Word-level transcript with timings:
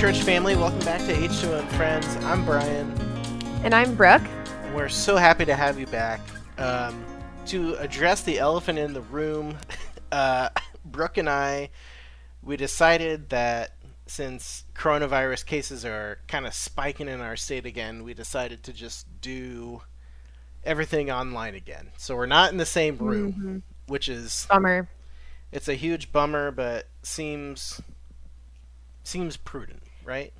church 0.00 0.22
family. 0.22 0.56
Welcome 0.56 0.78
back 0.78 1.04
to 1.08 1.12
H2O 1.14 1.60
and 1.60 1.68
Friends. 1.72 2.06
I'm 2.24 2.42
Brian. 2.46 2.90
And 3.62 3.74
I'm 3.74 3.94
Brooke. 3.94 4.22
We're 4.74 4.88
so 4.88 5.16
happy 5.16 5.44
to 5.44 5.54
have 5.54 5.78
you 5.78 5.86
back. 5.88 6.22
Um, 6.56 7.04
to 7.48 7.74
address 7.74 8.22
the 8.22 8.38
elephant 8.38 8.78
in 8.78 8.94
the 8.94 9.02
room, 9.02 9.58
uh, 10.12 10.48
Brooke 10.86 11.18
and 11.18 11.28
I, 11.28 11.68
we 12.42 12.56
decided 12.56 13.28
that 13.28 13.72
since 14.06 14.64
coronavirus 14.74 15.44
cases 15.44 15.84
are 15.84 16.20
kind 16.28 16.46
of 16.46 16.54
spiking 16.54 17.06
in 17.06 17.20
our 17.20 17.36
state 17.36 17.66
again, 17.66 18.02
we 18.02 18.14
decided 18.14 18.62
to 18.62 18.72
just 18.72 19.06
do 19.20 19.82
everything 20.64 21.10
online 21.10 21.54
again. 21.54 21.90
So 21.98 22.16
we're 22.16 22.24
not 22.24 22.52
in 22.52 22.56
the 22.56 22.64
same 22.64 22.96
room, 22.96 23.32
mm-hmm. 23.34 23.58
which 23.86 24.08
is 24.08 24.46
bummer. 24.48 24.88
It's 25.52 25.68
a 25.68 25.74
huge 25.74 26.10
bummer, 26.10 26.50
but 26.50 26.88
seems 27.02 27.82
seems 29.04 29.36
prudent, 29.36 29.82
right? 30.10 30.32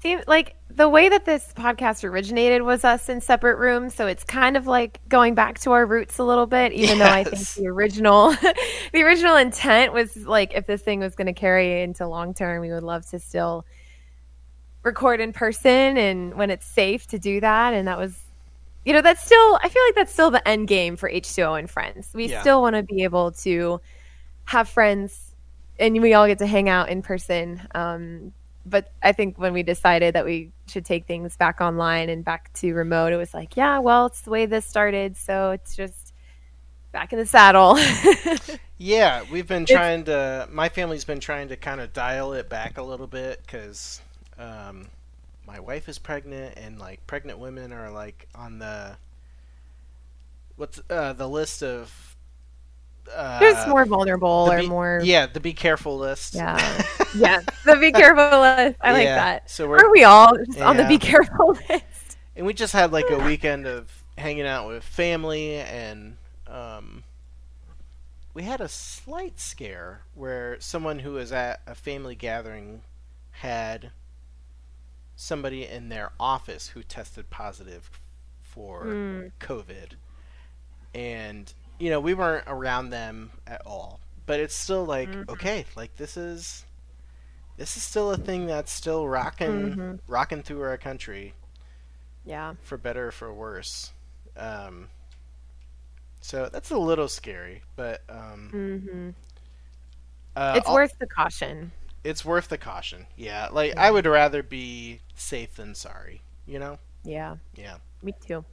Seems 0.00 0.24
like 0.26 0.56
the 0.68 0.88
way 0.88 1.08
that 1.08 1.24
this 1.24 1.52
podcast 1.56 2.02
originated 2.02 2.62
was 2.62 2.84
us 2.84 3.08
in 3.08 3.20
separate 3.20 3.56
rooms, 3.56 3.94
so 3.94 4.08
it's 4.08 4.24
kind 4.24 4.56
of 4.56 4.66
like 4.66 4.98
going 5.08 5.36
back 5.36 5.60
to 5.60 5.70
our 5.70 5.86
roots 5.86 6.18
a 6.18 6.24
little 6.24 6.46
bit. 6.46 6.72
Even 6.72 6.98
yes. 6.98 7.08
though 7.08 7.14
I 7.14 7.24
think 7.24 7.48
the 7.54 7.68
original, 7.68 8.30
the 8.92 9.02
original 9.02 9.36
intent 9.36 9.92
was 9.92 10.16
like 10.26 10.54
if 10.54 10.66
this 10.66 10.82
thing 10.82 10.98
was 10.98 11.14
going 11.14 11.28
to 11.28 11.32
carry 11.32 11.82
into 11.82 12.06
long 12.08 12.34
term, 12.34 12.60
we 12.60 12.72
would 12.72 12.82
love 12.82 13.08
to 13.10 13.20
still 13.20 13.64
record 14.82 15.20
in 15.20 15.32
person 15.32 15.96
and 15.96 16.34
when 16.34 16.50
it's 16.50 16.66
safe 16.66 17.06
to 17.06 17.18
do 17.20 17.40
that. 17.40 17.72
And 17.72 17.86
that 17.86 17.96
was, 17.96 18.18
you 18.84 18.92
know, 18.92 19.02
that's 19.02 19.24
still 19.24 19.60
I 19.62 19.68
feel 19.68 19.82
like 19.86 19.94
that's 19.94 20.12
still 20.12 20.32
the 20.32 20.46
end 20.48 20.66
game 20.66 20.96
for 20.96 21.08
H2O 21.08 21.60
and 21.60 21.70
friends. 21.70 22.10
We 22.12 22.26
yeah. 22.26 22.40
still 22.40 22.60
want 22.60 22.74
to 22.74 22.82
be 22.82 23.04
able 23.04 23.30
to 23.32 23.80
have 24.46 24.68
friends 24.68 25.32
and 25.78 26.02
we 26.02 26.12
all 26.12 26.26
get 26.26 26.38
to 26.38 26.46
hang 26.46 26.68
out 26.68 26.88
in 26.88 27.02
person. 27.02 27.62
Um, 27.72 28.32
but 28.64 28.92
I 29.02 29.12
think 29.12 29.38
when 29.38 29.52
we 29.52 29.62
decided 29.62 30.14
that 30.14 30.24
we 30.24 30.52
should 30.66 30.84
take 30.84 31.06
things 31.06 31.36
back 31.36 31.60
online 31.60 32.08
and 32.08 32.24
back 32.24 32.52
to 32.54 32.72
remote, 32.74 33.12
it 33.12 33.16
was 33.16 33.34
like, 33.34 33.56
yeah, 33.56 33.78
well, 33.78 34.06
it's 34.06 34.22
the 34.22 34.30
way 34.30 34.46
this 34.46 34.64
started, 34.64 35.16
so 35.16 35.50
it's 35.50 35.74
just 35.74 36.14
back 36.92 37.12
in 37.12 37.18
the 37.18 37.26
saddle. 37.26 37.78
yeah, 38.78 39.24
we've 39.32 39.48
been 39.48 39.66
trying 39.66 40.00
it's... 40.00 40.08
to. 40.08 40.48
My 40.52 40.68
family's 40.68 41.04
been 41.04 41.20
trying 41.20 41.48
to 41.48 41.56
kind 41.56 41.80
of 41.80 41.92
dial 41.92 42.34
it 42.34 42.48
back 42.48 42.78
a 42.78 42.82
little 42.82 43.06
bit 43.08 43.40
because 43.42 44.00
um, 44.38 44.86
my 45.46 45.58
wife 45.58 45.88
is 45.88 45.98
pregnant, 45.98 46.56
and 46.56 46.78
like 46.78 47.04
pregnant 47.06 47.38
women 47.38 47.72
are 47.72 47.90
like 47.90 48.28
on 48.34 48.58
the 48.58 48.96
what's 50.56 50.80
uh, 50.88 51.12
the 51.14 51.28
list 51.28 51.62
of 51.62 52.11
uh, 53.14 53.38
There's 53.38 53.66
more 53.66 53.84
vulnerable 53.84 54.48
or 54.50 54.62
more. 54.62 55.00
Yeah, 55.02 55.26
the 55.26 55.40
be 55.40 55.52
careful 55.52 55.98
list. 55.98 56.34
Yeah, 56.34 56.84
yeah, 57.16 57.40
the 57.64 57.76
be 57.76 57.92
careful 57.92 58.40
list. 58.40 58.76
I 58.80 58.92
like 58.92 59.04
that. 59.04 59.50
So 59.50 59.68
we're, 59.68 59.78
are 59.78 59.90
we 59.90 60.04
all 60.04 60.32
yeah. 60.50 60.68
on 60.68 60.76
the 60.76 60.86
be 60.86 60.98
careful 60.98 61.58
list? 61.68 62.16
And 62.36 62.46
we 62.46 62.54
just 62.54 62.72
had 62.72 62.92
like 62.92 63.10
a 63.10 63.18
weekend 63.18 63.66
of 63.66 63.90
hanging 64.16 64.46
out 64.46 64.68
with 64.68 64.84
family, 64.84 65.56
and 65.56 66.16
um, 66.46 67.04
we 68.34 68.44
had 68.44 68.60
a 68.60 68.68
slight 68.68 69.38
scare 69.38 70.02
where 70.14 70.56
someone 70.60 71.00
who 71.00 71.12
was 71.12 71.32
at 71.32 71.60
a 71.66 71.74
family 71.74 72.14
gathering 72.14 72.82
had 73.32 73.90
somebody 75.16 75.66
in 75.66 75.88
their 75.88 76.12
office 76.18 76.68
who 76.68 76.82
tested 76.82 77.30
positive 77.30 77.90
for 78.40 78.84
mm. 78.84 79.32
COVID, 79.40 79.92
and 80.94 81.52
you 81.78 81.90
know, 81.90 82.00
we 82.00 82.14
weren't 82.14 82.44
around 82.46 82.90
them 82.90 83.30
at 83.46 83.62
all. 83.66 84.00
But 84.26 84.40
it's 84.40 84.54
still 84.54 84.84
like, 84.84 85.08
mm-hmm. 85.08 85.30
okay, 85.30 85.64
like 85.76 85.96
this 85.96 86.16
is 86.16 86.64
this 87.56 87.76
is 87.76 87.82
still 87.82 88.10
a 88.12 88.16
thing 88.16 88.46
that's 88.46 88.72
still 88.72 89.08
rocking 89.08 89.48
mm-hmm. 89.48 89.94
rocking 90.06 90.42
through 90.42 90.62
our 90.62 90.78
country. 90.78 91.34
Yeah. 92.24 92.54
For 92.62 92.78
better 92.78 93.08
or 93.08 93.10
for 93.10 93.34
worse. 93.34 93.92
Um, 94.36 94.88
so 96.20 96.48
that's 96.52 96.70
a 96.70 96.78
little 96.78 97.08
scary, 97.08 97.62
but 97.74 98.02
um, 98.08 98.50
mm-hmm. 98.52 99.10
uh, 100.36 100.54
it's 100.56 100.68
I'll, 100.68 100.74
worth 100.74 100.96
the 100.98 101.06
caution. 101.06 101.72
It's 102.04 102.24
worth 102.24 102.48
the 102.48 102.58
caution. 102.58 103.06
Yeah, 103.16 103.48
like 103.50 103.76
I 103.76 103.90
would 103.90 104.06
rather 104.06 104.42
be 104.42 105.00
safe 105.16 105.56
than 105.56 105.74
sorry. 105.74 106.22
You 106.46 106.60
know. 106.60 106.78
Yeah. 107.04 107.36
Yeah. 107.56 107.76
Me 108.02 108.14
too. 108.24 108.44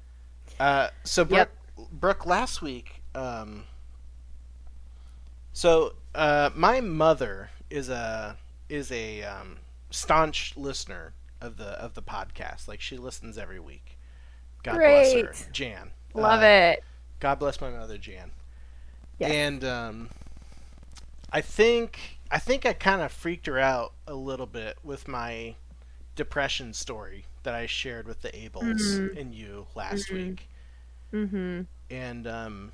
Uh, 0.60 0.90
so 1.04 1.24
Brooke, 1.24 1.52
yep. 1.78 1.90
Brooke, 1.92 2.26
last 2.26 2.62
week 2.62 2.99
um, 3.16 3.66
so 5.54 5.94
uh, 6.16 6.50
my 6.56 6.82
mother 6.82 7.50
is 7.70 7.90
a 7.90 8.38
is 8.70 8.92
a 8.92 9.24
um, 9.24 9.58
staunch 9.90 10.54
listener 10.56 11.14
of 11.42 11.58
the 11.58 11.70
of 11.82 11.94
the 11.94 12.02
podcast. 12.02 12.68
Like 12.68 12.82
she 12.82 12.98
listens 12.98 13.38
every 13.38 13.60
week. 13.60 13.98
God 14.64 14.76
Great. 14.76 15.22
bless 15.22 15.42
her, 15.42 15.52
Jan. 15.52 15.92
Love 16.14 16.42
uh, 16.42 16.46
it. 16.46 16.84
God 17.20 17.40
bless 17.40 17.62
my 17.62 17.70
mother, 17.70 17.98
Jan. 17.98 18.32
Yes. 19.18 19.32
And 19.32 19.64
um, 19.64 20.10
I 21.32 21.42
think 21.42 22.20
I 22.32 22.40
think 22.40 22.66
I 22.66 22.74
kind 22.74 23.02
of 23.02 23.12
freaked 23.12 23.48
her 23.48 23.60
out 23.60 23.94
a 24.08 24.14
little 24.14 24.46
bit 24.46 24.78
with 24.84 25.08
my 25.08 25.56
depression 26.16 26.74
story 26.74 27.26
that 27.44 27.54
I 27.54 27.66
shared 27.66 28.08
with 28.08 28.22
the 28.22 28.30
Abels 28.30 28.82
mm-hmm. 28.82 29.18
and 29.18 29.34
you 29.34 29.68
last 29.76 30.08
mm-hmm. 30.08 30.16
week. 30.16 30.50
Mm-hmm. 31.14 31.62
And 31.90 32.28
um, 32.28 32.72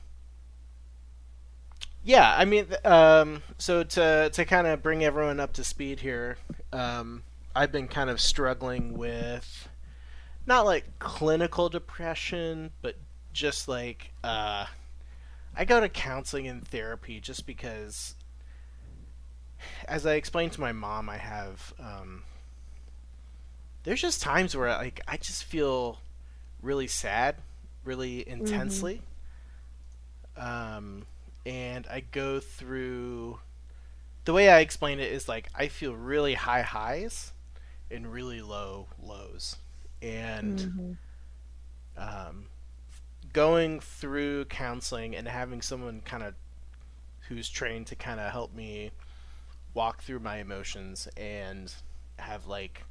yeah, 2.06 2.36
I 2.38 2.46
mean, 2.46 2.68
um, 2.86 3.42
so 3.58 3.84
to 3.84 4.30
to 4.32 4.46
kind 4.46 4.68
of 4.68 4.84
bring 4.84 5.04
everyone 5.04 5.40
up 5.40 5.54
to 5.54 5.64
speed 5.64 6.00
here, 6.00 6.38
um, 6.72 7.24
I've 7.56 7.72
been 7.72 7.88
kind 7.88 8.12
of 8.12 8.22
struggling 8.22 8.96
with 8.96 9.68
not 10.46 10.66
like 10.66 11.00
clinical 11.00 11.68
depression, 11.68 12.72
but 12.84 12.96
just 13.34 13.68
like 13.68 14.12
uh, 14.24 14.68
I 15.56 15.66
go 15.66 15.80
to 15.80 15.90
counseling 15.90 16.48
and 16.48 16.66
therapy 16.66 17.20
just 17.20 17.48
because, 17.48 18.14
as 19.88 20.06
I 20.06 20.14
explained 20.14 20.52
to 20.54 20.62
my 20.62 20.74
mom, 20.74 21.10
I 21.10 21.18
have 21.18 21.74
um, 21.80 22.22
there's 23.82 24.02
just 24.02 24.22
times 24.22 24.56
where 24.56 24.70
like 24.70 25.02
I 25.08 25.18
just 25.18 25.44
feel 25.44 26.02
really 26.62 26.88
sad, 26.88 27.38
really 27.84 28.18
mm-hmm. 28.20 28.42
intensely. 28.42 29.02
Mm-hmm. 30.38 30.78
Um, 30.78 31.06
and 31.46 31.88
I 31.88 32.02
go 32.02 32.40
through. 32.40 33.40
The 34.26 34.34
way 34.34 34.50
I 34.50 34.60
explain 34.60 35.00
it 35.00 35.12
is 35.12 35.28
like 35.28 35.50
I 35.56 35.68
feel 35.68 35.94
really 35.94 36.34
high 36.34 36.64
highs 36.64 37.32
and 37.92 38.12
really 38.12 38.42
low 38.42 38.88
lows, 39.02 39.58
and 40.02 40.60
mm-hmm. 40.60 40.92
um, 41.98 42.46
going 43.34 43.80
through 43.80 44.46
counseling 44.46 45.16
and 45.16 45.28
having 45.28 45.62
someone 45.62 46.02
kind 46.02 46.24
of 46.24 46.34
who's 47.28 47.50
trained 47.50 47.88
to 47.88 47.96
kind 47.96 48.20
of 48.20 48.32
help 48.32 48.54
me 48.54 48.92
walk 49.74 50.02
through 50.02 50.20
my 50.20 50.38
emotions 50.38 51.08
and 51.18 51.74
have 52.18 52.48
like 52.48 52.86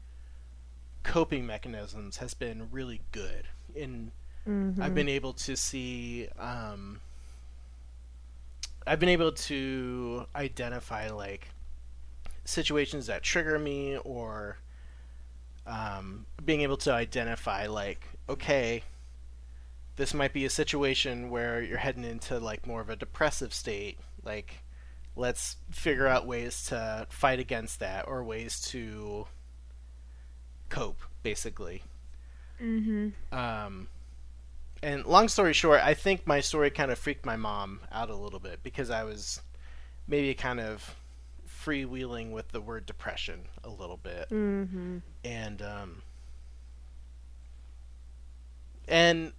coping 1.02 1.46
mechanisms 1.46 2.18
has 2.18 2.34
been 2.34 2.68
really 2.70 3.00
good 3.12 3.46
and 3.78 4.10
mm-hmm. 4.46 4.82
i've 4.82 4.94
been 4.94 5.08
able 5.08 5.32
to 5.32 5.56
see 5.56 6.28
um, 6.38 7.00
I've 8.86 9.00
been 9.00 9.08
able 9.08 9.32
to 9.32 10.26
identify 10.34 11.10
like 11.10 11.48
situations 12.44 13.06
that 13.06 13.22
trigger 13.22 13.58
me 13.58 13.96
or 13.98 14.58
um, 15.66 16.26
being 16.44 16.60
able 16.60 16.76
to 16.78 16.92
identify 16.92 17.66
like 17.66 18.06
okay 18.28 18.82
this 19.96 20.12
might 20.12 20.32
be 20.32 20.44
a 20.44 20.50
situation 20.50 21.30
where 21.30 21.62
you're 21.62 21.78
heading 21.78 22.04
into 22.04 22.38
like 22.38 22.66
more 22.66 22.80
of 22.80 22.90
a 22.90 22.96
depressive 22.96 23.54
state 23.54 23.98
like 24.22 24.62
let's 25.16 25.56
figure 25.70 26.06
out 26.06 26.26
ways 26.26 26.64
to 26.64 27.06
fight 27.08 27.38
against 27.38 27.80
that 27.80 28.06
or 28.08 28.22
ways 28.22 28.60
to 28.60 29.26
cope 30.68 31.00
basically 31.22 31.82
mm-hmm. 32.60 33.08
um, 33.32 33.88
and 34.82 35.04
long 35.06 35.28
story 35.28 35.52
short, 35.52 35.80
I 35.82 35.94
think 35.94 36.26
my 36.26 36.40
story 36.40 36.70
kind 36.70 36.90
of 36.90 36.98
freaked 36.98 37.24
my 37.24 37.36
mom 37.36 37.80
out 37.90 38.10
a 38.10 38.16
little 38.16 38.40
bit 38.40 38.62
because 38.62 38.90
I 38.90 39.04
was 39.04 39.40
maybe 40.06 40.34
kind 40.34 40.60
of 40.60 40.94
freewheeling 41.48 42.30
with 42.30 42.50
the 42.50 42.60
word 42.60 42.84
depression 42.86 43.40
a 43.62 43.70
little 43.70 43.96
bit, 43.96 44.28
mm-hmm. 44.30 44.98
and 45.24 45.62
um, 45.62 46.02
and 48.86 49.32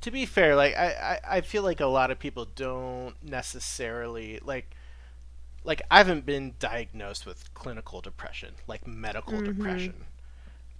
to 0.00 0.10
be 0.10 0.26
fair, 0.26 0.54
like 0.56 0.76
I, 0.76 1.20
I, 1.24 1.36
I 1.36 1.40
feel 1.40 1.62
like 1.62 1.80
a 1.80 1.86
lot 1.86 2.10
of 2.10 2.18
people 2.18 2.44
don't 2.44 3.14
necessarily 3.22 4.40
like 4.44 4.74
like 5.64 5.82
I 5.90 5.98
haven't 5.98 6.24
been 6.24 6.54
diagnosed 6.58 7.26
with 7.26 7.52
clinical 7.54 8.00
depression, 8.00 8.54
like 8.66 8.86
medical 8.86 9.34
mm-hmm. 9.34 9.44
depression. 9.44 9.94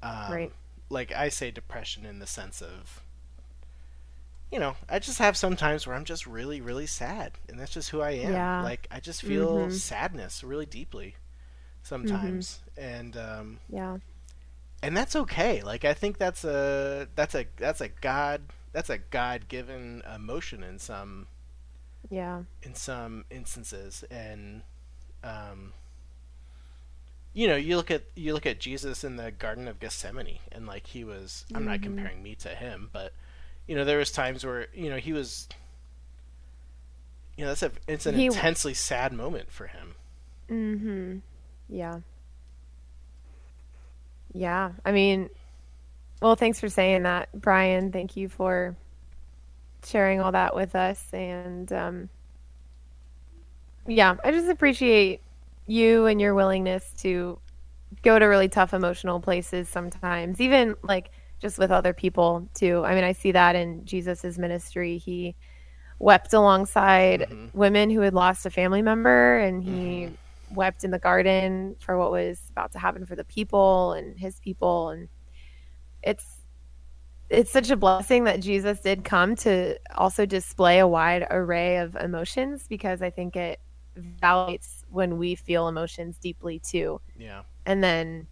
Um, 0.03 0.33
right. 0.33 0.53
Like 0.89 1.13
I 1.13 1.29
say 1.29 1.51
depression 1.51 2.07
in 2.07 2.19
the 2.19 2.27
sense 2.27 2.63
of 2.63 3.03
you 4.51 4.59
know, 4.59 4.75
I 4.89 4.99
just 4.99 5.19
have 5.19 5.37
some 5.37 5.57
times 5.57 5.87
where 5.87 5.95
I'm 5.95 6.05
just 6.05 6.27
really, 6.27 6.61
really 6.61 6.87
sad, 6.87 7.33
and 7.49 7.59
that's 7.59 7.73
just 7.73 7.91
who 7.91 8.01
I 8.01 8.11
am. 8.13 8.33
Yeah. 8.33 8.63
Like 8.63 8.89
I 8.91 8.99
just 9.01 9.23
feel 9.23 9.57
mm-hmm. 9.59 9.71
sadness 9.71 10.43
really 10.43 10.67
deeply. 10.67 11.15
sometimes, 11.83 12.61
and 12.77 13.17
um, 13.17 13.59
Yeah. 13.69 13.99
and 14.83 14.97
that's 14.97 15.17
okay. 15.17 15.63
Like 15.63 15.85
I 15.85 15.95
think 15.95 16.19
that's 16.19 16.45
a 16.45 17.09
that's 17.15 17.35
a 17.35 17.47
that's 17.57 17.81
a 17.81 17.89
God 17.89 18.43
that's 18.73 18.91
a 18.91 18.99
God 18.99 19.49
given 19.49 20.03
emotion 20.15 20.63
in 20.63 20.79
some 20.79 21.27
Yeah. 22.11 22.43
in 22.63 22.75
some 22.75 23.25
instances, 23.31 24.05
and 24.11 24.63
um, 25.25 25.73
you 27.33 27.47
know 27.47 27.57
you 27.57 27.77
look 27.77 27.91
at 27.91 28.03
you 28.15 28.35
look 28.35 28.47
at 28.47 28.59
Jesus 28.61 29.05
in 29.05 29.17
the 29.17 29.31
Garden 29.31 29.69
of 29.69 29.79
Gethsemane, 29.81 30.39
and 30.53 30.67
like 30.67 30.87
he 30.89 31.05
was. 31.05 31.45
I'm 31.55 31.65
not 31.65 31.79
Mhm. 31.81 31.85
comparing 31.85 32.23
me 32.23 32.35
to 32.37 32.49
him, 32.51 32.91
but 32.93 33.13
you 33.71 33.77
know 33.77 33.85
there 33.85 33.99
was 33.99 34.11
times 34.11 34.45
where 34.45 34.67
you 34.75 34.91
know 34.91 34.97
he 34.97 35.13
was. 35.13 35.47
You 37.37 37.45
know, 37.45 37.51
that's 37.53 37.63
a 37.63 37.71
it's 37.87 38.05
an 38.05 38.17
He- 38.17 38.27
intensely 38.27 38.75
sad 38.75 39.13
moment 39.13 39.53
for 39.53 39.69
him. 39.69 39.95
Mm-hmm. 40.51 41.19
Yeah. 41.69 42.01
Yeah. 44.35 44.73
I 44.85 44.91
mean, 44.91 45.31
well, 46.21 46.35
thanks 46.35 46.59
for 46.59 46.69
saying 46.69 47.05
that, 47.05 47.29
Brian. 47.33 47.93
Thank 47.93 48.17
you 48.17 48.29
for 48.29 48.75
sharing 49.85 50.21
all 50.21 50.33
that 50.33 50.57
with 50.57 50.75
us. 50.75 51.03
And 51.13 51.73
um, 51.73 52.09
yeah, 53.87 54.17
I 54.25 54.33
just 54.33 54.49
appreciate 54.49 55.21
you 55.69 56.07
and 56.07 56.21
your 56.21 56.35
willingness 56.35 56.93
to 57.03 57.39
go 58.03 58.19
to 58.19 58.25
really 58.27 58.49
tough 58.49 58.75
emotional 58.75 59.21
places 59.21 59.69
sometimes, 59.69 60.41
even 60.41 60.75
like 60.83 61.11
just 61.41 61.59
with 61.59 61.71
other 61.71 61.93
people 61.93 62.49
too. 62.55 62.85
I 62.85 62.95
mean, 62.95 63.05
I 63.05 63.13
see 63.13 63.33
that 63.33 63.57
in 63.57 63.85
Jesus's 63.85 64.39
ministry. 64.39 64.99
He 64.99 65.35
wept 65.99 66.33
alongside 66.33 67.27
Mhm. 67.29 67.55
women 67.55 67.91
who 67.91 68.01
had 68.01 68.15
lost 68.15 68.47
a 68.47 68.51
family 68.51 68.83
member 68.83 69.39
and 69.39 69.63
he 69.63 70.11
wept 70.53 70.83
in 70.85 70.91
the 70.91 70.99
garden 70.99 71.77
for 71.81 71.97
what 71.99 72.11
was 72.11 72.41
about 72.51 72.73
to 72.73 72.79
happen 72.79 73.05
for 73.07 73.15
the 73.17 73.25
people 73.25 73.93
and 73.93 74.19
his 74.19 74.41
people 74.41 74.91
and 74.91 75.09
it's 76.03 76.39
it's 77.29 77.53
such 77.53 77.71
a 77.71 77.77
blessing 77.77 78.25
that 78.25 78.41
Jesus 78.41 78.81
did 78.81 79.05
come 79.05 79.37
to 79.37 79.79
also 79.95 80.27
display 80.27 80.81
a 80.81 80.89
wide 80.89 81.25
array 81.31 81.77
of 81.77 81.95
emotions 81.95 82.67
because 82.67 83.03
I 83.03 83.11
think 83.11 83.37
it 83.37 83.61
validates 83.97 84.83
when 84.91 85.17
we 85.19 85.37
feel 85.37 85.69
emotions 85.69 86.19
deeply 86.19 86.59
too 86.59 87.01
Yeah. 87.17 87.43
and 87.67 87.85
then 87.85 88.27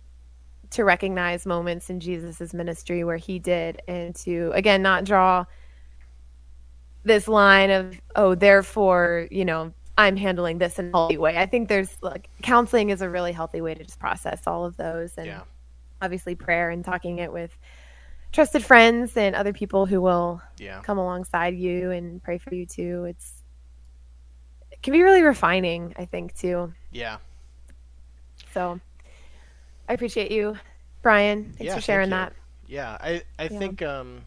to 0.71 0.85
recognize 0.85 1.47
moments 1.47 1.89
in 1.91 2.01
Jesus's 2.01 2.53
ministry 2.53 3.05
where 3.05 3.17
he 3.17 3.39
did 3.39 3.81
and 3.89 4.15
to 4.17 4.51
again 4.55 4.83
not 4.83 5.05
draw 5.05 5.45
this 7.05 7.27
line 7.29 7.71
of 7.71 7.99
oh 8.17 8.35
therefore 8.35 9.29
you 9.31 9.45
know 9.45 9.73
I'm 9.97 10.17
handling 10.17 10.59
this 10.59 10.79
in 10.79 10.89
a 10.89 10.91
healthy 10.93 11.17
way. 11.19 11.37
I 11.37 11.47
think 11.47 11.69
there's 11.69 11.97
like 12.03 12.29
counseling 12.43 12.91
is 12.91 13.03
a 13.03 13.09
really 13.09 13.33
healthy 13.33 13.61
way 13.61 13.75
to 13.75 13.83
just 13.83 13.99
process 13.99 14.43
all 14.47 14.65
of 14.65 14.77
those 14.77 15.13
and 15.17 15.27
Yeah. 15.27 15.43
obviously 16.01 16.37
prayer 16.37 16.71
and 16.71 16.85
talking 16.85 17.19
it 17.19 17.33
with 17.33 17.51
trusted 18.31 18.63
friends 18.65 19.17
and 19.17 19.35
other 19.35 19.53
people 19.53 19.87
who 19.87 20.01
will 20.01 20.41
Yeah. 20.59 20.83
come 20.83 20.99
alongside 20.99 21.57
you 21.57 21.91
and 21.91 22.23
pray 22.23 22.39
for 22.39 22.55
you 22.55 22.65
too. 22.65 23.07
It's 23.09 23.43
it 24.71 24.83
can 24.83 24.93
be 24.93 25.03
really 25.03 25.23
refining, 25.23 25.95
I 25.99 26.05
think, 26.05 26.37
too. 26.37 26.73
Yeah. 26.93 27.17
So 28.55 28.79
I 29.89 29.95
appreciate 29.95 30.31
you, 30.31 30.59
Brian. 31.03 31.55
Thanks 31.59 31.73
Yeah, 31.73 31.75
for 31.75 31.81
sharing 31.81 32.11
you. 32.11 32.11
that. 32.11 32.33
Yeah, 32.67 32.97
I 33.01 33.23
I 33.39 33.49
Yeah. 33.49 33.49
think 33.49 33.83
um 33.83 34.27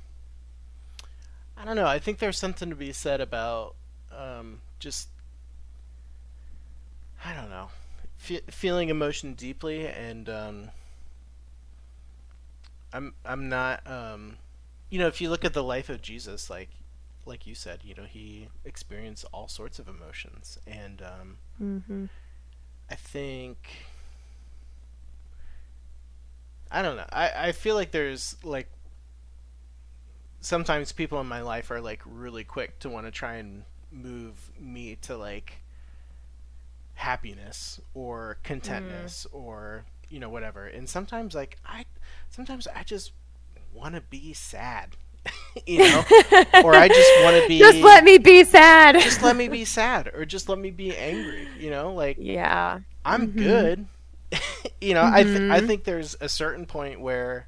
I 1.57 1.65
don't 1.65 1.75
know. 1.75 1.87
I 1.87 1.99
think 1.99 2.19
there's 2.19 2.37
something 2.37 2.69
to 2.69 2.75
be 2.75 2.91
said 2.93 3.21
about 3.21 3.75
um 4.11 4.61
just 4.79 5.09
I 7.23 7.33
don't 7.33 7.49
know. 7.49 7.69
Fe- 8.17 8.41
feeling 8.49 8.89
emotion 8.89 9.33
deeply 9.33 9.87
and 9.87 10.29
um 10.29 10.71
I'm 12.93 13.13
I'm 13.25 13.49
not 13.49 13.85
um 13.87 14.37
you 14.89 14.99
know, 14.99 15.07
if 15.07 15.21
you 15.21 15.29
look 15.29 15.45
at 15.45 15.53
the 15.53 15.63
life 15.63 15.89
of 15.89 16.01
Jesus 16.01 16.49
like 16.49 16.69
like 17.25 17.45
you 17.47 17.55
said, 17.55 17.81
you 17.83 17.93
know, 17.95 18.05
he 18.05 18.49
experienced 18.65 19.25
all 19.33 19.47
sorts 19.47 19.79
of 19.79 19.87
emotions 19.87 20.57
and 20.67 21.01
um 21.01 21.37
hmm 21.59 22.05
I 22.89 22.95
think 22.95 23.57
I 26.71 26.81
don't 26.81 26.95
know. 26.95 27.05
I, 27.11 27.31
I 27.47 27.51
feel 27.51 27.75
like 27.75 27.91
there's 27.91 28.35
like 28.43 28.69
sometimes 30.39 30.91
people 30.91 31.19
in 31.19 31.27
my 31.27 31.41
life 31.41 31.69
are 31.71 31.81
like 31.81 32.01
really 32.05 32.43
quick 32.43 32.79
to 32.79 32.89
want 32.89 33.05
to 33.05 33.11
try 33.11 33.35
and 33.35 33.63
move 33.91 34.51
me 34.59 34.95
to 35.03 35.17
like 35.17 35.57
happiness 36.95 37.79
or 37.93 38.37
contentness 38.43 39.25
or 39.31 39.85
you 40.09 40.19
know 40.19 40.29
whatever. 40.29 40.65
And 40.65 40.87
sometimes 40.89 41.35
like 41.35 41.57
I 41.65 41.85
sometimes 42.29 42.67
I 42.67 42.83
just 42.83 43.11
want 43.73 43.95
to 43.95 44.01
be 44.01 44.33
sad. 44.33 44.95
you 45.67 45.77
know? 45.79 46.03
or 46.63 46.73
I 46.73 46.87
just 46.87 47.15
want 47.23 47.35
to 47.41 47.43
be 47.47 47.59
Just 47.59 47.79
let 47.83 48.03
me 48.03 48.17
be 48.17 48.43
sad. 48.43 48.99
just 48.99 49.21
let 49.21 49.35
me 49.35 49.47
be 49.47 49.65
sad 49.65 50.09
or 50.15 50.25
just 50.25 50.49
let 50.49 50.57
me 50.57 50.71
be 50.71 50.95
angry, 50.95 51.47
you 51.59 51.69
know? 51.69 51.93
Like 51.93 52.17
yeah. 52.19 52.79
I'm 53.05 53.27
Mhm. 53.29 53.37
good. 53.37 53.85
you 54.81 54.93
know, 54.93 55.07
I 55.11 55.23
th- 55.23 55.43
I 55.49 55.59
Mhm. 55.59 55.61
think 55.61 55.83
there's 55.83 56.15
a 56.21 56.29
certain 56.29 56.65
point 56.65 56.99
where 56.99 57.47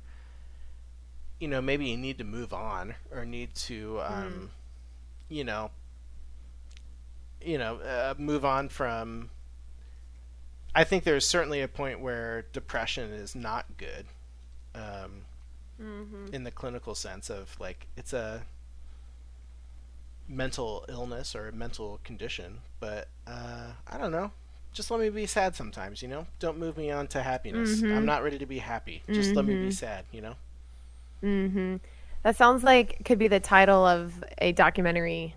you 1.40 1.48
know, 1.48 1.62
maybe 1.62 1.88
you 1.88 1.98
need 1.98 2.18
to 2.20 2.24
move 2.24 2.54
on 2.54 2.96
or 3.12 3.26
need 3.26 3.54
to 3.56 4.00
um 4.02 4.52
you 5.30 5.44
know, 5.44 5.72
you 7.42 7.58
know, 7.58 7.78
uh, 7.78 8.14
move 8.18 8.46
on 8.46 8.70
from 8.70 9.30
I 10.76 10.84
think 10.84 11.04
there's 11.04 11.28
certainly 11.28 11.62
a 11.62 11.68
point 11.68 12.00
where 12.00 12.44
depression 12.54 13.12
is 13.12 13.36
not 13.36 13.78
good. 13.78 14.06
Um 14.76 15.26
Mm-hmm. 15.82 16.34
in 16.34 16.44
the 16.44 16.52
clinical 16.52 16.96
sense 16.96 17.30
of 17.30 17.58
like 17.60 17.88
it's 17.96 18.12
a 18.14 18.46
mental 20.28 20.86
illness 20.90 21.36
or 21.36 21.48
a 21.48 21.52
mental 21.52 22.00
condition 22.04 22.62
but 22.80 23.08
uh, 23.28 23.72
i 23.88 23.98
don't 23.98 24.12
know 24.12 24.32
just 24.74 24.90
let 24.92 25.00
me 25.00 25.10
be 25.10 25.26
sad 25.26 25.56
sometimes 25.56 26.02
you 26.02 26.08
know 26.08 26.26
don't 26.40 26.58
move 26.58 26.78
me 26.78 26.90
on 26.92 27.08
to 27.08 27.22
happiness 27.22 27.84
Mhm. 27.84 27.96
i'm 27.96 28.06
not 28.06 28.24
ready 28.24 28.38
to 28.38 28.46
be 28.46 28.60
happy 28.60 29.04
just 29.12 29.36
let 29.36 29.46
me 29.46 29.56
be 29.56 29.70
Mhm. 29.70 29.74
sad 29.74 30.06
you 30.12 30.22
know 30.22 30.36
hmm 31.22 31.76
That 32.24 32.36
sounds 32.36 32.64
like 32.64 33.04
could 33.06 33.20
be 33.20 33.28
the 33.28 33.40
title 33.40 33.86
of 33.86 34.24
a 34.40 34.52
documentary. 34.54 35.36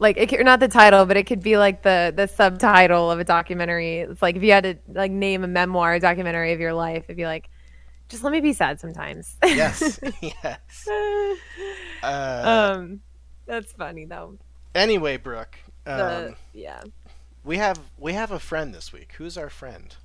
Like 0.00 0.16
it 0.16 0.28
could, 0.28 0.44
not 0.44 0.60
the 0.60 0.68
title, 0.68 1.06
but 1.06 1.16
it 1.16 1.24
could 1.26 1.42
be 1.42 1.56
like 1.56 1.82
the 1.82 2.12
the 2.14 2.28
subtitle 2.28 3.10
of 3.10 3.18
a 3.18 3.24
documentary. 3.24 3.98
It's 4.00 4.22
like 4.22 4.36
if 4.36 4.42
you 4.44 4.52
had 4.52 4.62
to 4.64 4.76
like 4.92 5.10
name 5.10 5.42
a 5.42 5.48
memoir 5.48 5.94
a 5.94 6.00
documentary 6.00 6.52
of 6.52 6.60
your 6.60 6.72
life, 6.72 7.04
it'd 7.04 7.16
be 7.16 7.26
like, 7.26 7.48
just 8.08 8.22
let 8.24 8.32
me 8.32 8.40
be 8.40 8.52
sad 8.52 8.78
sometimes. 8.80 9.36
yes 9.50 9.98
yes 10.22 10.88
uh, 12.02 12.70
um, 12.78 13.00
that's 13.46 13.72
funny 13.72 14.04
though. 14.04 14.38
anyway 14.74 15.16
brooke 15.16 15.58
um, 15.86 15.96
The, 15.96 16.34
yeah. 16.52 16.82
We 17.44 17.56
have 17.58 17.78
we 17.98 18.12
have 18.12 18.30
a 18.30 18.38
friend 18.38 18.74
this 18.74 18.92
week 18.92 19.12
who's 19.18 19.36
our 19.38 19.50
friend 19.50 19.96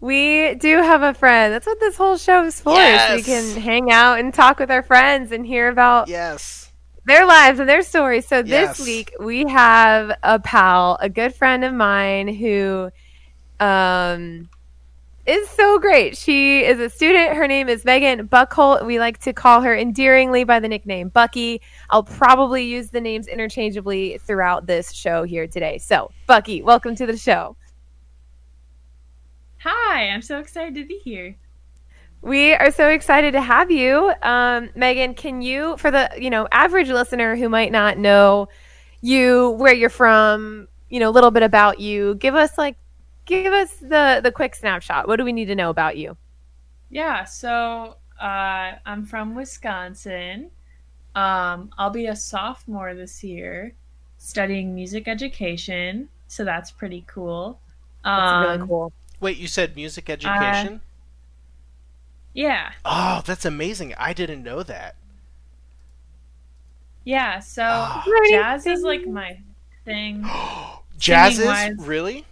We 0.00 0.54
do 0.56 0.78
have 0.78 1.02
a 1.02 1.14
friend. 1.14 1.52
That's 1.52 1.66
what 1.66 1.78
this 1.78 1.96
whole 1.96 2.16
show 2.16 2.44
is 2.44 2.60
for. 2.60 2.74
is 2.80 3.08
we 3.08 3.22
can 3.22 3.56
hang 3.56 3.90
out 3.92 4.18
and 4.18 4.34
talk 4.34 4.58
with 4.58 4.70
our 4.70 4.82
friends 4.82 5.30
and 5.32 5.46
hear 5.46 5.68
about 5.68 6.08
yes 6.08 6.72
their 7.04 7.26
lives 7.26 7.58
and 7.60 7.68
their 7.68 7.82
stories. 7.82 8.26
So 8.26 8.42
this 8.42 8.78
Yes. 8.78 8.80
week 8.80 9.12
we 9.20 9.44
have 9.48 10.12
a 10.22 10.38
pal, 10.38 10.98
a 11.00 11.08
good 11.08 11.34
friend 11.34 11.64
of 11.64 11.72
mine 11.74 12.28
who 12.28 12.90
um 13.60 14.48
is 15.26 15.48
so 15.50 15.78
great. 15.78 16.16
She 16.16 16.64
is 16.64 16.80
a 16.80 16.90
student. 16.90 17.36
Her 17.36 17.46
name 17.46 17.68
is 17.68 17.84
Megan 17.84 18.26
Buckholt. 18.28 18.84
We 18.84 18.98
like 18.98 19.18
to 19.18 19.32
call 19.32 19.60
her 19.60 19.76
endearingly 19.76 20.44
by 20.44 20.58
the 20.58 20.68
nickname 20.68 21.10
Bucky. 21.10 21.60
I'll 21.90 22.02
probably 22.02 22.64
use 22.64 22.90
the 22.90 23.00
names 23.00 23.28
interchangeably 23.28 24.18
throughout 24.18 24.66
this 24.66 24.92
show 24.92 25.22
here 25.22 25.46
today. 25.46 25.78
So, 25.78 26.10
Bucky, 26.26 26.62
welcome 26.62 26.96
to 26.96 27.06
the 27.06 27.16
show. 27.16 27.56
Hi, 29.58 30.08
I'm 30.08 30.22
so 30.22 30.38
excited 30.40 30.74
to 30.74 30.84
be 30.84 30.98
here. 31.04 31.36
We 32.20 32.54
are 32.54 32.72
so 32.72 32.88
excited 32.88 33.32
to 33.32 33.40
have 33.40 33.70
you. 33.70 34.12
Um, 34.22 34.70
Megan, 34.74 35.14
can 35.14 35.42
you, 35.42 35.76
for 35.76 35.90
the 35.90 36.10
you 36.18 36.30
know 36.30 36.48
average 36.50 36.88
listener 36.88 37.36
who 37.36 37.48
might 37.48 37.70
not 37.70 37.98
know 37.98 38.48
you, 39.00 39.50
where 39.50 39.74
you're 39.74 39.90
from, 39.90 40.68
you 40.88 40.98
know, 40.98 41.10
a 41.10 41.12
little 41.12 41.30
bit 41.30 41.42
about 41.42 41.80
you, 41.80 42.16
give 42.16 42.34
us 42.34 42.56
like, 42.58 42.76
give 43.26 43.52
us 43.52 43.76
the 43.76 44.20
the 44.22 44.32
quick 44.32 44.54
snapshot. 44.54 45.08
What 45.08 45.16
do 45.16 45.24
we 45.24 45.32
need 45.32 45.46
to 45.46 45.54
know 45.54 45.70
about 45.70 45.96
you? 45.96 46.16
Yeah, 46.90 47.24
so 47.24 47.96
uh, 48.20 48.72
I'm 48.86 49.04
from 49.06 49.34
Wisconsin. 49.34 50.50
Um, 51.14 51.70
I'll 51.78 51.90
be 51.90 52.06
a 52.06 52.16
sophomore 52.16 52.94
this 52.94 53.24
year, 53.24 53.76
studying 54.18 54.74
music 54.74 55.08
education. 55.08 56.10
So 56.28 56.44
that's 56.44 56.72
pretty 56.72 57.04
cool. 57.08 57.60
That's 58.16 58.32
Um, 58.32 58.44
really 58.44 58.58
cool. 58.58 58.92
wait 59.20 59.38
you 59.38 59.48
said 59.48 59.76
music 59.76 60.10
education 60.10 60.80
Yeah, 62.34 62.72
oh 62.84 63.22
that's 63.26 63.44
amazing 63.44 63.92
i 63.98 64.12
didn't 64.12 64.42
know 64.42 64.62
that 64.62 64.94
yeah. 67.04 67.40
So 67.40 67.62
Ah. 67.64 68.02
jazz 68.22 68.66
is 68.66 68.82
like 68.82 69.06
my 69.06 69.38
thing. 69.84 70.34
jazz 70.98 71.38
is 71.38 71.68
Singing-wise. 71.68 71.76
really 71.76 72.26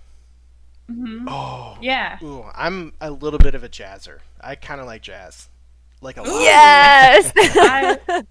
Mhm. 0.90 1.25
Oh, 1.28 1.76
Yeah. 1.80 2.18
Ooh, 2.23 2.44
I'm 2.54 2.92
a 3.00 3.11
little 3.11 3.38
bit 3.38 3.54
of 3.54 3.62
a 3.64 3.68
jazzer. 3.68 4.18
I 4.40 4.54
kind 4.56 4.80
of 4.80 4.87
like 4.87 5.02
jazz, 5.02 5.49
like 6.00 6.16
a 6.16 6.23
lot. 6.23 6.40
Yes. 6.40 7.32
I- 7.37 8.25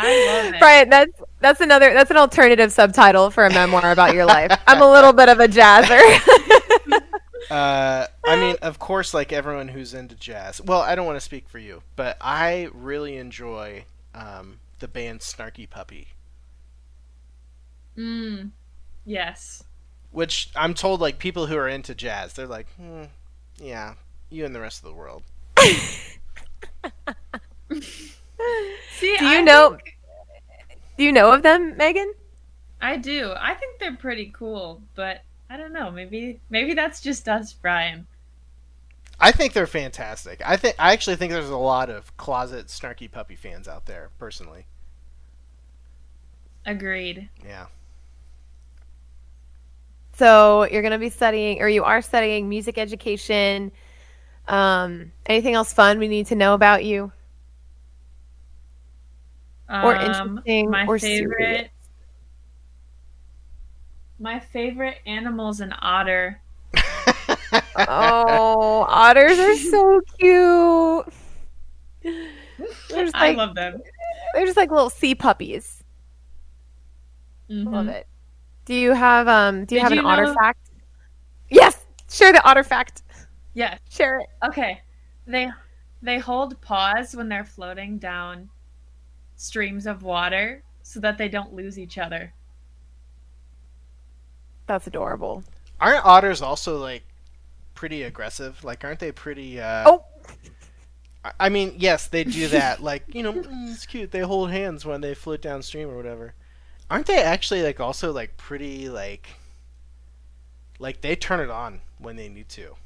I 0.00 0.26
love 0.44 0.54
it. 0.54 0.58
Brian, 0.60 0.88
that's 0.90 1.10
that's 1.40 1.60
another 1.60 1.92
that's 1.92 2.10
an 2.12 2.16
alternative 2.16 2.70
subtitle 2.72 3.30
for 3.32 3.44
a 3.44 3.50
memoir 3.52 3.90
about 3.90 4.14
your 4.14 4.26
life. 4.26 4.56
I'm 4.68 4.80
a 4.80 4.88
little 4.88 5.12
bit 5.12 5.28
of 5.28 5.40
a 5.40 5.48
jazzer. 5.48 6.00
Uh, 7.50 8.06
I 8.26 8.36
mean, 8.36 8.56
of 8.60 8.78
course, 8.78 9.14
like 9.14 9.32
everyone 9.32 9.68
who's 9.68 9.94
into 9.94 10.14
jazz. 10.14 10.60
Well, 10.60 10.82
I 10.82 10.94
don't 10.94 11.06
want 11.06 11.16
to 11.16 11.20
speak 11.24 11.48
for 11.48 11.58
you, 11.58 11.82
but 11.96 12.18
I 12.20 12.68
really 12.74 13.16
enjoy 13.16 13.84
um, 14.14 14.58
the 14.80 14.88
band 14.88 15.20
Snarky 15.20 15.68
Puppy, 15.70 16.08
Mm. 17.96 18.50
Yes. 19.06 19.64
Which 20.10 20.50
I'm 20.56 20.74
told 20.74 21.00
like 21.00 21.18
people 21.18 21.46
who 21.46 21.56
are 21.56 21.68
into 21.68 21.94
jazz, 21.94 22.32
they're 22.34 22.46
like, 22.46 22.66
hmm, 22.76 23.04
yeah, 23.58 23.94
you 24.30 24.44
and 24.44 24.54
the 24.54 24.60
rest 24.60 24.78
of 24.84 24.88
the 24.90 24.94
world. 24.94 25.22
See, 27.70 29.16
Do 29.18 29.24
you 29.24 29.38
I 29.38 29.40
know- 29.40 29.70
think- 29.70 29.96
Do 30.96 31.04
you 31.04 31.12
know 31.12 31.32
of 31.32 31.42
them, 31.42 31.76
Megan? 31.76 32.12
I 32.80 32.96
do. 32.96 33.32
I 33.38 33.54
think 33.54 33.78
they're 33.78 33.96
pretty 33.96 34.30
cool, 34.34 34.82
but 34.94 35.22
I 35.50 35.56
don't 35.56 35.72
know. 35.72 35.90
Maybe 35.90 36.40
maybe 36.50 36.74
that's 36.74 37.00
just 37.00 37.28
us, 37.28 37.52
Brian. 37.52 38.06
I 39.20 39.32
think 39.32 39.52
they're 39.52 39.66
fantastic. 39.66 40.40
I 40.44 40.56
think 40.56 40.76
I 40.78 40.92
actually 40.92 41.16
think 41.16 41.32
there's 41.32 41.48
a 41.50 41.56
lot 41.56 41.90
of 41.90 42.16
closet 42.16 42.66
Snarky 42.68 43.10
Puppy 43.10 43.34
fans 43.36 43.66
out 43.66 43.86
there, 43.86 44.10
personally. 44.18 44.66
Agreed. 46.66 47.28
Yeah. 47.44 47.66
So 50.18 50.64
you're 50.64 50.82
going 50.82 50.92
to 50.92 50.98
be 50.98 51.10
studying, 51.10 51.62
or 51.62 51.68
you 51.68 51.84
are 51.84 52.02
studying 52.02 52.48
music 52.48 52.76
education. 52.76 53.70
Um, 54.48 55.12
anything 55.26 55.54
else 55.54 55.72
fun 55.72 55.98
we 55.98 56.08
need 56.08 56.26
to 56.28 56.34
know 56.34 56.54
about 56.54 56.84
you, 56.84 57.12
or 59.82 59.94
Um, 59.94 60.40
interesting, 60.44 60.70
my 60.70 60.86
or 60.86 60.98
favorite. 60.98 61.38
serious? 61.38 61.70
My 64.20 64.38
favorite 64.38 64.98
animal 65.06 65.48
is 65.50 65.60
an 65.60 65.74
otter. 65.80 66.40
Oh, 67.86 68.84
otters 68.88 69.38
are 69.38 69.56
so 69.56 70.00
cute. 70.18 71.06
They're 72.88 73.10
I 73.14 73.32
love 73.32 73.54
them. 73.54 73.82
they're 74.34 74.46
just 74.46 74.56
like 74.56 74.70
little 74.70 74.90
sea 74.90 75.14
puppies. 75.14 75.84
Mhm. 77.50 77.72
Love 77.72 77.88
it. 77.88 78.06
Do 78.68 78.74
you 78.74 78.92
have 78.92 79.28
um? 79.28 79.64
Do 79.64 79.76
you 79.76 79.80
Did 79.80 79.82
have 79.84 79.92
you 79.94 80.00
an 80.00 80.04
otter 80.04 80.34
fact? 80.34 80.68
Yes, 81.48 81.86
share 82.10 82.34
the 82.34 82.44
otter 82.46 82.62
fact. 82.62 83.02
Yes. 83.54 83.80
Share 83.88 84.20
it. 84.20 84.26
Okay. 84.44 84.82
They 85.26 85.48
they 86.02 86.18
hold 86.18 86.60
paws 86.60 87.16
when 87.16 87.30
they're 87.30 87.46
floating 87.46 87.96
down 87.96 88.50
streams 89.36 89.86
of 89.86 90.02
water 90.02 90.62
so 90.82 91.00
that 91.00 91.16
they 91.16 91.30
don't 91.30 91.54
lose 91.54 91.78
each 91.78 91.96
other. 91.96 92.34
That's 94.66 94.86
adorable. 94.86 95.44
Aren't 95.80 96.04
otters 96.04 96.42
also 96.42 96.76
like 96.76 97.04
pretty 97.74 98.02
aggressive? 98.02 98.62
Like, 98.62 98.84
aren't 98.84 99.00
they 99.00 99.12
pretty? 99.12 99.62
Uh, 99.62 99.84
Oh. 99.88 100.04
I- 101.24 101.32
I 101.40 101.48
mean, 101.48 101.72
yes, 101.78 102.08
they 102.08 102.24
do 102.24 102.48
that. 102.48 102.82
like, 102.90 103.14
you 103.14 103.22
know, 103.22 103.32
mm, 103.32 103.72
it's 103.72 103.86
cute. 103.86 104.10
They 104.10 104.20
hold 104.20 104.50
hands 104.50 104.84
when 104.84 105.00
they 105.00 105.14
float 105.14 105.40
downstream 105.40 105.88
or 105.88 105.96
whatever. 105.96 106.34
Aren't 106.90 107.06
they 107.06 107.20
actually 107.22 107.62
like 107.62 107.80
also 107.80 108.12
like 108.12 108.36
pretty 108.36 108.88
like? 108.88 109.28
Like 110.78 111.00
they 111.00 111.16
turn 111.16 111.40
it 111.40 111.50
on 111.50 111.80
when 111.98 112.16
they 112.16 112.28
need 112.28 112.48
to. 112.50 112.76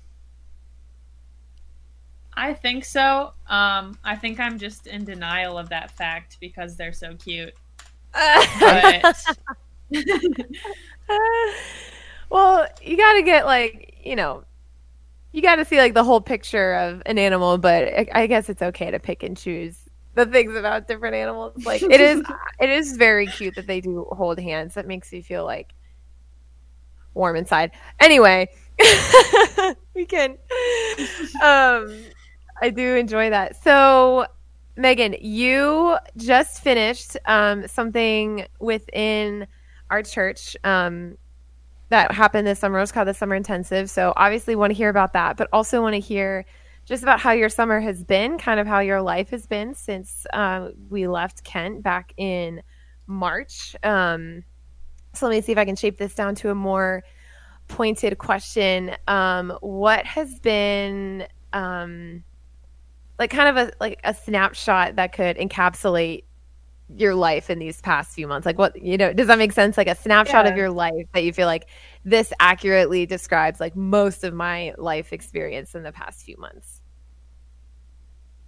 I 2.35 2.54
think 2.54 2.85
so. 2.85 3.32
Um, 3.49 3.99
I 4.02 4.16
think 4.16 4.40
I'm 4.40 4.59
just 4.59 4.87
in 4.87 5.04
denial 5.04 5.59
of 5.59 5.68
that 5.68 5.90
fact 5.90 6.38
because 6.40 6.76
they're 6.76 6.92
so 6.94 7.14
cute. 7.14 7.54
But 8.59 9.14
well, 12.30 12.66
you 12.82 12.97
got 12.97 13.12
to 13.14 13.23
get 13.23 13.47
like 13.47 13.94
you 14.04 14.16
know, 14.16 14.44
you 15.32 15.42
got 15.42 15.56
to 15.56 15.64
see 15.64 15.78
like 15.78 15.94
the 15.94 16.04
whole 16.04 16.21
picture 16.21 16.75
of 16.75 17.02
an 17.06 17.18
animal. 17.18 17.59
But 17.59 17.85
I- 17.85 18.09
I 18.12 18.26
guess 18.26 18.49
it's 18.49 18.62
okay 18.62 18.90
to 18.90 18.99
pick 18.99 19.23
and 19.23 19.37
choose 19.37 19.78
the 20.14 20.26
things 20.26 20.54
about 20.54 20.88
different 20.88 21.14
animals. 21.14 21.64
Like 21.64 21.83
it 21.83 22.00
is, 22.00 22.23
it 22.61 22.71
is 22.71 22.97
very 22.97 23.26
cute 23.26 23.54
that 23.57 23.66
they 23.66 23.81
do 23.81 24.07
hold 24.12 24.38
hands. 24.38 24.75
That 24.75 24.87
makes 24.87 25.12
you 25.12 25.23
feel 25.23 25.45
like 25.45 25.75
warm 27.14 27.37
inside. 27.37 27.73
Anyway, 28.00 28.49
we 29.95 30.04
can. 30.07 30.37
Um, 31.42 32.04
I 32.61 32.71
do 32.71 32.97
enjoy 32.97 33.31
that. 33.31 33.62
So, 33.62 34.26
Megan, 34.76 35.16
you 35.21 35.97
just 36.16 36.62
finished 36.62 37.16
um, 37.26 37.66
something 37.69 38.47
within 38.61 39.47
our 39.90 40.02
church 40.02 40.57
um, 40.64 41.16
that 41.88 42.12
happened 42.12 42.47
this 42.47 42.59
summer. 42.59 42.78
It 42.78 42.83
was 42.83 42.92
called 42.92 43.09
the 43.09 43.14
Summer 43.14 43.35
Intensive. 43.35 43.90
So, 43.90 44.12
obviously, 44.16 44.54
want 44.54 44.71
to 44.71 44.75
hear 44.75 44.88
about 44.88 45.12
that, 45.14 45.37
but 45.37 45.49
also 45.52 45.83
want 45.83 45.95
to 45.95 46.00
hear 46.00 46.45
just 46.85 47.03
about 47.03 47.21
how 47.21 47.33
your 47.33 47.49
summer 47.49 47.81
has 47.81 48.03
been, 48.03 48.39
kind 48.39 48.59
of 48.59 48.67
how 48.67 48.81
your 48.81 49.01
life 49.03 49.31
has 49.31 49.47
been 49.47 49.75
since 49.75 50.27
uh, 50.33 50.71
we 50.91 51.07
left 51.07 51.45
Kent 51.45 51.83
back 51.83 52.12
in 52.17 52.62
March. 53.07 53.77
Um, 53.83 54.45
so, 55.15 55.27
let 55.27 55.35
me 55.35 55.41
see 55.43 55.53
if 55.53 55.59
I 55.59 55.65
can 55.65 55.77
shape 55.77 55.99
this 55.99 56.15
down 56.15 56.35
to 56.37 56.51
a 56.51 56.55
more 56.55 57.03
pointed 57.69 58.19
question. 58.19 58.93
Um, 59.07 59.57
what 59.61 60.05
has 60.07 60.39
been 60.41 61.27
um, 61.53 62.25
like 63.19 63.31
kind 63.31 63.57
of 63.57 63.69
a 63.69 63.73
like 63.81 64.01
a 64.05 64.15
snapshot 64.15 64.97
that 64.97 65.12
could 65.12 65.37
encapsulate 65.37 66.25
your 66.97 67.15
life 67.15 67.51
in 67.51 67.59
these 67.59 67.81
past 67.81 68.15
few 68.15 68.27
months? 68.27 68.47
Like 68.47 68.59
what 68.59 68.81
you 68.81 68.97
know, 68.97 69.13
does 69.13 69.27
that 69.29 69.39
make 69.39 69.53
sense? 69.53 69.77
Like 69.77 69.89
a 69.89 69.95
snapshot 69.95 70.47
of 70.47 70.57
your 70.57 70.71
life 70.71 71.07
that 71.15 71.25
you 71.25 71.33
feel 71.33 71.47
like 71.47 71.69
this 72.05 72.33
accurately 72.41 73.07
describes 73.07 73.61
like 73.61 73.77
most 73.77 74.25
of 74.25 74.35
my 74.35 74.75
life 74.79 75.13
experience 75.13 75.75
in 75.75 75.83
the 75.83 75.93
past 75.93 76.25
few 76.25 76.37
months. 76.39 76.81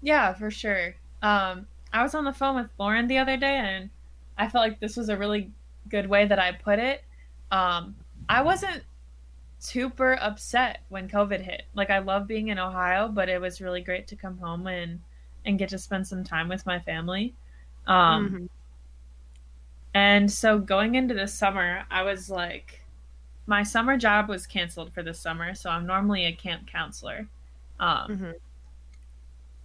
yeah, 0.03 0.35
for 0.35 0.51
sure. 0.51 0.95
Um, 1.23 1.67
I 1.93 2.03
was 2.03 2.15
on 2.15 2.25
the 2.25 2.33
phone 2.33 2.57
with 2.57 2.71
Lauren 2.79 3.09
the 3.09 3.19
other 3.19 3.37
day, 3.37 3.57
and 3.57 3.91
I 4.37 4.49
felt 4.49 4.63
like 4.65 4.81
this 4.81 4.97
was 4.97 5.09
a 5.09 5.17
really 5.17 5.51
good 5.89 6.09
way 6.09 6.27
that 6.27 6.39
I 6.39 6.53
put 6.53 6.79
it. 6.79 7.03
Um, 7.51 7.97
I 8.29 8.43
wasn't 8.43 8.83
super 9.59 10.19
upset 10.21 10.81
when 10.91 11.09
COVID 11.09 11.41
hit. 11.41 11.63
Like 11.75 11.91
I 11.91 12.01
love 12.01 12.27
being 12.27 12.49
in 12.49 12.59
Ohio, 12.59 13.09
but 13.09 13.29
it 13.29 13.41
was 13.41 13.61
really 13.61 13.81
great 13.81 14.07
to 14.09 14.17
come 14.17 14.37
home 14.39 14.67
and 14.67 15.01
and 15.47 15.59
get 15.59 15.69
to 15.71 15.79
spend 15.79 16.07
some 16.07 16.25
time 16.25 16.49
with 16.49 16.67
my 16.67 16.79
family. 16.81 17.35
Um, 17.87 18.31
Mhm. 18.31 18.49
And 19.95 20.31
so 20.31 20.59
going 20.59 20.97
into 20.97 21.14
the 21.14 21.29
summer, 21.29 21.85
I 21.91 22.03
was 22.03 22.29
like, 22.29 22.81
my 23.47 23.62
summer 23.62 23.97
job 23.97 24.29
was 24.29 24.47
canceled 24.47 24.93
for 24.93 25.03
the 25.03 25.14
summer, 25.14 25.55
so 25.55 25.71
I'm 25.71 25.87
normally 25.87 26.25
a 26.25 26.33
camp 26.33 26.67
counselor. 26.67 27.29
Um, 27.79 28.11
Mhm. 28.17 28.35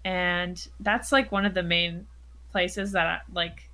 and 0.05 0.67
that's 0.79 1.11
like 1.11 1.31
one 1.31 1.45
of 1.45 1.53
the 1.53 1.63
main 1.63 2.07
places 2.51 2.91
that 2.93 3.05
I, 3.07 3.21
like 3.33 3.69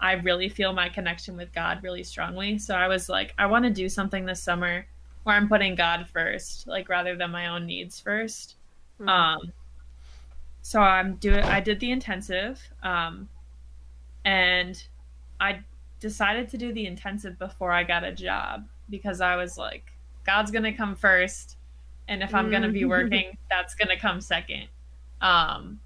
I 0.00 0.12
really 0.14 0.48
feel 0.48 0.72
my 0.72 0.88
connection 0.88 1.36
with 1.36 1.52
God 1.52 1.82
really 1.82 2.02
strongly. 2.04 2.58
So 2.58 2.74
I 2.74 2.88
was 2.88 3.08
like, 3.08 3.34
I 3.38 3.46
want 3.46 3.64
to 3.64 3.70
do 3.70 3.88
something 3.88 4.24
this 4.26 4.42
summer 4.42 4.86
where 5.24 5.36
I'm 5.36 5.48
putting 5.48 5.74
God 5.74 6.08
first, 6.08 6.66
like 6.66 6.88
rather 6.88 7.16
than 7.16 7.30
my 7.30 7.48
own 7.48 7.66
needs 7.66 8.00
1st 8.00 8.56
Mhm. 9.00 9.08
Um, 9.08 9.52
so 10.62 10.80
I'm 10.80 11.16
doing. 11.16 11.44
I 11.44 11.60
did 11.60 11.80
the 11.80 11.90
intensive, 11.90 12.60
um, 12.82 13.28
and 14.24 14.82
I 15.40 15.60
decided 16.00 16.48
to 16.50 16.58
do 16.58 16.72
the 16.72 16.86
intensive 16.86 17.38
before 17.38 17.72
I 17.72 17.84
got 17.84 18.04
a 18.04 18.12
job 18.12 18.66
because 18.90 19.20
I 19.20 19.36
was 19.36 19.58
like, 19.58 19.92
God's 20.24 20.50
gonna 20.50 20.72
come 20.74 20.96
first, 20.96 21.56
and 22.08 22.22
if 22.22 22.34
I'm 22.34 22.50
gonna 22.50 22.70
be 22.70 22.84
Mhm. 22.84 22.88
working, 22.90 23.36
that's 23.50 23.74
gonna 23.74 23.98
come 23.98 24.20
second. 24.20 24.68
Um, 25.20 25.80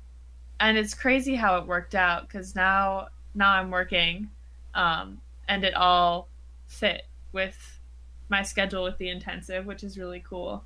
and 0.61 0.79
it's 0.79 0.95
crazy 0.95 1.35
how 1.37 1.59
it 1.59 1.67
worked 1.67 1.95
out 1.95 2.29
because 2.29 2.55
now 2.55 3.09
now 3.35 3.53
I'm 3.53 3.71
working, 3.71 4.31
um, 4.75 5.23
and 5.49 5.65
it 5.65 5.75
all 5.75 6.31
fit 6.69 7.03
with 7.33 7.81
my 8.29 8.43
schedule 8.43 8.85
with 8.85 8.99
the 8.99 9.09
intensive, 9.11 9.67
which 9.67 9.85
is 9.85 9.99
really 9.99 10.21
cool. 10.21 10.65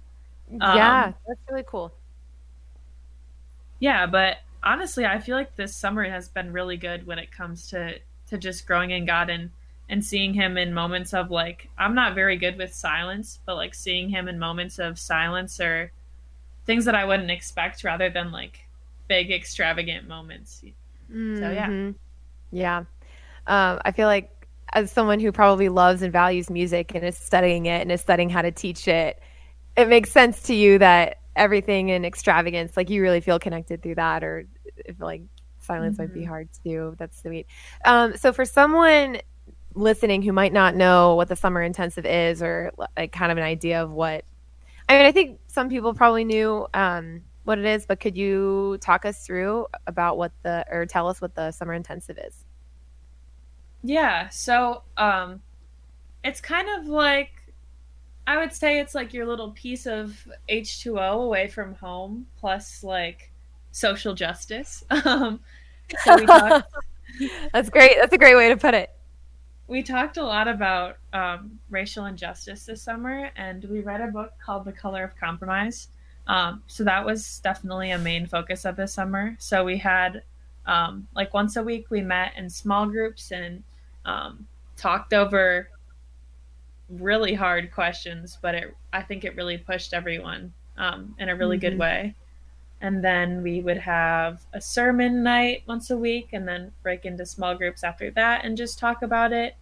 yeah, 0.64 1.12
Um, 1.12 1.14
that's 1.26 1.40
really 1.48 1.64
cool. 1.66 1.92
Yeah, 3.80 4.06
but 4.06 4.38
honestly, 4.62 5.04
I 5.04 5.18
feel 5.18 5.36
like 5.36 5.56
this 5.56 5.74
summer 5.74 6.04
has 6.04 6.28
been 6.28 6.52
really 6.52 6.76
good 6.76 7.06
when 7.06 7.18
it 7.18 7.30
comes 7.32 7.68
to 7.70 7.98
to 8.28 8.38
just 8.38 8.66
growing 8.66 8.90
in 8.90 9.04
God 9.04 9.30
and 9.30 9.50
and 9.88 10.04
seeing 10.04 10.34
Him 10.34 10.56
in 10.56 10.72
moments 10.72 11.12
of 11.12 11.30
like 11.30 11.68
I'm 11.78 11.94
not 11.94 12.14
very 12.14 12.36
good 12.36 12.56
with 12.56 12.72
silence, 12.74 13.40
but 13.44 13.56
like 13.56 13.74
seeing 13.74 14.08
Him 14.08 14.28
in 14.28 14.38
moments 14.38 14.78
of 14.78 14.98
silence 14.98 15.60
or 15.60 15.92
things 16.66 16.84
that 16.84 16.94
I 16.94 17.04
wouldn't 17.04 17.30
expect, 17.30 17.84
rather 17.84 18.08
than 18.08 18.32
like 18.32 18.60
big 19.08 19.30
extravagant 19.30 20.08
moments. 20.08 20.62
So 20.62 21.50
yeah. 21.50 21.66
Mhm. 21.68 21.94
yeah. 22.50 22.84
Um, 23.46 23.80
I 23.84 23.90
feel 23.90 24.06
like 24.06 24.30
as 24.72 24.90
someone 24.90 25.20
who 25.20 25.32
probably 25.32 25.68
loves 25.68 26.00
and 26.02 26.12
values 26.12 26.48
music 26.48 26.94
and 26.94 27.04
is 27.04 27.18
studying 27.18 27.66
it 27.66 27.82
and 27.82 27.92
is 27.92 28.00
studying 28.00 28.30
how 28.30 28.40
to 28.40 28.50
teach 28.50 28.88
it, 28.88 29.20
it 29.76 29.88
makes 29.88 30.10
sense 30.10 30.42
to 30.44 30.54
you 30.54 30.78
that 30.78 31.18
everything 31.36 31.88
in 31.88 32.04
extravagance, 32.04 32.76
like 32.76 32.90
you 32.90 33.02
really 33.02 33.20
feel 33.20 33.38
connected 33.38 33.82
through 33.82 33.96
that, 33.96 34.22
or 34.22 34.46
if 34.76 35.00
like 35.00 35.22
silence 35.58 35.94
mm-hmm. 35.94 36.02
might 36.02 36.14
be 36.14 36.20
mm-hmm. 36.20 36.28
hard 36.28 36.52
to 36.52 36.60
do. 36.62 36.94
That's 36.98 37.20
sweet. 37.20 37.46
Um, 37.84 38.16
so 38.16 38.32
for 38.32 38.44
someone 38.44 39.18
listening 39.74 40.22
who 40.22 40.32
might 40.32 40.52
not 40.52 40.74
know 40.74 41.14
what 41.14 41.28
the 41.28 41.36
summer 41.36 41.62
intensive 41.62 42.04
is, 42.04 42.42
or 42.42 42.72
like 42.96 43.12
kind 43.12 43.32
of 43.32 43.38
an 43.38 43.44
idea 43.44 43.82
of 43.82 43.90
what, 43.90 44.24
I 44.88 44.96
mean, 44.96 45.06
I 45.06 45.12
think 45.12 45.38
some 45.46 45.68
people 45.68 45.94
probably 45.94 46.24
knew 46.24 46.66
um, 46.74 47.22
what 47.44 47.58
it 47.58 47.64
is, 47.64 47.86
but 47.86 47.98
could 47.98 48.16
you 48.16 48.78
talk 48.80 49.04
us 49.04 49.26
through 49.26 49.66
about 49.86 50.18
what 50.18 50.32
the 50.42 50.66
or 50.70 50.86
tell 50.86 51.08
us 51.08 51.20
what 51.20 51.34
the 51.34 51.50
summer 51.50 51.72
intensive 51.72 52.18
is? 52.18 52.44
Yeah. 53.82 54.28
So 54.28 54.82
um, 54.96 55.40
it's 56.22 56.40
kind 56.40 56.68
of 56.78 56.86
like 56.86 57.41
I 58.26 58.36
would 58.36 58.52
say 58.52 58.78
it's 58.78 58.94
like 58.94 59.12
your 59.12 59.26
little 59.26 59.50
piece 59.50 59.86
of 59.86 60.16
H2O 60.48 61.24
away 61.24 61.48
from 61.48 61.74
home, 61.74 62.26
plus 62.38 62.84
like 62.84 63.30
social 63.72 64.14
justice. 64.14 64.84
Um, 65.04 65.40
so 66.04 66.16
we 66.16 66.24
talked, 66.24 66.72
That's 67.52 67.70
great. 67.70 67.96
That's 67.96 68.12
a 68.12 68.18
great 68.18 68.36
way 68.36 68.48
to 68.48 68.56
put 68.56 68.74
it. 68.74 68.90
We 69.66 69.82
talked 69.82 70.16
a 70.16 70.22
lot 70.22 70.48
about 70.48 70.98
um, 71.12 71.58
racial 71.70 72.06
injustice 72.06 72.66
this 72.66 72.82
summer, 72.82 73.30
and 73.36 73.64
we 73.64 73.80
read 73.80 74.00
a 74.00 74.08
book 74.08 74.32
called 74.44 74.64
The 74.64 74.72
Color 74.72 75.04
of 75.04 75.16
Compromise. 75.16 75.88
Um, 76.26 76.62
so 76.66 76.84
that 76.84 77.04
was 77.04 77.40
definitely 77.42 77.90
a 77.90 77.98
main 77.98 78.26
focus 78.26 78.64
of 78.64 78.76
the 78.76 78.86
summer. 78.86 79.36
So 79.38 79.64
we 79.64 79.78
had 79.78 80.22
um, 80.66 81.08
like 81.14 81.34
once 81.34 81.56
a 81.56 81.62
week, 81.62 81.86
we 81.90 82.00
met 82.00 82.32
in 82.36 82.48
small 82.48 82.86
groups 82.86 83.32
and 83.32 83.62
um, 84.04 84.46
talked 84.76 85.12
over 85.12 85.68
really 87.00 87.34
hard 87.34 87.72
questions, 87.72 88.38
but 88.42 88.54
it 88.54 88.76
I 88.92 89.02
think 89.02 89.24
it 89.24 89.36
really 89.36 89.58
pushed 89.58 89.94
everyone 89.94 90.52
um, 90.76 91.14
in 91.18 91.28
a 91.28 91.36
really 91.36 91.56
mm-hmm. 91.56 91.70
good 91.70 91.78
way. 91.78 92.14
And 92.80 93.02
then 93.02 93.42
we 93.42 93.60
would 93.60 93.78
have 93.78 94.44
a 94.52 94.60
sermon 94.60 95.22
night 95.22 95.62
once 95.66 95.90
a 95.90 95.96
week, 95.96 96.30
and 96.32 96.46
then 96.46 96.72
break 96.82 97.04
into 97.04 97.24
small 97.24 97.54
groups 97.54 97.84
after 97.84 98.10
that 98.12 98.44
and 98.44 98.56
just 98.56 98.78
talk 98.78 99.02
about 99.02 99.32
it. 99.32 99.54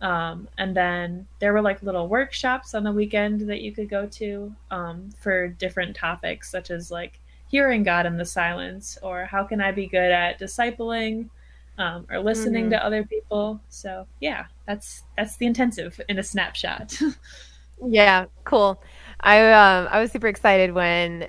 Um, 0.00 0.48
and 0.56 0.74
then 0.74 1.26
there 1.40 1.52
were 1.52 1.60
like 1.60 1.82
little 1.82 2.08
workshops 2.08 2.74
on 2.74 2.84
the 2.84 2.92
weekend 2.92 3.42
that 3.50 3.60
you 3.60 3.72
could 3.72 3.90
go 3.90 4.06
to 4.06 4.54
um, 4.70 5.10
for 5.18 5.48
different 5.48 5.94
topics, 5.94 6.50
such 6.50 6.70
as 6.70 6.90
like 6.90 7.20
hearing 7.48 7.82
God 7.82 8.06
in 8.06 8.16
the 8.16 8.24
silence, 8.24 8.96
or 9.02 9.24
how 9.24 9.44
can 9.44 9.60
I 9.60 9.72
be 9.72 9.86
good 9.86 10.10
at 10.10 10.38
discipling, 10.38 11.28
um, 11.76 12.06
or 12.10 12.20
listening 12.20 12.64
mm-hmm. 12.64 12.72
to 12.72 12.84
other 12.86 13.04
people. 13.04 13.60
So 13.68 14.06
yeah, 14.20 14.46
that's 14.70 15.02
that's 15.16 15.36
the 15.36 15.46
intensive 15.46 16.00
in 16.08 16.18
a 16.18 16.22
snapshot. 16.22 16.96
yeah, 17.86 18.26
cool. 18.44 18.80
I 19.20 19.52
um, 19.52 19.88
I 19.90 20.00
was 20.00 20.12
super 20.12 20.28
excited 20.28 20.72
when 20.72 21.28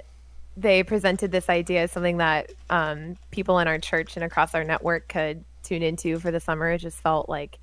they 0.55 0.83
presented 0.83 1.31
this 1.31 1.49
idea 1.49 1.83
as 1.83 1.91
something 1.91 2.17
that 2.17 2.51
um, 2.69 3.17
people 3.31 3.57
in 3.59 3.67
our 3.67 3.79
church 3.79 4.15
and 4.15 4.23
across 4.23 4.53
our 4.53 4.63
network 4.63 5.07
could 5.07 5.43
tune 5.63 5.81
into 5.81 6.19
for 6.19 6.29
the 6.29 6.39
summer. 6.39 6.71
It 6.71 6.79
just 6.79 6.99
felt 6.99 7.29
like 7.29 7.57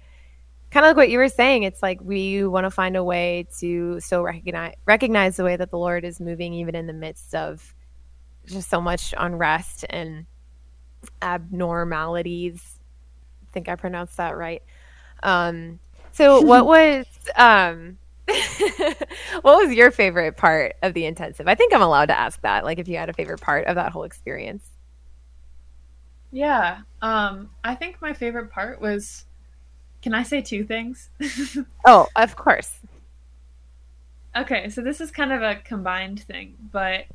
kind 0.70 0.84
of 0.84 0.90
like 0.90 0.96
what 0.96 1.10
you 1.10 1.18
were 1.18 1.28
saying. 1.28 1.62
It's 1.62 1.82
like 1.82 2.00
we 2.02 2.44
want 2.44 2.64
to 2.64 2.70
find 2.70 2.96
a 2.96 3.04
way 3.04 3.46
to 3.60 4.00
still 4.00 4.22
recognize 4.22 4.74
recognize 4.84 5.36
the 5.36 5.44
way 5.44 5.56
that 5.56 5.70
the 5.70 5.78
Lord 5.78 6.04
is 6.04 6.18
moving, 6.18 6.54
even 6.54 6.74
in 6.74 6.88
the 6.88 6.92
midst 6.92 7.36
of 7.36 7.74
just 8.46 8.68
so 8.68 8.80
much 8.80 9.14
unrest 9.16 9.84
and 9.88 10.26
abnormalities. 11.22 12.80
I 13.46 13.52
think 13.52 13.68
I 13.68 13.76
pronounced 13.76 14.16
that 14.16 14.36
right. 14.36 14.62
Um, 15.22 15.78
so, 16.12 16.40
what 16.40 16.66
was 16.66 17.06
um, 17.36 17.98
what 19.42 19.64
was 19.64 19.72
your 19.72 19.90
favorite 19.90 20.36
part 20.36 20.76
of 20.82 20.94
the 20.94 21.06
intensive? 21.06 21.48
I 21.48 21.54
think 21.54 21.72
I'm 21.72 21.82
allowed 21.82 22.06
to 22.06 22.18
ask 22.18 22.40
that. 22.42 22.64
Like, 22.64 22.78
if 22.78 22.88
you 22.88 22.96
had 22.96 23.08
a 23.08 23.12
favorite 23.12 23.40
part 23.40 23.66
of 23.66 23.76
that 23.76 23.92
whole 23.92 24.04
experience. 24.04 24.68
Yeah, 26.30 26.80
um, 27.00 27.50
I 27.64 27.74
think 27.74 28.00
my 28.02 28.12
favorite 28.12 28.50
part 28.50 28.80
was. 28.80 29.24
Can 30.00 30.14
I 30.14 30.22
say 30.22 30.40
two 30.40 30.62
things? 30.64 31.10
oh, 31.84 32.06
of 32.14 32.36
course. 32.36 32.78
Okay, 34.36 34.68
so 34.68 34.80
this 34.80 35.00
is 35.00 35.10
kind 35.10 35.32
of 35.32 35.42
a 35.42 35.56
combined 35.56 36.20
thing, 36.20 36.54
but 36.70 37.06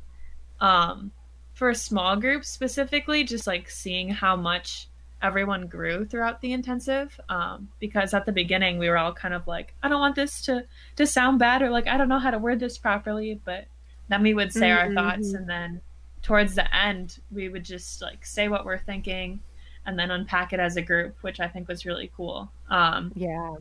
um, 0.60 1.10
for 1.54 1.70
a 1.70 1.74
small 1.74 2.16
groups 2.16 2.48
specifically, 2.48 3.24
just 3.24 3.46
like 3.46 3.70
seeing 3.70 4.10
how 4.10 4.36
much 4.36 4.88
everyone 5.24 5.66
grew 5.66 6.04
throughout 6.04 6.42
the 6.42 6.52
intensive 6.52 7.18
um, 7.30 7.66
because 7.80 8.12
at 8.12 8.26
the 8.26 8.32
beginning 8.32 8.78
we 8.78 8.90
were 8.90 8.98
all 8.98 9.12
kind 9.12 9.32
of 9.32 9.46
like 9.46 9.74
i 9.82 9.88
don't 9.88 9.98
want 9.98 10.14
this 10.14 10.42
to 10.42 10.62
to 10.96 11.06
sound 11.06 11.38
bad 11.38 11.62
or 11.62 11.70
like 11.70 11.88
i 11.88 11.96
don't 11.96 12.10
know 12.10 12.18
how 12.18 12.30
to 12.30 12.38
word 12.38 12.60
this 12.60 12.76
properly 12.76 13.40
but 13.44 13.64
then 14.08 14.22
we 14.22 14.34
would 14.34 14.52
say 14.52 14.68
mm-hmm. 14.68 14.96
our 14.98 15.10
thoughts 15.10 15.32
and 15.32 15.48
then 15.48 15.80
towards 16.22 16.54
the 16.54 16.76
end 16.76 17.18
we 17.32 17.48
would 17.48 17.64
just 17.64 18.02
like 18.02 18.24
say 18.24 18.48
what 18.48 18.66
we're 18.66 18.78
thinking 18.78 19.40
and 19.86 19.98
then 19.98 20.10
unpack 20.10 20.52
it 20.52 20.60
as 20.60 20.76
a 20.76 20.82
group 20.82 21.16
which 21.22 21.40
i 21.40 21.48
think 21.48 21.66
was 21.66 21.86
really 21.86 22.10
cool 22.14 22.50
um, 22.68 23.10
yeah 23.16 23.54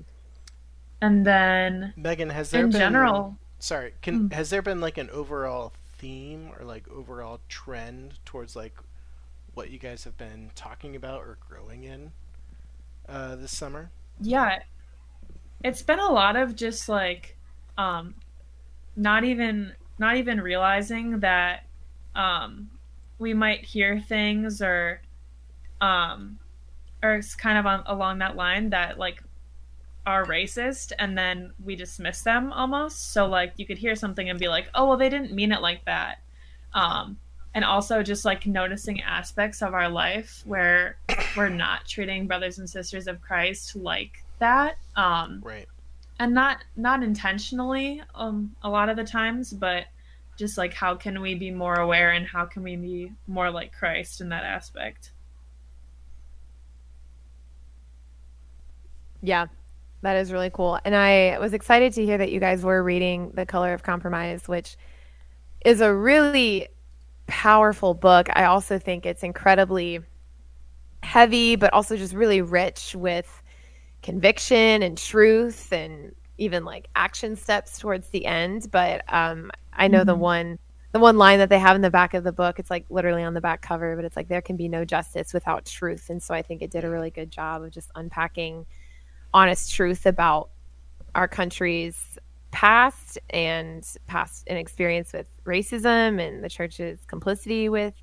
and 1.01 1.25
then 1.25 1.93
megan 1.95 2.29
has 2.29 2.51
there 2.51 2.65
in 2.65 2.71
been, 2.71 2.79
general 2.79 3.37
sorry 3.59 3.93
can 4.01 4.15
mm-hmm. 4.15 4.33
has 4.33 4.49
there 4.49 4.61
been 4.61 4.81
like 4.81 4.97
an 4.97 5.09
overall 5.11 5.71
theme 5.97 6.51
or 6.59 6.65
like 6.65 6.85
overall 6.89 7.39
trend 7.47 8.19
towards 8.25 8.53
like 8.53 8.75
what 9.53 9.69
you 9.69 9.79
guys 9.79 10.03
have 10.03 10.17
been 10.17 10.51
talking 10.55 10.95
about 10.95 11.21
or 11.21 11.37
growing 11.47 11.83
in 11.83 12.11
uh, 13.07 13.35
this 13.35 13.55
summer? 13.55 13.91
Yeah, 14.19 14.59
it's 15.63 15.81
been 15.81 15.99
a 15.99 16.11
lot 16.11 16.35
of 16.35 16.55
just 16.55 16.89
like 16.89 17.37
um, 17.77 18.15
not 18.95 19.23
even 19.23 19.73
not 19.99 20.17
even 20.17 20.41
realizing 20.41 21.19
that 21.19 21.65
um, 22.15 22.69
we 23.19 23.33
might 23.33 23.63
hear 23.63 23.99
things 23.99 24.61
or 24.61 25.01
um, 25.81 26.39
or 27.01 27.15
it's 27.15 27.35
kind 27.35 27.57
of 27.57 27.65
on, 27.65 27.83
along 27.85 28.19
that 28.19 28.35
line 28.35 28.69
that 28.71 28.97
like 28.97 29.21
are 30.05 30.25
racist 30.25 30.91
and 30.99 31.17
then 31.17 31.53
we 31.63 31.75
dismiss 31.75 32.21
them 32.21 32.51
almost. 32.51 33.13
So 33.13 33.25
like 33.25 33.53
you 33.57 33.65
could 33.65 33.77
hear 33.77 33.95
something 33.95 34.29
and 34.29 34.39
be 34.39 34.47
like 34.47 34.69
oh 34.75 34.87
well 34.87 34.97
they 34.97 35.09
didn't 35.09 35.33
mean 35.33 35.51
it 35.51 35.61
like 35.61 35.85
that. 35.85 36.19
Um 36.73 37.17
and 37.53 37.63
also 37.63 38.01
just 38.01 38.25
like 38.25 38.45
noticing 38.45 39.01
aspects 39.01 39.61
of 39.61 39.73
our 39.73 39.89
life 39.89 40.41
where 40.45 40.97
we're 41.37 41.49
not 41.49 41.85
treating 41.87 42.27
brothers 42.27 42.59
and 42.59 42.69
sisters 42.69 43.07
of 43.07 43.21
Christ 43.21 43.75
like 43.75 44.23
that. 44.39 44.77
Um, 44.95 45.41
right. 45.43 45.67
And 46.19 46.33
not 46.33 46.63
not 46.75 47.03
intentionally 47.03 48.01
um, 48.15 48.55
a 48.63 48.69
lot 48.69 48.89
of 48.89 48.95
the 48.95 49.03
times, 49.03 49.51
but 49.51 49.85
just 50.37 50.57
like 50.57 50.73
how 50.73 50.95
can 50.95 51.21
we 51.21 51.35
be 51.35 51.51
more 51.51 51.75
aware 51.75 52.11
and 52.11 52.25
how 52.25 52.45
can 52.45 52.63
we 52.63 52.75
be 52.75 53.11
more 53.27 53.51
like 53.51 53.71
Christ 53.73 54.21
in 54.21 54.29
that 54.29 54.43
aspect. 54.43 55.11
Yeah, 59.21 59.47
that 60.01 60.17
is 60.17 60.31
really 60.31 60.49
cool. 60.49 60.79
And 60.83 60.95
I 60.95 61.37
was 61.39 61.53
excited 61.53 61.93
to 61.93 62.05
hear 62.05 62.17
that 62.17 62.31
you 62.31 62.39
guys 62.39 62.63
were 62.63 62.83
reading 62.83 63.31
The 63.33 63.45
Color 63.45 63.73
of 63.73 63.83
Compromise, 63.83 64.47
which 64.47 64.75
is 65.63 65.79
a 65.79 65.93
really 65.93 66.67
powerful 67.27 67.93
book. 67.93 68.27
I 68.33 68.45
also 68.45 68.79
think 68.79 69.05
it's 69.05 69.23
incredibly 69.23 69.99
heavy, 71.03 71.55
but 71.55 71.73
also 71.73 71.97
just 71.97 72.13
really 72.13 72.41
rich 72.41 72.95
with 72.95 73.41
conviction 74.01 74.83
and 74.83 74.97
truth 74.97 75.71
and 75.71 76.13
even 76.37 76.65
like 76.65 76.87
action 76.95 77.35
steps 77.35 77.79
towards 77.79 78.09
the 78.09 78.25
end. 78.25 78.69
But 78.71 79.03
um, 79.13 79.51
I 79.73 79.87
know 79.87 79.99
mm-hmm. 79.99 80.07
the 80.07 80.15
one 80.15 80.59
the 80.91 80.99
one 80.99 81.17
line 81.17 81.39
that 81.39 81.49
they 81.49 81.57
have 81.57 81.75
in 81.75 81.81
the 81.81 81.89
back 81.89 82.13
of 82.13 82.23
the 82.23 82.31
book, 82.31 82.59
it's 82.59 82.69
like 82.69 82.85
literally 82.89 83.23
on 83.23 83.33
the 83.33 83.41
back 83.41 83.63
cover, 83.63 83.95
but 83.95 84.05
it's 84.05 84.15
like 84.15 84.27
there 84.27 84.43
can 84.43 84.55
be 84.55 84.69
no 84.69 84.85
justice 84.85 85.33
without 85.33 85.65
truth. 85.65 86.11
And 86.11 86.21
so 86.21 86.35
I 86.35 86.43
think 86.43 86.61
it 86.61 86.69
did 86.69 86.83
a 86.83 86.89
really 86.89 87.09
good 87.09 87.31
job 87.31 87.63
of 87.63 87.71
just 87.71 87.89
unpacking 87.95 88.67
honest 89.33 89.73
truth 89.73 90.05
about 90.05 90.51
our 91.15 91.27
country's 91.27 92.12
past 92.53 93.17
and 93.31 93.83
past 94.05 94.47
an 94.47 94.57
experience 94.57 95.11
with 95.11 95.25
racism 95.43 96.25
and 96.25 96.43
the 96.43 96.49
church's 96.49 96.99
complicity 97.07 97.67
with 97.67 97.95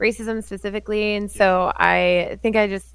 racism 0.00 0.42
specifically. 0.42 1.14
And 1.14 1.30
so 1.30 1.72
I 1.76 2.38
think 2.42 2.56
I 2.56 2.66
just 2.66 2.88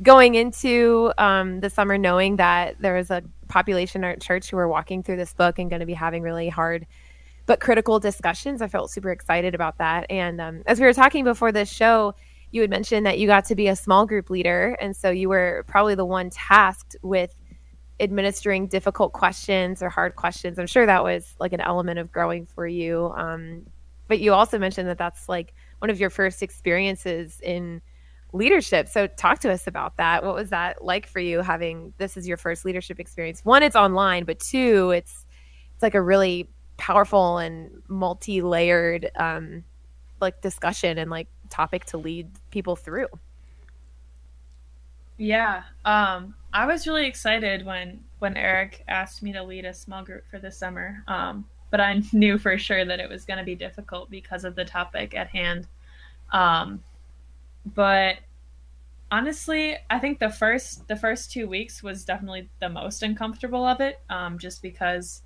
going 0.00 0.36
into 0.36 1.12
um, 1.18 1.60
the 1.60 1.68
summer 1.68 1.98
knowing 1.98 2.36
that 2.36 2.76
there 2.80 2.94
was 2.94 3.10
a 3.10 3.22
population 3.48 4.04
at 4.04 4.22
church 4.22 4.50
who 4.50 4.56
were 4.56 4.68
walking 4.68 5.02
through 5.02 5.16
this 5.16 5.34
book 5.34 5.58
and 5.58 5.68
going 5.68 5.80
to 5.80 5.86
be 5.86 5.92
having 5.92 6.22
really 6.22 6.48
hard 6.48 6.86
but 7.46 7.60
critical 7.60 7.98
discussions. 7.98 8.62
I 8.62 8.68
felt 8.68 8.90
super 8.90 9.10
excited 9.10 9.54
about 9.54 9.78
that. 9.78 10.06
And 10.08 10.40
um, 10.40 10.62
as 10.66 10.80
we 10.80 10.86
were 10.86 10.94
talking 10.94 11.24
before 11.24 11.52
this 11.52 11.70
show, 11.70 12.14
you 12.52 12.60
had 12.60 12.70
mentioned 12.70 13.04
that 13.06 13.18
you 13.18 13.26
got 13.26 13.44
to 13.46 13.56
be 13.56 13.66
a 13.66 13.76
small 13.76 14.06
group 14.06 14.30
leader. 14.30 14.76
And 14.80 14.96
so 14.96 15.10
you 15.10 15.28
were 15.28 15.64
probably 15.66 15.96
the 15.96 16.06
one 16.06 16.30
tasked 16.30 16.96
with 17.02 17.34
administering 18.00 18.66
difficult 18.66 19.12
questions 19.12 19.82
or 19.82 19.88
hard 19.88 20.16
questions. 20.16 20.58
I'm 20.58 20.66
sure 20.66 20.86
that 20.86 21.04
was 21.04 21.34
like 21.38 21.52
an 21.52 21.60
element 21.60 21.98
of 21.98 22.10
growing 22.10 22.46
for 22.46 22.66
you. 22.66 23.12
Um, 23.16 23.66
but 24.08 24.20
you 24.20 24.32
also 24.34 24.58
mentioned 24.58 24.88
that 24.88 24.98
that's 24.98 25.28
like 25.28 25.54
one 25.78 25.90
of 25.90 26.00
your 26.00 26.10
first 26.10 26.42
experiences 26.42 27.40
in 27.42 27.80
leadership. 28.32 28.88
So 28.88 29.06
talk 29.06 29.38
to 29.40 29.52
us 29.52 29.66
about 29.66 29.96
that. 29.96 30.24
What 30.24 30.34
was 30.34 30.50
that 30.50 30.84
like 30.84 31.06
for 31.06 31.20
you 31.20 31.40
having 31.40 31.94
this 31.98 32.16
is 32.16 32.26
your 32.26 32.36
first 32.36 32.64
leadership 32.64 32.98
experience? 32.98 33.44
One, 33.44 33.62
it's 33.62 33.76
online, 33.76 34.24
but 34.24 34.40
two, 34.40 34.90
it's 34.90 35.24
it's 35.74 35.82
like 35.82 35.94
a 35.94 36.02
really 36.02 36.50
powerful 36.76 37.38
and 37.38 37.82
multi-layered 37.88 39.10
um, 39.16 39.64
like 40.20 40.40
discussion 40.40 40.98
and 40.98 41.10
like 41.10 41.28
topic 41.48 41.84
to 41.86 41.98
lead 41.98 42.28
people 42.50 42.76
through. 42.76 43.06
Yeah, 45.16 45.62
um, 45.84 46.34
I 46.54 46.66
was 46.66 46.86
really 46.86 47.06
excited 47.06 47.66
when 47.66 48.00
when 48.20 48.36
Eric 48.36 48.84
asked 48.86 49.22
me 49.22 49.32
to 49.32 49.42
lead 49.42 49.64
a 49.64 49.74
small 49.74 50.04
group 50.04 50.24
for 50.30 50.38
the 50.38 50.52
summer. 50.52 51.02
Um, 51.08 51.44
but 51.70 51.80
I 51.80 52.00
knew 52.12 52.38
for 52.38 52.56
sure 52.56 52.84
that 52.84 53.00
it 53.00 53.08
was 53.10 53.24
going 53.24 53.38
to 53.38 53.44
be 53.44 53.56
difficult 53.56 54.08
because 54.08 54.44
of 54.44 54.54
the 54.54 54.64
topic 54.64 55.14
at 55.16 55.26
hand. 55.28 55.66
Um, 56.32 56.82
but 57.74 58.18
honestly, 59.10 59.76
I 59.90 59.98
think 59.98 60.20
the 60.20 60.30
first 60.30 60.86
the 60.86 60.94
first 60.94 61.32
two 61.32 61.48
weeks 61.48 61.82
was 61.82 62.04
definitely 62.04 62.48
the 62.60 62.68
most 62.68 63.02
uncomfortable 63.02 63.66
of 63.66 63.80
it, 63.80 64.00
um, 64.08 64.38
just 64.38 64.62
because, 64.62 65.22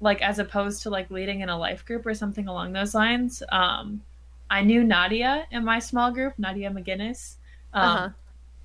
like, 0.00 0.22
as 0.22 0.38
opposed 0.38 0.84
to 0.84 0.90
like 0.90 1.10
leading 1.10 1.40
in 1.40 1.48
a 1.48 1.58
life 1.58 1.84
group 1.84 2.06
or 2.06 2.14
something 2.14 2.46
along 2.46 2.72
those 2.72 2.94
lines, 2.94 3.42
um, 3.50 4.00
I 4.48 4.62
knew 4.62 4.84
Nadia 4.84 5.48
in 5.50 5.64
my 5.64 5.80
small 5.80 6.12
group, 6.12 6.34
Nadia 6.38 6.70
McGinnis. 6.70 7.34
Um, 7.72 7.84
uh-huh. 7.84 8.08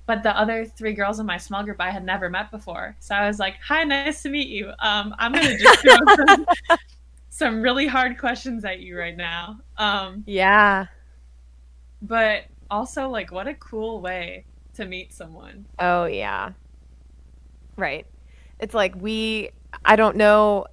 But 0.06 0.22
the 0.22 0.36
other 0.38 0.64
three 0.64 0.92
girls 0.92 1.18
in 1.18 1.26
my 1.26 1.36
small 1.36 1.64
group 1.64 1.80
I 1.80 1.90
had 1.90 2.04
never 2.04 2.30
met 2.30 2.50
before. 2.50 2.96
So 3.00 3.14
I 3.14 3.26
was 3.26 3.38
like, 3.38 3.56
"Hi, 3.66 3.82
nice 3.84 4.22
to 4.22 4.28
meet 4.28 4.48
you. 4.48 4.70
Um, 4.78 5.14
I'm 5.18 5.32
gonna 5.32 5.58
just 5.58 5.80
throw 5.80 5.96
some, 6.26 6.46
some 7.28 7.62
really 7.62 7.86
hard 7.86 8.18
questions 8.18 8.64
at 8.64 8.80
you 8.80 8.96
right 8.96 9.16
now." 9.16 9.58
Um, 9.76 10.22
yeah. 10.26 10.86
But 12.02 12.44
also, 12.70 13.08
like, 13.08 13.32
what 13.32 13.48
a 13.48 13.54
cool 13.54 14.00
way 14.00 14.44
to 14.74 14.86
meet 14.86 15.12
someone. 15.12 15.66
Oh 15.78 16.04
yeah. 16.04 16.52
Right. 17.76 18.06
It's 18.60 18.74
like 18.74 18.94
we. 18.94 19.50
I 19.84 19.96
don't 19.96 20.16
know 20.16 20.66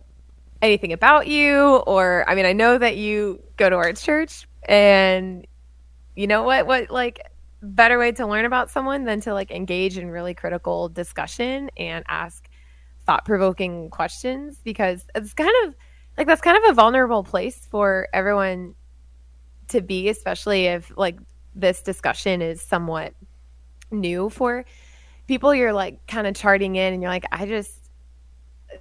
anything 0.61 0.93
about 0.93 1.27
you, 1.27 1.77
or 1.87 2.23
I 2.27 2.35
mean, 2.35 2.45
I 2.45 2.53
know 2.53 2.77
that 2.77 2.97
you 2.97 3.41
go 3.57 3.69
to 3.69 3.75
our 3.75 3.93
church, 3.93 4.47
and 4.63 5.45
you 6.15 6.27
know 6.27 6.43
what? 6.43 6.67
What 6.67 6.89
like 6.89 7.19
better 7.63 7.97
way 7.97 8.11
to 8.11 8.27
learn 8.27 8.45
about 8.45 8.69
someone 8.69 9.05
than 9.05 9.21
to 9.21 9.33
like 9.33 9.51
engage 9.51 9.97
in 9.97 10.09
really 10.09 10.33
critical 10.33 10.89
discussion 10.89 11.69
and 11.77 12.03
ask 12.07 12.47
thought 13.05 13.25
provoking 13.25 13.89
questions 13.89 14.59
because 14.63 15.05
it's 15.15 15.33
kind 15.33 15.51
of 15.65 15.75
like 16.17 16.27
that's 16.27 16.41
kind 16.41 16.57
of 16.57 16.71
a 16.71 16.73
vulnerable 16.73 17.23
place 17.23 17.67
for 17.71 18.07
everyone 18.13 18.75
to 19.69 19.81
be, 19.81 20.09
especially 20.09 20.65
if 20.65 20.91
like 20.97 21.17
this 21.55 21.81
discussion 21.81 22.41
is 22.41 22.61
somewhat 22.61 23.13
new 23.91 24.29
for 24.29 24.65
people. 25.27 25.55
You're 25.55 25.73
like 25.73 26.05
kind 26.07 26.27
of 26.27 26.35
charting 26.35 26.75
in 26.75 26.93
and 26.93 27.01
you're 27.01 27.11
like, 27.11 27.25
I 27.31 27.45
just 27.45 27.79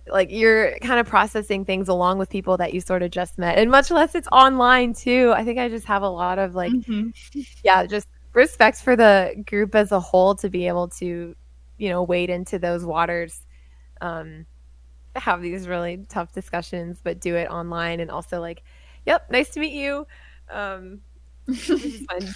like 0.09 0.31
you're 0.31 0.79
kind 0.79 0.99
of 0.99 1.07
processing 1.07 1.64
things 1.64 1.88
along 1.88 2.18
with 2.18 2.31
people 2.31 2.57
that 2.57 2.75
you 2.75 2.81
sort 2.81 3.03
of 3.03 3.11
just 3.11 3.38
met. 3.38 3.59
And 3.59 3.71
much 3.71 3.90
less 3.90 4.14
it's 4.14 4.29
online 4.33 4.95
too. 4.95 5.33
I 5.37 5.45
think 5.45 5.59
i 5.59 5.68
just 5.68 5.87
have 5.87 6.03
a 6.03 6.09
lot 6.09 6.38
of 6.38 6.55
like 6.55 6.73
mm-hmm. 6.73 7.11
yeah 7.64 7.85
just 7.87 8.09
respect 8.35 8.79
for 8.79 8.97
the 8.97 9.42
group 9.47 9.75
as 9.75 9.92
a 9.92 10.01
whole 10.01 10.35
to 10.35 10.49
be 10.49 10.66
able 10.66 10.88
to 10.88 11.35
you 11.79 11.88
know 11.88 12.03
wade 12.03 12.31
into 12.31 12.59
those 12.59 12.85
waters 12.85 13.40
um 14.01 14.47
have 15.16 15.42
these 15.42 15.68
really 15.68 16.05
tough 16.09 16.33
discussions 16.33 16.99
but 17.03 17.21
do 17.21 17.37
it 17.37 17.49
online 17.49 18.01
and 18.01 18.11
also 18.11 18.40
like 18.40 18.62
yep 19.05 19.31
nice 19.31 19.51
to 19.51 19.61
meet 19.61 19.73
you 19.73 20.07
um 20.51 21.01
do 21.47 21.64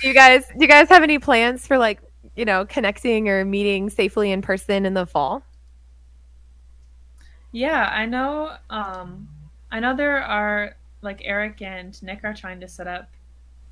you 0.03 0.13
guys 0.13 0.47
do 0.49 0.59
you 0.61 0.69
guys 0.69 0.89
have 0.89 1.03
any 1.03 1.19
plans 1.19 1.67
for 1.67 1.79
like 1.79 2.01
you 2.35 2.45
know 2.45 2.67
connecting 2.67 3.29
or 3.29 3.45
meeting 3.45 3.89
safely 3.89 4.33
in 4.33 4.43
person 4.43 4.85
in 4.85 4.95
the 4.95 5.07
fall 5.07 5.43
yeah, 7.57 7.91
I 7.91 8.05
know. 8.05 8.55
Um, 8.69 9.29
I 9.71 9.81
know 9.81 9.97
there 9.97 10.23
are 10.23 10.77
like 11.01 11.23
Eric 11.25 11.63
and 11.63 12.01
Nick 12.03 12.23
are 12.23 12.35
trying 12.35 12.61
to 12.61 12.69
set 12.69 12.87
up 12.87 13.09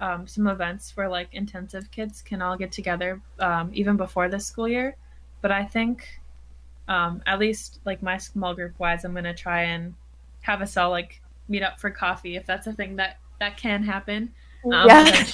um, 0.00 0.26
some 0.26 0.46
events 0.46 0.96
where 0.96 1.08
like 1.08 1.28
intensive 1.32 1.90
kids 1.90 2.22
can 2.22 2.42
all 2.42 2.56
get 2.56 2.72
together 2.72 3.20
um, 3.38 3.70
even 3.72 3.96
before 3.96 4.28
the 4.28 4.40
school 4.40 4.68
year. 4.68 4.96
But 5.40 5.50
I 5.50 5.64
think, 5.64 6.20
um, 6.88 7.22
at 7.26 7.38
least 7.38 7.80
like 7.84 8.02
my 8.02 8.18
small 8.18 8.54
group 8.54 8.78
wise, 8.78 9.04
I'm 9.04 9.14
gonna 9.14 9.34
try 9.34 9.62
and 9.62 9.94
have 10.42 10.62
us 10.62 10.76
all 10.76 10.90
like 10.90 11.20
meet 11.48 11.62
up 11.62 11.80
for 11.80 11.90
coffee 11.90 12.36
if 12.36 12.46
that's 12.46 12.66
a 12.66 12.72
thing 12.72 12.96
that 12.96 13.18
that 13.40 13.56
can 13.56 13.82
happen. 13.82 14.32
Um, 14.64 14.88
yeah. 14.88 15.26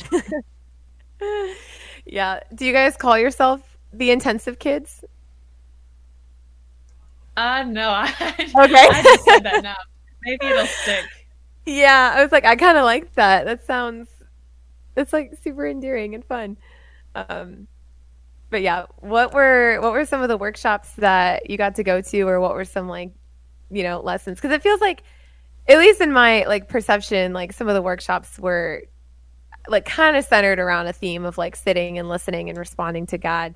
yeah. 2.04 2.40
Do 2.54 2.66
you 2.66 2.72
guys 2.72 2.96
call 2.96 3.18
yourself 3.18 3.78
the 3.92 4.10
intensive 4.10 4.58
kids? 4.58 5.04
Uh, 7.36 7.64
no. 7.64 7.88
I, 7.94 8.10
okay. 8.38 8.54
I 8.54 9.02
just 9.02 9.24
said 9.24 9.40
that 9.44 9.62
now. 9.62 9.76
Maybe 10.24 10.46
it'll 10.46 10.66
stick. 10.66 11.04
Yeah, 11.66 12.14
I 12.16 12.22
was 12.22 12.32
like, 12.32 12.46
I 12.46 12.56
kind 12.56 12.78
of 12.78 12.84
like 12.84 13.14
that. 13.14 13.44
That 13.44 13.64
sounds, 13.64 14.08
it's 14.96 15.12
like 15.12 15.32
super 15.42 15.66
endearing 15.66 16.14
and 16.14 16.24
fun. 16.24 16.56
Um, 17.14 17.66
but 18.50 18.62
yeah, 18.62 18.86
what 18.98 19.32
were 19.32 19.78
what 19.80 19.92
were 19.92 20.04
some 20.04 20.22
of 20.22 20.28
the 20.28 20.36
workshops 20.36 20.92
that 20.94 21.48
you 21.48 21.56
got 21.56 21.76
to 21.76 21.84
go 21.84 22.00
to, 22.00 22.22
or 22.22 22.40
what 22.40 22.54
were 22.54 22.64
some 22.64 22.88
like, 22.88 23.12
you 23.70 23.82
know, 23.82 24.00
lessons? 24.00 24.38
Because 24.38 24.52
it 24.52 24.62
feels 24.62 24.80
like, 24.80 25.02
at 25.68 25.78
least 25.78 26.00
in 26.00 26.12
my 26.12 26.44
like 26.44 26.68
perception, 26.68 27.32
like 27.32 27.52
some 27.52 27.68
of 27.68 27.74
the 27.74 27.82
workshops 27.82 28.38
were 28.38 28.82
like 29.68 29.84
kind 29.84 30.16
of 30.16 30.24
centered 30.24 30.58
around 30.58 30.86
a 30.86 30.92
theme 30.92 31.24
of 31.24 31.38
like 31.38 31.54
sitting 31.54 31.98
and 31.98 32.08
listening 32.08 32.48
and 32.48 32.58
responding 32.58 33.06
to 33.06 33.18
God, 33.18 33.54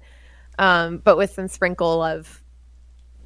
um, 0.58 0.98
but 0.98 1.16
with 1.16 1.30
some 1.30 1.48
sprinkle 1.48 2.02
of 2.02 2.42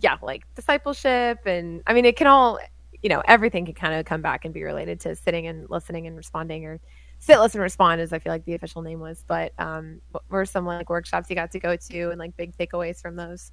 yeah, 0.01 0.17
like 0.23 0.43
discipleship 0.55 1.41
and 1.45 1.83
I 1.87 1.93
mean 1.93 2.05
it 2.05 2.17
can 2.17 2.29
all 2.29 2.59
you 3.03 3.09
know, 3.09 3.23
everything 3.27 3.65
can 3.65 3.75
kind 3.75 3.95
of 3.95 4.05
come 4.07 4.23
back 4.23 4.45
and 4.45 4.53
be 4.53 4.63
related 4.63 5.01
to 5.01 5.15
sitting 5.15 5.47
and 5.47 5.69
listening 5.71 6.07
and 6.07 6.17
responding 6.17 6.65
or 6.65 6.81
sit, 7.19 7.39
listen, 7.41 7.61
respond 7.61 8.01
is 8.01 8.13
I 8.13 8.19
feel 8.19 8.33
like 8.33 8.45
the 8.45 8.55
official 8.55 8.83
name 8.83 9.01
was. 9.01 9.25
But 9.27 9.53
um 9.59 10.01
what 10.11 10.25
were 10.29 10.45
some 10.45 10.67
like 10.67 10.89
workshops 10.91 11.29
you 11.31 11.37
got 11.37 11.51
to 11.53 11.61
go 11.61 11.77
to 11.77 12.11
and 12.11 12.19
like 12.19 12.37
big 12.37 12.57
takeaways 12.57 13.01
from 13.01 13.17
those? 13.17 13.53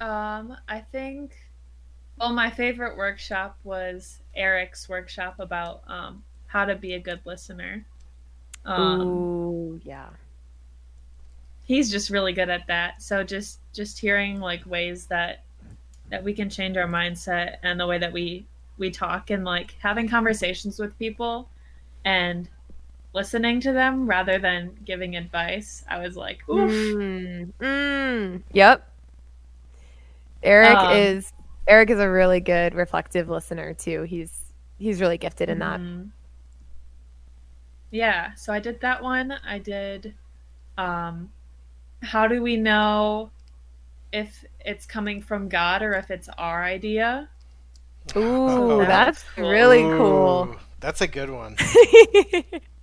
Um, 0.00 0.56
I 0.68 0.80
think 0.80 1.34
well 2.18 2.32
my 2.32 2.50
favorite 2.50 2.96
workshop 2.96 3.58
was 3.64 4.20
Eric's 4.34 4.88
workshop 4.88 5.36
about 5.38 5.82
um 5.86 6.22
how 6.46 6.64
to 6.64 6.76
be 6.76 6.94
a 6.94 7.00
good 7.00 7.20
listener. 7.24 7.84
Um, 8.64 9.00
Ooh, 9.00 9.80
yeah. 9.84 10.08
He's 11.64 11.90
just 11.90 12.10
really 12.10 12.32
good 12.32 12.48
at 12.48 12.66
that. 12.68 13.02
So 13.02 13.24
just 13.24 13.58
just 13.72 13.98
hearing 13.98 14.40
like 14.40 14.64
ways 14.66 15.06
that 15.06 15.42
that 16.10 16.22
we 16.22 16.32
can 16.32 16.50
change 16.50 16.76
our 16.76 16.86
mindset 16.86 17.56
and 17.62 17.80
the 17.80 17.86
way 17.86 17.98
that 17.98 18.12
we 18.12 18.46
we 18.78 18.90
talk 18.90 19.30
and 19.30 19.44
like 19.44 19.74
having 19.80 20.08
conversations 20.08 20.78
with 20.78 20.98
people 20.98 21.48
and 22.04 22.48
listening 23.14 23.60
to 23.60 23.72
them 23.72 24.06
rather 24.06 24.38
than 24.38 24.76
giving 24.84 25.16
advice. 25.16 25.84
I 25.88 25.98
was 25.98 26.16
like, 26.16 26.46
oof. 26.48 26.70
Mm, 26.70 27.52
mm, 27.60 28.42
yep. 28.52 28.90
Eric 30.42 30.76
um, 30.76 30.92
is 30.92 31.32
Eric 31.66 31.90
is 31.90 31.98
a 31.98 32.10
really 32.10 32.40
good 32.40 32.74
reflective 32.74 33.30
listener 33.30 33.72
too. 33.72 34.02
He's 34.02 34.42
he's 34.78 35.00
really 35.00 35.16
gifted 35.16 35.48
in 35.48 35.60
that. 35.60 35.80
Mm-hmm. 35.80 36.08
Yeah, 37.90 38.34
so 38.34 38.52
I 38.52 38.58
did 38.58 38.80
that 38.80 39.02
one. 39.02 39.34
I 39.46 39.58
did 39.58 40.14
um 40.76 41.30
how 42.02 42.26
do 42.26 42.42
we 42.42 42.56
know 42.56 43.30
if 44.12 44.44
it's 44.60 44.84
coming 44.84 45.22
from 45.22 45.48
God 45.48 45.82
or 45.82 45.94
if 45.94 46.10
it's 46.10 46.28
our 46.36 46.62
idea. 46.62 47.28
Ooh, 48.16 48.22
oh, 48.48 48.78
that's 48.84 49.24
cool. 49.34 49.48
really 49.48 49.82
cool. 49.82 50.56
That's 50.80 51.00
a 51.00 51.06
good 51.06 51.30
one. 51.30 51.56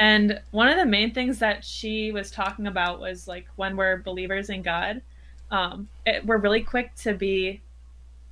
and 0.00 0.40
one 0.50 0.68
of 0.68 0.78
the 0.78 0.86
main 0.86 1.12
things 1.12 1.38
that 1.40 1.62
she 1.62 2.10
was 2.10 2.30
talking 2.30 2.66
about 2.66 3.00
was 3.00 3.28
like 3.28 3.46
when 3.56 3.76
we're 3.76 3.98
believers 3.98 4.48
in 4.48 4.62
God, 4.62 5.02
um, 5.50 5.88
it, 6.06 6.24
we're 6.24 6.38
really 6.38 6.62
quick 6.62 6.94
to 7.02 7.12
be 7.12 7.60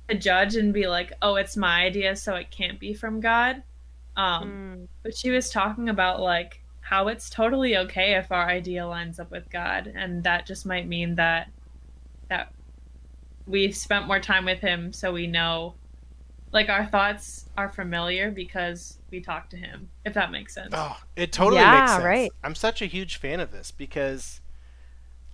a 0.09 0.15
judge 0.15 0.55
and 0.55 0.73
be 0.73 0.87
like, 0.87 1.13
"Oh, 1.21 1.35
it's 1.35 1.55
my 1.55 1.83
idea, 1.83 2.15
so 2.15 2.35
it 2.35 2.49
can't 2.49 2.79
be 2.79 2.95
from 2.95 3.19
God." 3.19 3.61
Um, 4.17 4.49
mm. 4.49 4.87
But 5.03 5.15
she 5.15 5.29
was 5.29 5.51
talking 5.51 5.89
about 5.89 6.19
like 6.21 6.59
how 6.81 7.07
it's 7.07 7.29
totally 7.29 7.77
okay 7.77 8.15
if 8.15 8.31
our 8.31 8.49
idea 8.49 8.87
lines 8.87 9.19
up 9.19 9.29
with 9.29 9.47
God, 9.51 9.93
and 9.95 10.23
that 10.23 10.47
just 10.47 10.65
might 10.65 10.87
mean 10.87 11.13
that 11.15 11.51
that 12.29 12.51
we've 13.45 13.75
spent 13.77 14.07
more 14.07 14.19
time 14.19 14.45
with 14.45 14.59
him 14.59 14.91
so 14.91 15.13
we 15.13 15.27
know 15.27 15.75
like 16.51 16.69
our 16.69 16.85
thoughts 16.85 17.45
are 17.57 17.69
familiar 17.69 18.31
because 18.31 18.97
we 19.11 19.19
talk 19.21 19.49
to 19.49 19.57
him 19.57 19.89
if 20.05 20.13
that 20.13 20.31
makes 20.31 20.53
sense. 20.53 20.69
Oh 20.73 20.97
it 21.15 21.31
totally 21.31 21.61
yeah, 21.61 21.79
makes 21.79 21.91
sense. 21.91 22.03
right. 22.03 22.31
I'm 22.43 22.55
such 22.55 22.81
a 22.81 22.85
huge 22.85 23.17
fan 23.17 23.39
of 23.39 23.51
this 23.51 23.71
because 23.71 24.41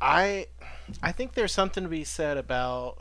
i 0.01 0.45
i 1.01 1.09
think 1.11 1.33
there's 1.33 1.53
something 1.53 1.83
to 1.83 1.89
be 1.89 2.03
said 2.03 2.35
about 2.37 2.97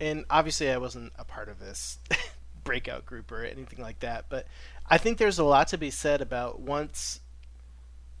and 0.00 0.24
obviously 0.28 0.68
i 0.68 0.76
wasn't 0.76 1.12
a 1.16 1.24
part 1.24 1.48
of 1.48 1.60
this 1.60 1.98
breakout 2.64 3.06
group 3.06 3.30
or 3.30 3.44
anything 3.44 3.80
like 3.80 4.00
that 4.00 4.24
but 4.28 4.44
i 4.88 4.98
think 4.98 5.18
there's 5.18 5.38
a 5.38 5.44
lot 5.44 5.68
to 5.68 5.78
be 5.78 5.88
said 5.88 6.20
about 6.20 6.58
once 6.60 7.20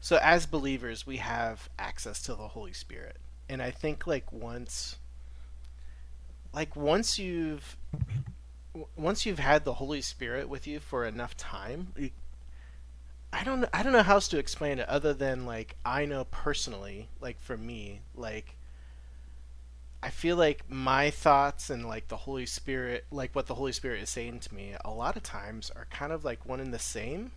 so 0.00 0.18
as 0.22 0.46
believers 0.46 1.06
we 1.06 1.18
have 1.18 1.68
access 1.78 2.22
to 2.22 2.34
the 2.34 2.48
holy 2.48 2.72
spirit. 2.72 3.18
And 3.48 3.62
I 3.62 3.70
think 3.70 4.06
like 4.06 4.32
once 4.32 4.96
like 6.52 6.74
once 6.74 7.18
you've 7.18 7.76
w- 7.92 8.22
once 8.96 9.26
you've 9.26 9.38
had 9.38 9.64
the 9.64 9.74
Holy 9.74 10.00
Spirit 10.02 10.48
with 10.48 10.66
you 10.66 10.80
for 10.80 11.04
enough 11.04 11.36
time, 11.36 11.92
you, 11.96 12.10
I 13.32 13.42
don't 13.44 13.64
I 13.72 13.82
don't 13.82 13.92
know 13.92 14.02
how 14.04 14.14
else 14.14 14.28
to 14.28 14.38
explain 14.38 14.78
it 14.78 14.88
other 14.88 15.12
than 15.14 15.44
like 15.46 15.76
I 15.84 16.04
know 16.04 16.24
personally, 16.24 17.08
like 17.20 17.40
for 17.40 17.56
me, 17.56 18.02
like 18.14 18.54
I 20.02 20.10
feel 20.10 20.36
like 20.36 20.68
my 20.70 21.08
thoughts 21.10 21.70
and 21.70 21.86
like 21.86 22.08
the 22.08 22.16
Holy 22.18 22.44
Spirit, 22.46 23.06
like 23.10 23.34
what 23.34 23.46
the 23.46 23.54
Holy 23.54 23.72
Spirit 23.72 24.02
is 24.02 24.10
saying 24.10 24.40
to 24.40 24.54
me, 24.54 24.74
a 24.84 24.90
lot 24.90 25.16
of 25.16 25.22
times 25.22 25.70
are 25.70 25.86
kind 25.90 26.12
of 26.12 26.22
like 26.24 26.44
one 26.46 26.60
and 26.60 26.72
the 26.72 26.78
same. 26.78 27.32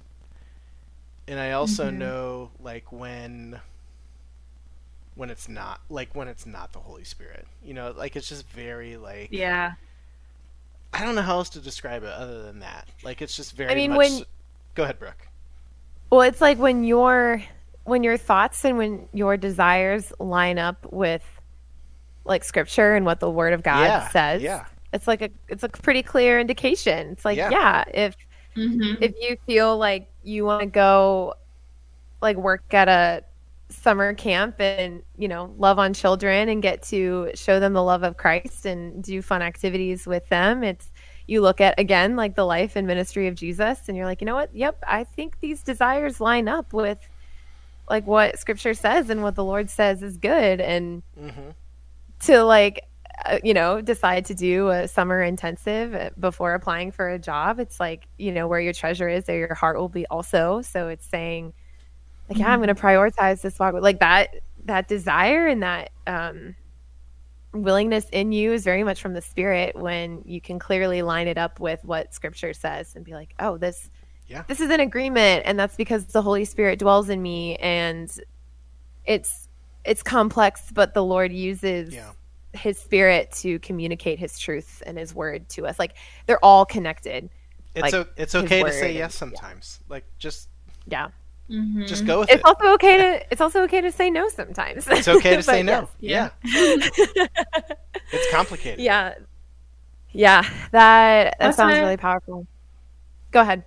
And 1.27 1.37
I 1.39 1.51
also 1.51 1.89
Mhm. 1.89 1.89
know 1.89 2.51
like 2.61 2.91
when 2.91 3.59
when 5.15 5.29
it's 5.29 5.47
not 5.47 5.81
like 5.89 6.15
when 6.15 6.27
it's 6.27 6.45
not 6.45 6.73
the 6.73 6.79
Holy 6.79 7.03
Spirit. 7.03 7.47
You 7.63 7.73
know, 7.73 7.93
like 7.95 8.15
it's 8.15 8.29
just 8.29 8.47
very 8.49 8.97
like 8.97 9.31
Yeah. 9.31 9.73
I 10.93 11.03
don't 11.03 11.15
know 11.15 11.21
how 11.21 11.37
else 11.37 11.49
to 11.51 11.59
describe 11.59 12.03
it 12.03 12.09
other 12.11 12.43
than 12.43 12.59
that. 12.59 12.87
Like 13.03 13.21
it's 13.21 13.35
just 13.35 13.55
very 13.55 13.71
I 13.71 13.75
mean, 13.75 13.91
much 13.91 13.97
when- 13.97 14.23
Go 14.75 14.83
ahead, 14.83 14.97
Brooke. 14.99 15.27
Well, 16.09 16.21
it's 16.21 16.41
like 16.41 16.57
when 16.59 16.83
your 16.83 17.43
when 17.85 18.03
your 18.03 18.17
thoughts 18.17 18.63
and 18.65 18.77
when 18.77 19.07
your 19.13 19.35
desires 19.37 20.13
line 20.19 20.57
up 20.57 20.85
with 20.91 21.23
like 22.25 22.43
scripture 22.43 22.95
and 22.95 23.05
what 23.05 23.19
the 23.19 23.29
word 23.29 23.53
of 23.53 23.61
God 23.63 23.83
Yeah, 23.85 24.07
says. 24.09 24.41
yeah. 24.41 24.65
It's 24.93 25.07
like 25.07 25.21
a 25.21 25.29
it's 25.49 25.63
a 25.63 25.69
pretty 25.69 26.03
clear 26.03 26.39
indication. 26.39 27.09
It's 27.09 27.25
like, 27.25 27.37
Yeah. 27.37 27.49
yeah, 27.49 27.83
if 27.93 28.15
Mm-hmm. 28.55 29.01
if 29.03 29.15
you 29.19 29.35
feel 29.47 29.75
like 29.79 30.07
you 30.23 30.45
want 30.45 30.61
to 30.61 30.67
go 30.67 31.33
like 32.21 32.37
work 32.37 32.71
at 32.71 32.87
a 32.87 33.23
summer 33.73 34.13
camp 34.13 34.55
and 34.59 35.01
you 35.17 35.27
know 35.27 35.53
love 35.57 35.79
on 35.79 35.93
children 35.93 36.49
and 36.49 36.61
get 36.61 36.81
to 36.83 37.29
show 37.35 37.59
them 37.59 37.73
the 37.73 37.83
love 37.83 38.03
of 38.03 38.17
christ 38.17 38.65
and 38.65 39.03
do 39.03 39.21
fun 39.21 39.41
activities 39.41 40.05
with 40.07 40.27
them. 40.29 40.63
It's 40.63 40.91
you 41.27 41.41
look 41.41 41.61
at 41.61 41.79
again 41.79 42.15
like 42.15 42.35
the 42.35 42.45
life 42.45 42.75
and 42.75 42.85
ministry 42.85 43.27
of 43.27 43.35
jesus 43.35 43.79
and 43.87 43.95
you're 43.97 44.05
like 44.05 44.21
you 44.21 44.25
know 44.25 44.35
what? 44.35 44.53
Yep 44.55 44.83
i 44.87 45.03
think 45.03 45.39
these 45.39 45.63
desires 45.63 46.19
line 46.19 46.47
up 46.47 46.73
with 46.73 46.99
like 47.89 48.05
what 48.07 48.39
scripture 48.39 48.73
says 48.73 49.09
and 49.09 49.23
what 49.23 49.35
the 49.35 49.43
lord 49.43 49.69
says 49.69 50.03
is 50.03 50.17
good. 50.17 50.61
And 50.61 51.03
Mm-hmm. 51.19 51.49
to 52.21 52.43
like 52.43 52.85
uh, 53.25 53.39
you 53.43 53.53
know 53.53 53.79
decide 53.81 54.25
to 54.25 54.33
do 54.33 54.69
a 54.69 54.87
summer 54.87 55.21
intensive 55.21 55.93
uh, 55.93 56.09
before 56.19 56.53
applying 56.55 56.91
for 56.91 57.09
a 57.09 57.19
job 57.19 57.59
it's 57.59 57.79
like 57.79 58.07
you 58.17 58.31
know 58.31 58.47
where 58.47 58.59
your 58.59 58.73
treasure 58.73 59.07
is 59.07 59.25
there 59.25 59.37
your 59.37 59.53
heart 59.53 59.77
will 59.77 59.89
be 59.89 60.05
also. 60.07 60.61
So 60.61 60.87
it's 60.87 61.05
saying 61.05 61.53
like 62.29 62.37
yeah 62.39 62.51
i'm 62.51 62.59
going 62.59 62.73
to 62.73 62.81
prioritize 62.81 63.41
this 63.41 63.57
walk 63.59 63.73
like 63.75 63.99
that 63.99 64.35
that 64.65 64.87
desire 64.87 65.47
and 65.47 65.61
that 65.63 65.89
um 66.07 66.55
willingness 67.53 68.05
in 68.11 68.31
you 68.31 68.51
is 68.51 68.63
very 68.63 68.83
much 68.83 69.01
from 69.01 69.13
the 69.13 69.21
spirit 69.21 69.75
when 69.75 70.21
you 70.25 70.41
can 70.41 70.57
clearly 70.57 71.01
line 71.01 71.27
it 71.27 71.37
up 71.37 71.59
with 71.59 71.83
what 71.85 72.13
scripture 72.13 72.53
says 72.53 72.95
and 72.95 73.05
be 73.05 73.13
like 73.13 73.33
oh 73.39 73.57
this 73.57 73.89
Yeah. 74.27 74.43
this 74.47 74.59
is 74.59 74.69
an 74.71 74.79
agreement 74.79 75.43
and 75.45 75.59
that's 75.59 75.75
because 75.75 76.05
the 76.05 76.21
holy 76.21 76.45
spirit 76.45 76.79
dwells 76.79 77.09
in 77.09 77.21
me 77.21 77.55
and 77.57 78.11
it's 79.05 79.47
it's 79.85 80.01
complex 80.01 80.71
but 80.73 80.93
the 80.95 81.03
lord 81.03 81.31
uses 81.31 81.93
Yeah. 81.93 82.11
his 82.53 82.79
spirit 82.79 83.31
to 83.41 83.59
communicate 83.59 84.17
his 84.17 84.39
truth 84.39 84.81
and 84.87 84.97
his 84.97 85.13
word 85.13 85.47
to 85.49 85.67
us 85.67 85.77
like 85.77 85.93
they're 86.25 86.43
all 86.43 86.65
connected 86.65 87.29
It's 87.75 87.81
Like, 87.83 87.93
o- 87.93 88.07
it's 88.17 88.33
okay 88.33 88.63
to 88.63 88.71
say 88.71 88.93
yes 88.93 89.13
sometimes. 89.13 89.79
Like 89.89 90.05
just 90.17 90.49
yeah 90.87 91.09
Mm-hmm. 91.49 91.85
just 91.85 92.05
go 92.05 92.21
with 92.21 92.29
it's 92.29 92.39
it. 92.39 92.45
also 92.45 92.73
okay 92.75 92.97
to 92.97 93.25
it's 93.31 93.41
also 93.41 93.63
okay 93.63 93.81
to 93.81 93.91
say 93.91 94.09
no 94.09 94.29
sometimes 94.29 94.87
It's 94.87 95.07
okay 95.09 95.35
to 95.35 95.43
say 95.53 95.61
no. 95.61 95.89
yes, 95.99 96.31
Yeah. 96.45 97.27
It's 98.11 98.31
complicated. 98.31 98.79
yeah 98.79 99.15
yeah 100.11 100.41
that 100.71 101.35
that 101.37 101.37
Plus 101.39 101.55
sounds 101.57 101.73
I- 101.75 101.79
really 101.81 101.97
powerful 101.97 102.47
go 103.31 103.41
ahead 103.41 103.63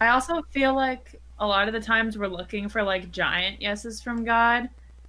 I 0.00 0.08
also 0.08 0.42
feel 0.50 0.74
like 0.74 1.20
a 1.38 1.46
lot 1.46 1.68
of 1.68 1.74
the 1.74 1.80
times 1.80 2.16
we're 2.18 2.28
looking 2.28 2.68
for 2.68 2.82
like 2.82 3.10
giant 3.10 3.60
yeses 3.62 4.02
from 4.02 4.24
God 4.24 4.68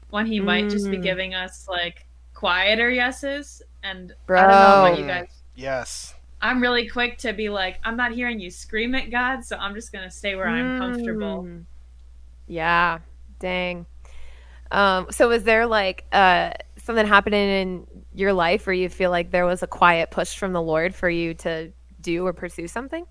when 0.10 0.26
he 0.26 0.40
might 0.40 0.70
just 0.70 0.90
be 0.90 0.98
Mm. 0.98 1.04
giving 1.04 1.34
us 1.36 1.68
like 1.70 2.06
quieter 2.34 2.90
yeses. 2.90 3.62
And 3.84 4.14
I 4.30 4.34
don't 4.34 4.48
know 4.50 4.86
about 4.86 5.00
you 5.00 5.06
guys. 5.06 5.30
Yes. 5.56 6.16
I'm 6.42 6.62
really 6.62 6.88
quick 6.88 7.18
to 7.20 7.34
be 7.34 7.50
like, 7.50 7.80
I'm 7.84 7.98
not 7.98 8.14
hearing 8.14 8.40
you 8.40 8.50
scream 8.50 8.96
at 8.96 9.12
God, 9.12 9.44
so 9.44 9.58
I'm 9.58 9.74
just 9.76 9.92
gonna 9.92 10.10
stay 10.12 10.36
where 10.36 10.48
I'm 10.48 10.78
comfortable. 10.80 11.48
Yeah. 12.48 13.00
Dang. 13.40 13.86
Um, 14.72 15.08
so 15.12 15.30
was 15.30 15.44
there 15.44 15.66
like 15.66 16.06
uh 16.12 16.52
something 16.78 17.06
happening 17.06 17.50
in 17.50 17.88
your 18.14 18.34
life 18.34 18.66
where 18.66 18.74
you 18.74 18.90
feel 18.90 19.12
like 19.12 19.32
there 19.32 19.46
was 19.46 19.64
a 19.64 19.68
quiet 19.68 20.12
push 20.12 20.38
from 20.38 20.54
the 20.54 20.62
Lord 20.62 20.96
for 20.96 21.10
you 21.10 21.34
to 21.36 21.72
do 22.02 22.26
or 22.26 22.34
pursue 22.34 22.68
something? 22.68 23.06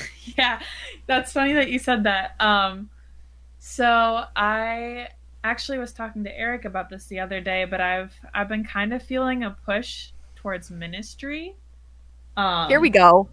yeah 0.36 0.60
that's 1.06 1.32
funny 1.32 1.52
that 1.52 1.70
you 1.70 1.78
said 1.78 2.04
that 2.04 2.34
um 2.40 2.88
so 3.58 4.24
i 4.36 5.08
actually 5.44 5.78
was 5.78 5.92
talking 5.92 6.24
to 6.24 6.38
eric 6.38 6.64
about 6.64 6.88
this 6.88 7.06
the 7.06 7.18
other 7.20 7.40
day 7.40 7.64
but 7.64 7.80
i've 7.80 8.12
i've 8.34 8.48
been 8.48 8.64
kind 8.64 8.92
of 8.92 9.02
feeling 9.02 9.44
a 9.44 9.50
push 9.64 10.10
towards 10.36 10.70
ministry 10.70 11.54
um 12.36 12.68
Here 12.68 12.80
we 12.80 12.88
go. 12.90 13.28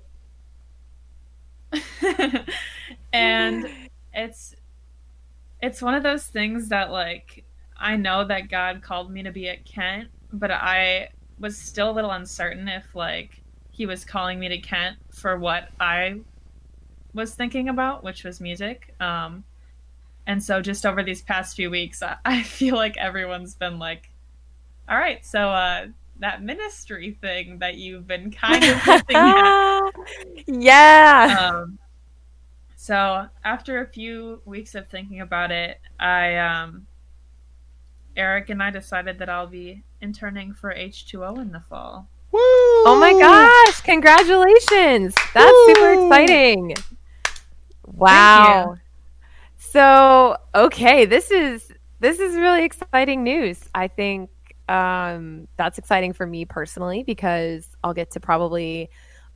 and 3.13 3.67
it's 4.13 4.55
it's 5.61 5.81
one 5.81 5.93
of 5.93 6.03
those 6.03 6.25
things 6.25 6.69
that 6.69 6.91
like 6.91 7.43
i 7.77 7.95
know 7.95 8.25
that 8.25 8.49
god 8.49 8.81
called 8.81 9.11
me 9.11 9.23
to 9.23 9.31
be 9.31 9.47
at 9.49 9.65
kent 9.65 10.09
but 10.33 10.51
i 10.51 11.09
was 11.39 11.57
still 11.57 11.89
a 11.89 11.93
little 11.93 12.11
uncertain 12.11 12.67
if 12.67 12.95
like 12.95 13.41
he 13.71 13.85
was 13.85 14.03
calling 14.03 14.39
me 14.39 14.49
to 14.49 14.57
kent 14.57 14.97
for 15.11 15.37
what 15.37 15.69
i 15.79 16.19
was 17.13 17.33
thinking 17.33 17.69
about 17.69 18.03
which 18.03 18.23
was 18.23 18.39
music 18.39 18.93
um 18.99 19.43
and 20.27 20.43
so 20.43 20.61
just 20.61 20.85
over 20.85 21.01
these 21.03 21.21
past 21.21 21.55
few 21.55 21.69
weeks 21.69 22.01
i, 22.03 22.15
I 22.25 22.43
feel 22.43 22.75
like 22.75 22.97
everyone's 22.97 23.55
been 23.55 23.79
like 23.79 24.09
all 24.87 24.97
right 24.97 25.25
so 25.25 25.49
uh 25.49 25.87
that 26.19 26.43
ministry 26.43 27.17
thing 27.21 27.59
that 27.59 27.75
you've 27.75 28.05
been 28.05 28.31
kind 28.31 28.63
of 28.63 28.77
hinting 28.83 29.15
at 29.15 29.91
yeah. 30.47 31.51
um, 31.53 31.79
so 32.81 33.27
after 33.43 33.81
a 33.81 33.85
few 33.85 34.41
weeks 34.45 34.73
of 34.73 34.87
thinking 34.87 35.19
about 35.19 35.51
it, 35.51 35.81
I 35.99 36.37
um, 36.37 36.87
Eric 38.15 38.49
and 38.49 38.63
I 38.63 38.71
decided 38.71 39.19
that 39.19 39.27
I'll 39.27 39.47
be 39.47 39.83
interning 39.99 40.53
for 40.53 40.73
H2O 40.73 41.41
in 41.41 41.51
the 41.51 41.59
fall. 41.59 42.07
Woo! 42.31 42.39
oh 42.39 42.97
my 42.97 43.11
gosh, 43.19 43.81
congratulations. 43.81 45.13
That's 45.33 45.57
super 45.65 45.91
exciting. 45.91 46.73
Wow. 47.85 48.77
So, 49.57 50.37
okay, 50.55 51.03
this 51.03 51.31
is 51.31 51.73
this 51.99 52.19
is 52.19 52.35
really 52.35 52.63
exciting 52.63 53.25
news. 53.25 53.67
I 53.75 53.89
think 53.89 54.29
um, 54.69 55.49
that's 55.57 55.77
exciting 55.79 56.13
for 56.13 56.25
me 56.25 56.45
personally 56.45 57.03
because 57.03 57.67
I'll 57.83 57.93
get 57.93 58.11
to 58.11 58.21
probably 58.21 58.89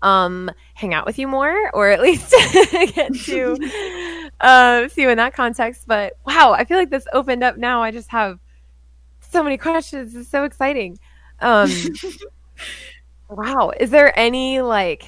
um, 0.04 0.52
hang 0.76 0.94
out 0.94 1.06
with 1.06 1.18
you 1.18 1.28
more, 1.28 1.72
or 1.74 1.90
at 1.90 2.02
least 2.02 2.30
get 2.94 3.16
to 3.16 4.30
uh, 4.42 4.88
see 4.90 5.02
you 5.02 5.10
in 5.10 5.18
that 5.18 5.34
context. 5.34 5.86
But 5.88 6.14
wow, 6.28 6.54
I 6.56 6.66
feel 6.66 6.78
like 6.78 6.90
this 6.90 7.08
opened 7.14 7.44
up 7.44 7.58
now. 7.58 7.82
I 7.82 7.92
just 7.92 8.10
have 8.10 8.40
so 9.22 9.44
many 9.44 9.58
questions. 9.58 10.14
It's 10.14 10.30
so 10.30 10.44
exciting. 10.44 11.00
Um, 11.40 11.72
wow, 13.30 13.72
is 13.80 13.90
there 13.90 14.18
any 14.20 14.62
like 14.62 15.06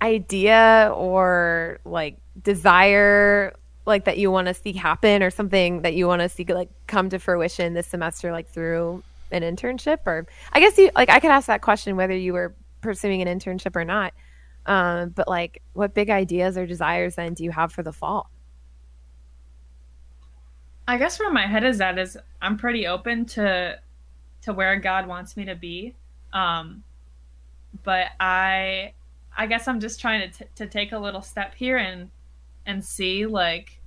idea 0.00 0.92
or 0.94 1.78
like 1.84 2.16
desire 2.42 3.54
like 3.84 4.04
that 4.04 4.18
you 4.18 4.30
want 4.30 4.46
to 4.46 4.54
see 4.54 4.72
happen 4.72 5.22
or 5.22 5.30
something 5.30 5.82
that 5.82 5.94
you 5.94 6.06
want 6.06 6.22
to 6.22 6.28
see 6.28 6.44
like 6.44 6.70
come 6.86 7.08
to 7.10 7.18
fruition 7.18 7.74
this 7.74 7.86
semester 7.86 8.30
like 8.30 8.48
through 8.48 9.02
an 9.32 9.42
internship 9.42 9.98
or 10.06 10.26
i 10.52 10.60
guess 10.60 10.78
you 10.78 10.90
like 10.94 11.08
i 11.08 11.18
could 11.18 11.30
ask 11.30 11.48
that 11.48 11.62
question 11.62 11.96
whether 11.96 12.14
you 12.14 12.32
were 12.32 12.54
pursuing 12.80 13.22
an 13.22 13.28
internship 13.38 13.76
or 13.76 13.84
not 13.84 14.12
um, 14.66 15.10
but 15.10 15.28
like 15.28 15.62
what 15.72 15.94
big 15.94 16.10
ideas 16.10 16.58
or 16.58 16.66
desires 16.66 17.16
then 17.16 17.34
do 17.34 17.44
you 17.44 17.50
have 17.50 17.72
for 17.72 17.82
the 17.82 17.92
fall 17.92 18.30
I 20.88 20.96
guess 20.96 21.20
where 21.20 21.30
my 21.30 21.46
head 21.46 21.64
is 21.64 21.82
at 21.82 21.98
is 21.98 22.16
I'm 22.40 22.56
pretty 22.56 22.86
open 22.86 23.26
to 23.26 23.78
to 24.40 24.52
where 24.54 24.74
God 24.80 25.06
wants 25.06 25.36
me 25.36 25.44
to 25.44 25.54
be, 25.54 25.94
um, 26.32 26.82
but 27.84 28.06
I 28.18 28.94
I 29.36 29.46
guess 29.46 29.68
I'm 29.68 29.80
just 29.80 30.00
trying 30.00 30.30
to 30.30 30.38
t- 30.38 30.50
to 30.54 30.66
take 30.66 30.92
a 30.92 30.98
little 30.98 31.20
step 31.20 31.54
here 31.54 31.76
and 31.76 32.10
and 32.64 32.82
see 32.82 33.26
like, 33.26 33.78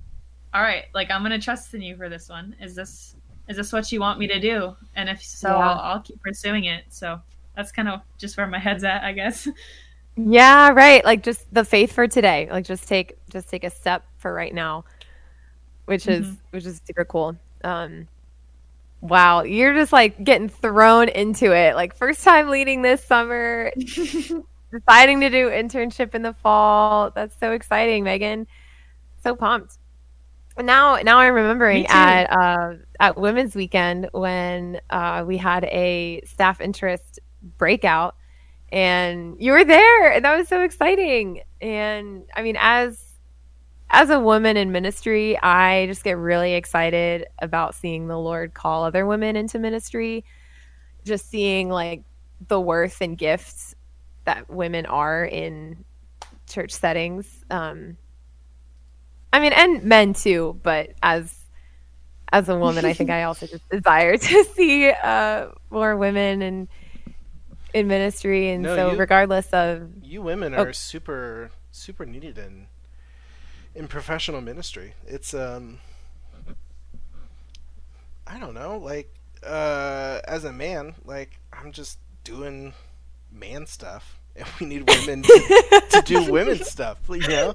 all 0.54 0.62
right, 0.62 0.84
like 0.94 1.10
I'm 1.10 1.22
gonna 1.22 1.40
trust 1.40 1.74
in 1.74 1.82
you 1.82 1.96
for 1.96 2.08
this 2.08 2.28
one. 2.28 2.54
Is 2.60 2.76
this 2.76 3.16
is 3.48 3.56
this 3.56 3.72
what 3.72 3.90
you 3.90 3.98
want 3.98 4.20
me 4.20 4.28
to 4.28 4.38
do? 4.38 4.76
And 4.94 5.08
if 5.08 5.20
so, 5.24 5.48
Yeah. 5.48 5.56
I'll, 5.56 5.78
I'll 5.80 6.00
keep 6.00 6.22
pursuing 6.22 6.66
it. 6.66 6.84
So 6.90 7.20
that's 7.56 7.72
kind 7.72 7.88
of 7.88 8.00
just 8.18 8.36
where 8.36 8.46
my 8.46 8.58
head's 8.58 8.84
at, 8.84 9.02
I 9.02 9.12
guess. 9.12 9.48
yeah 10.14 10.68
right 10.72 11.02
like 11.06 11.22
just 11.22 11.42
the 11.54 11.64
faith 11.64 11.90
for 11.90 12.06
today 12.06 12.46
like 12.50 12.66
just 12.66 12.86
take 12.86 13.16
just 13.30 13.48
take 13.48 13.64
a 13.64 13.70
step 13.70 14.04
for 14.18 14.34
right 14.34 14.52
now 14.52 14.84
which 15.86 16.06
is 16.06 16.36
which 16.50 16.66
is 16.66 16.82
super 16.86 17.02
cool 17.06 17.34
um 17.64 18.06
Wow, 19.02 19.42
you're 19.42 19.74
just 19.74 19.92
like 19.92 20.22
getting 20.22 20.48
thrown 20.48 21.08
into 21.08 21.52
it. 21.52 21.74
Like 21.74 21.96
first 21.96 22.22
time 22.22 22.48
leading 22.48 22.82
this 22.82 23.04
summer, 23.04 23.72
deciding 23.76 25.20
to 25.20 25.28
do 25.28 25.50
internship 25.50 26.14
in 26.14 26.22
the 26.22 26.32
fall. 26.34 27.10
That's 27.10 27.36
so 27.38 27.50
exciting, 27.50 28.04
Megan. 28.04 28.46
So 29.24 29.34
pumped. 29.34 29.78
And 30.56 30.68
now, 30.68 30.98
now 31.02 31.18
I'm 31.18 31.34
remembering 31.34 31.86
at 31.88 32.32
uh, 32.32 32.74
at 33.00 33.18
Women's 33.18 33.56
Weekend 33.56 34.08
when 34.12 34.80
uh, 34.88 35.24
we 35.26 35.36
had 35.36 35.64
a 35.64 36.20
staff 36.24 36.60
interest 36.60 37.18
breakout, 37.58 38.14
and 38.70 39.36
you 39.38 39.52
were 39.52 39.64
there, 39.64 40.12
and 40.12 40.24
that 40.24 40.36
was 40.36 40.48
so 40.48 40.62
exciting. 40.62 41.42
And 41.60 42.24
I 42.34 42.42
mean, 42.42 42.56
as 42.58 43.12
as 43.90 44.08
a 44.08 44.18
woman 44.18 44.56
in 44.56 44.72
ministry, 44.72 45.38
I 45.38 45.86
just 45.86 46.02
get 46.02 46.16
really 46.16 46.54
excited 46.54 47.26
about 47.38 47.74
seeing 47.74 48.08
the 48.08 48.18
Lord 48.18 48.54
call 48.54 48.84
other 48.84 49.04
women 49.04 49.36
into 49.36 49.58
ministry. 49.58 50.24
Just 51.04 51.28
seeing 51.28 51.68
like 51.68 52.04
the 52.48 52.60
worth 52.60 53.00
and 53.00 53.18
gifts 53.18 53.74
that 54.24 54.48
women 54.48 54.86
are 54.86 55.24
in 55.24 55.84
church 56.48 56.72
settings. 56.72 57.44
Um, 57.50 57.96
I 59.32 59.40
mean, 59.40 59.52
and 59.52 59.84
men 59.84 60.14
too, 60.14 60.58
but 60.62 60.90
as 61.02 61.38
as 62.32 62.48
a 62.48 62.56
woman, 62.56 62.84
I 62.84 62.94
think 62.94 63.10
I 63.10 63.22
also 63.24 63.46
just 63.46 63.68
desire 63.68 64.16
to 64.16 64.44
see 64.54 64.90
uh, 64.90 65.48
more 65.70 65.96
women 65.96 66.40
in 66.42 66.68
in 67.74 67.88
ministry, 67.88 68.50
and 68.50 68.62
No, 68.62 68.76
so 68.76 68.92
you- 68.92 68.98
regardless 68.98 69.48
of 69.52 69.90
You 70.02 70.22
women 70.22 70.54
Oh. 70.54 70.62
are 70.64 70.72
super 70.72 71.50
super 71.70 72.04
needed 72.06 72.36
in 72.38 72.66
in 73.74 73.88
professional 73.88 74.40
ministry. 74.40 74.94
It's 75.06 75.32
um 75.34 75.78
I 78.26 78.38
don't 78.38 78.54
know, 78.54 78.78
like 78.78 79.12
uh 79.46 80.20
as 80.24 80.44
a 80.44 80.52
man, 80.52 80.94
like 81.04 81.38
I'm 81.52 81.72
just 81.72 81.98
doing 82.24 82.74
man 83.30 83.66
stuff 83.66 84.18
and 84.36 84.46
we 84.60 84.66
need 84.66 84.88
women 84.88 85.22
to, 85.22 85.82
to 85.90 86.02
do 86.04 86.30
women 86.32 86.62
stuff, 86.64 86.98
you 87.08 87.18
know? 87.28 87.54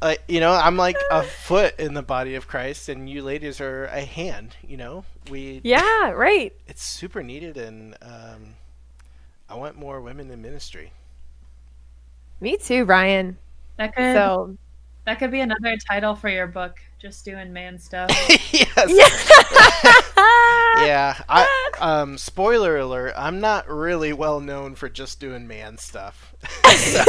Uh, 0.00 0.14
you 0.28 0.38
know, 0.40 0.52
I'm 0.52 0.76
like 0.76 0.96
a 1.10 1.22
foot 1.24 1.78
in 1.80 1.94
the 1.94 2.02
body 2.02 2.36
of 2.36 2.46
Christ 2.48 2.88
and 2.88 3.10
you 3.10 3.22
ladies 3.22 3.60
are 3.60 3.86
a 3.86 4.00
hand, 4.02 4.56
you 4.66 4.76
know? 4.76 5.04
We 5.30 5.60
yeah, 5.64 6.10
right. 6.10 6.54
it's 6.66 6.82
super 6.82 7.22
needed 7.22 7.56
and 7.56 7.96
um 8.00 8.54
I 9.48 9.54
want 9.54 9.76
more 9.76 10.00
women 10.00 10.30
in 10.30 10.42
ministry. 10.42 10.92
Me 12.40 12.56
too, 12.56 12.84
Ryan. 12.84 13.36
That 13.76 13.94
could 13.94 14.14
So 14.14 14.56
that 15.06 15.18
could 15.18 15.30
be 15.30 15.40
another 15.40 15.76
title 15.76 16.14
for 16.14 16.28
your 16.28 16.46
book. 16.46 16.78
Just 16.98 17.24
doing 17.24 17.52
man 17.52 17.78
stuff. 17.78 18.10
yes. 18.52 18.76
yeah. 20.86 21.20
I 21.28 21.70
um 21.80 22.18
spoiler 22.18 22.76
alert, 22.76 23.14
I'm 23.16 23.40
not 23.40 23.68
really 23.70 24.12
well 24.12 24.40
known 24.40 24.74
for 24.74 24.88
just 24.88 25.18
doing 25.20 25.46
man 25.46 25.78
stuff. 25.78 26.34
so 26.74 27.04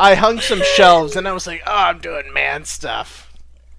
I 0.00 0.14
hung 0.14 0.40
some 0.40 0.62
shelves 0.74 1.14
and 1.16 1.28
I 1.28 1.32
was 1.32 1.46
like, 1.46 1.62
"Oh, 1.66 1.72
I'm 1.72 2.00
doing 2.00 2.32
man 2.32 2.64
stuff." 2.64 3.32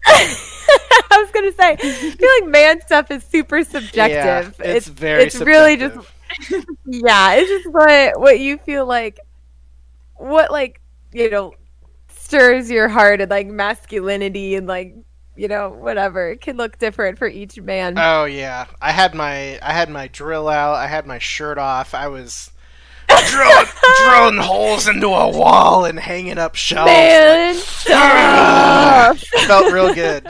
I 0.05 1.17
was 1.17 1.31
gonna 1.31 1.51
say, 1.51 1.71
I 1.73 2.11
feel 2.11 2.29
like 2.41 2.49
man 2.49 2.81
stuff 2.81 3.11
is 3.11 3.23
super 3.23 3.63
subjective. 3.63 4.55
Yeah, 4.59 4.75
it's, 4.75 4.87
very 4.87 5.23
it's 5.23 5.35
really 5.35 5.77
just 5.77 5.95
subjective. 5.95 6.14
Yeah, 6.85 7.33
it's 7.33 7.49
just 7.49 7.73
what 7.73 8.19
what 8.19 8.39
you 8.39 8.57
feel 8.57 8.85
like, 8.85 9.19
what 10.15 10.51
like 10.51 10.81
you 11.11 11.29
know 11.29 11.53
stirs 12.09 12.69
your 12.69 12.89
heart 12.89 13.21
and 13.21 13.29
like 13.29 13.47
masculinity 13.47 14.55
and 14.55 14.67
like 14.67 14.95
you 15.35 15.47
know 15.47 15.69
whatever. 15.69 16.29
It 16.31 16.41
can 16.41 16.57
look 16.57 16.77
different 16.77 17.17
for 17.17 17.27
each 17.27 17.59
man. 17.59 17.97
Oh 17.97 18.25
yeah. 18.25 18.65
I 18.81 18.91
had 18.91 19.13
my 19.13 19.59
I 19.61 19.73
had 19.73 19.89
my 19.89 20.07
drill 20.07 20.47
out, 20.47 20.75
I 20.75 20.87
had 20.87 21.05
my 21.05 21.19
shirt 21.19 21.57
off. 21.57 21.93
I 21.93 22.07
was 22.07 22.51
drilling, 23.07 23.65
drilling 24.03 24.37
holes 24.37 24.87
into 24.87 25.07
a 25.07 25.29
wall 25.29 25.85
and 25.85 25.99
hanging 25.99 26.37
up 26.37 26.55
shelves. 26.55 26.87
man 26.87 27.55
stuff. 27.55 29.19
Felt 29.47 29.71
real 29.71 29.93
good. 29.93 30.27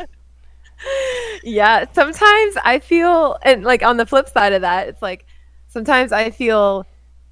yeah 1.44 1.86
sometimes 1.94 2.56
i 2.63 2.80
feel 2.80 3.38
and 3.41 3.63
like 3.63 3.82
on 3.82 3.98
the 3.98 4.06
flip 4.06 4.30
side 4.30 4.54
of 4.54 4.62
that 4.62 4.88
it's 4.88 5.02
like 5.02 5.26
sometimes 5.75 6.13
i 6.13 6.31
feel 6.31 6.88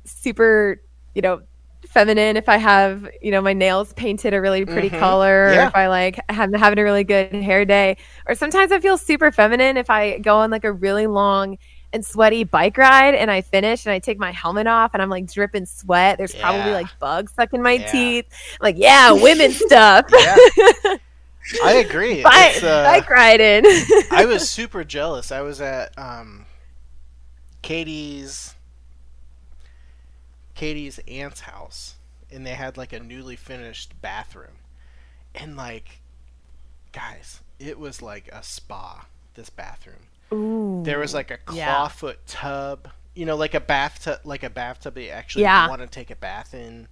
super 0.06 0.82
you 1.16 1.22
know 1.22 1.42
feminine 1.88 2.36
if 2.38 2.50
i 2.50 2.58
have 2.58 3.08
you 3.22 3.32
know 3.32 3.42
my 3.42 3.54
nails 3.54 3.94
painted 3.94 4.34
a 4.34 4.42
really 4.42 4.66
pretty 4.66 4.90
Mhm. 4.90 5.00
color 5.00 5.56
or 5.56 5.64
if 5.64 5.76
i 5.76 5.88
like 5.88 6.20
have 6.30 6.54
having 6.54 6.80
a 6.80 6.84
really 6.84 7.06
good 7.06 7.34
hair 7.34 7.66
day 7.66 7.96
or 8.28 8.36
sometimes 8.36 8.72
i 8.74 8.80
feel 8.82 8.98
super 8.98 9.32
feminine 9.32 9.78
if 9.78 9.90
i 9.90 10.18
go 10.20 10.38
on 10.38 10.52
like 10.52 10.66
a 10.66 10.74
really 10.74 11.08
long 11.08 11.58
and 11.94 12.06
sweaty 12.06 12.44
bike 12.44 12.78
ride 12.78 13.16
and 13.16 13.32
i 13.32 13.42
finish 13.42 13.86
and 13.86 13.94
i 13.94 14.00
take 14.00 14.20
my 14.20 14.32
helmet 14.32 14.68
off 14.68 14.92
and 14.94 15.02
i'm 15.02 15.10
like 15.10 15.26
dripping 15.32 15.66
sweat 15.66 16.18
there's 16.18 16.36
probably 16.36 16.74
like 16.74 16.90
bugs 17.00 17.32
stuck 17.34 17.54
in 17.54 17.62
my 17.62 17.78
Yeah. 17.78 17.92
teeth 17.92 18.26
like 18.62 18.76
yeah 18.78 19.12
women 19.12 19.52
stuff 19.68 20.06
Yeah. 20.10 20.38
I 21.64 21.74
agree. 21.74 22.24
bike, 22.24 22.64
uh, 22.64 22.84
bike 22.84 23.10
riding 23.10 23.64
I 24.12 24.26
was 24.26 24.50
super 24.50 24.84
jealous. 24.84 25.32
I 25.32 25.42
was 25.42 25.62
at 25.62 25.98
um, 25.98 26.43
Katie's 27.64 28.54
Katie's 30.54 31.00
aunt's 31.08 31.42
house, 31.42 31.96
and 32.32 32.46
they 32.46 32.52
had 32.54 32.78
like 32.78 32.94
a 32.94 33.00
newly 33.00 33.36
finished 33.36 34.00
bathroom, 34.02 34.58
and 35.34 35.58
like, 35.58 36.00
guys, 36.92 37.42
it 37.60 37.80
was 37.80 38.02
like 38.02 38.28
a 38.32 38.44
spa. 38.44 39.08
This 39.34 39.50
bathroom. 39.50 39.96
Ooh. 40.32 40.84
There 40.86 41.00
was 41.00 41.16
like 41.16 41.32
a 41.32 41.40
Yeah. 41.52 41.74
clawfoot 41.76 42.18
tub, 42.28 42.88
you 43.16 43.26
know, 43.26 43.36
like 43.36 43.56
a 43.56 43.60
bathtub, 43.60 44.20
like 44.24 44.44
a 44.44 44.50
bathtub 44.52 44.94
that 44.94 45.02
you 45.02 45.10
actually 45.10 45.42
Yeah. 45.46 45.68
want 45.68 45.82
to 45.82 45.88
take 45.88 46.12
a 46.12 46.16
bath 46.16 46.54
in. 46.54 46.88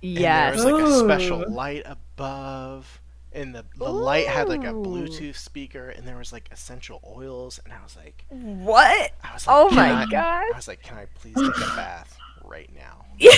Yeah. 0.00 0.52
yes 0.52 0.62
there 0.64 0.74
was 0.74 0.82
like 0.82 0.90
a 0.90 0.98
special 1.18 1.50
light 1.52 1.82
above, 1.84 3.02
and 3.36 3.54
the 3.54 3.64
the 3.76 3.92
light 3.92 4.26
had 4.26 4.48
like 4.48 4.64
a 4.64 4.72
Bluetooth 4.72 5.36
speaker, 5.36 5.88
and 5.90 6.06
there 6.06 6.16
was 6.16 6.32
like 6.32 6.48
essential 6.50 7.00
oils, 7.06 7.60
and 7.64 7.72
I 7.72 7.82
was 7.82 7.96
like, 7.96 8.24
What? 8.30 9.12
I 9.22 9.32
was 9.34 9.46
like, 9.46 9.56
Oh 9.56 9.70
my 9.70 9.92
I-" 9.92 10.06
gosh. 10.06 10.44
I 10.52 10.56
was 10.56 10.66
like, 10.68 10.82
can 10.82 10.96
I 10.98 11.06
please 11.14 11.34
take 11.34 11.56
a 11.56 11.76
bath 11.76 12.18
right 12.44 12.70
now? 12.74 13.04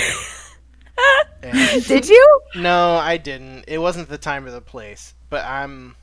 And 1.43 1.85
Did 1.85 2.09
you? 2.09 2.41
no, 2.57 2.95
I 2.97 3.17
didn't. 3.17 3.65
It 3.69 3.79
wasn't 3.79 4.09
the 4.09 4.19
time 4.19 4.45
or 4.47 4.51
the 4.51 4.61
place, 4.61 5.15
but 5.31 5.45
I'm 5.45 5.95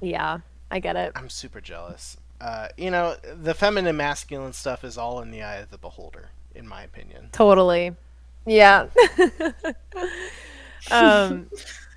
Yeah, 0.00 0.38
I 0.70 0.78
get 0.78 0.94
it. 0.96 1.12
I'm 1.16 1.28
super 1.28 1.60
jealous. 1.60 2.16
Uh, 2.40 2.68
you 2.76 2.90
know, 2.90 3.16
the 3.42 3.54
feminine 3.54 3.96
masculine 3.96 4.52
stuff 4.52 4.84
is 4.84 4.96
all 4.96 5.20
in 5.20 5.32
the 5.32 5.42
eye 5.42 5.56
of 5.56 5.70
the 5.70 5.78
beholder, 5.78 6.28
in 6.54 6.68
my 6.68 6.84
opinion. 6.84 7.30
Totally. 7.32 7.96
Yeah. 8.46 8.86
um 10.90 11.50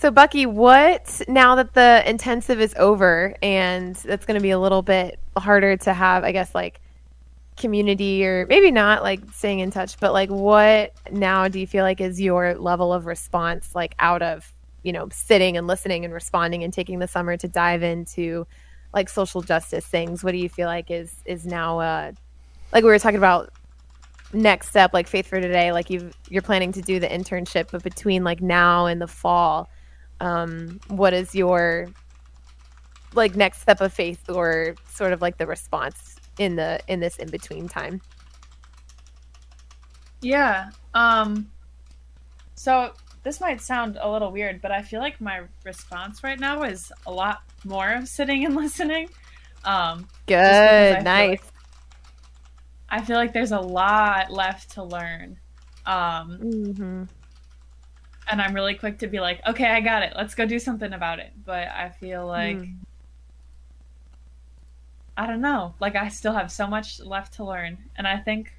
so 0.00 0.10
Bucky, 0.10 0.46
what 0.46 1.20
now 1.28 1.56
that 1.56 1.74
the 1.74 2.02
intensive 2.08 2.58
is 2.58 2.74
over 2.78 3.34
and 3.42 3.94
that's 3.96 4.24
going 4.24 4.36
to 4.38 4.42
be 4.42 4.50
a 4.50 4.58
little 4.58 4.80
bit 4.80 5.18
harder 5.36 5.76
to 5.76 5.92
have, 5.92 6.24
I 6.24 6.32
guess 6.32 6.54
like 6.54 6.80
community 7.58 8.24
or 8.24 8.46
maybe 8.46 8.70
not 8.70 9.02
like 9.02 9.20
staying 9.34 9.58
in 9.58 9.70
touch, 9.70 10.00
but 10.00 10.14
like 10.14 10.30
what 10.30 10.94
now 11.12 11.48
do 11.48 11.60
you 11.60 11.66
feel 11.66 11.84
like 11.84 12.00
is 12.00 12.18
your 12.18 12.54
level 12.54 12.94
of 12.94 13.04
response 13.04 13.74
like 13.74 13.94
out 13.98 14.22
of, 14.22 14.50
you 14.84 14.92
know, 14.94 15.06
sitting 15.12 15.58
and 15.58 15.66
listening 15.66 16.06
and 16.06 16.14
responding 16.14 16.64
and 16.64 16.72
taking 16.72 16.98
the 16.98 17.06
summer 17.06 17.36
to 17.36 17.46
dive 17.46 17.82
into 17.82 18.46
like 18.94 19.10
social 19.10 19.42
justice 19.42 19.86
things? 19.86 20.24
What 20.24 20.32
do 20.32 20.38
you 20.38 20.48
feel 20.48 20.66
like 20.66 20.90
is 20.90 21.14
is 21.26 21.44
now 21.44 21.78
uh 21.78 22.12
like 22.72 22.84
we 22.84 22.88
were 22.88 22.98
talking 22.98 23.18
about 23.18 23.52
next 24.32 24.68
step 24.68 24.94
like 24.94 25.08
faith 25.08 25.26
for 25.26 25.42
today 25.42 25.72
like 25.72 25.90
you 25.90 26.10
you're 26.30 26.40
planning 26.40 26.70
to 26.70 26.80
do 26.80 27.00
the 27.00 27.08
internship 27.08 27.68
but 27.72 27.82
between 27.82 28.22
like 28.22 28.40
now 28.40 28.86
and 28.86 29.02
the 29.02 29.08
fall 29.08 29.68
um 30.20 30.78
what 30.88 31.12
is 31.12 31.34
your 31.34 31.88
like 33.14 33.34
next 33.36 33.60
step 33.62 33.80
of 33.80 33.92
faith 33.92 34.28
or 34.30 34.74
sort 34.88 35.12
of 35.12 35.20
like 35.22 35.36
the 35.38 35.46
response 35.46 36.16
in 36.38 36.56
the 36.56 36.78
in 36.88 37.00
this 37.00 37.16
in 37.16 37.28
between 37.30 37.68
time 37.68 38.00
Yeah. 40.22 40.70
Um 40.94 41.50
so 42.54 42.92
this 43.22 43.40
might 43.40 43.60
sound 43.60 43.98
a 44.00 44.10
little 44.10 44.30
weird, 44.32 44.60
but 44.62 44.70
I 44.70 44.82
feel 44.82 45.00
like 45.00 45.20
my 45.20 45.40
response 45.64 46.22
right 46.22 46.38
now 46.38 46.62
is 46.62 46.90
a 47.06 47.10
lot 47.12 47.42
more 47.64 47.90
of 47.92 48.06
sitting 48.08 48.44
and 48.44 48.54
listening. 48.64 49.08
Um 49.64 50.06
good 50.26 50.36
I 50.36 50.94
feel 50.96 51.04
nice 51.04 51.28
like- 51.30 51.42
I 52.92 53.00
feel 53.02 53.16
like 53.16 53.32
there's 53.32 53.52
a 53.52 53.60
lot 53.60 54.30
left 54.32 54.72
to 54.72 54.82
learn. 54.82 55.38
Um 55.86 56.36
hmm 56.38 57.02
and 58.30 58.40
I'm 58.40 58.54
really 58.54 58.74
quick 58.74 58.98
to 59.00 59.06
be 59.08 59.20
like, 59.20 59.40
"Okay, 59.46 59.66
I 59.66 59.80
got 59.80 60.02
it. 60.02 60.12
Let's 60.16 60.34
go 60.34 60.46
do 60.46 60.58
something 60.58 60.92
about 60.92 61.18
it." 61.18 61.32
But 61.44 61.68
I 61.68 61.90
feel 61.90 62.26
like 62.26 62.56
Mm. 62.58 62.76
I 65.16 65.26
don't 65.26 65.40
know. 65.40 65.74
Like 65.80 65.96
I 65.96 66.08
still 66.08 66.32
have 66.32 66.50
so 66.50 66.66
much 66.66 67.00
left 67.00 67.34
to 67.34 67.44
learn. 67.44 67.78
And 67.96 68.06
I 68.06 68.18
think 68.18 68.52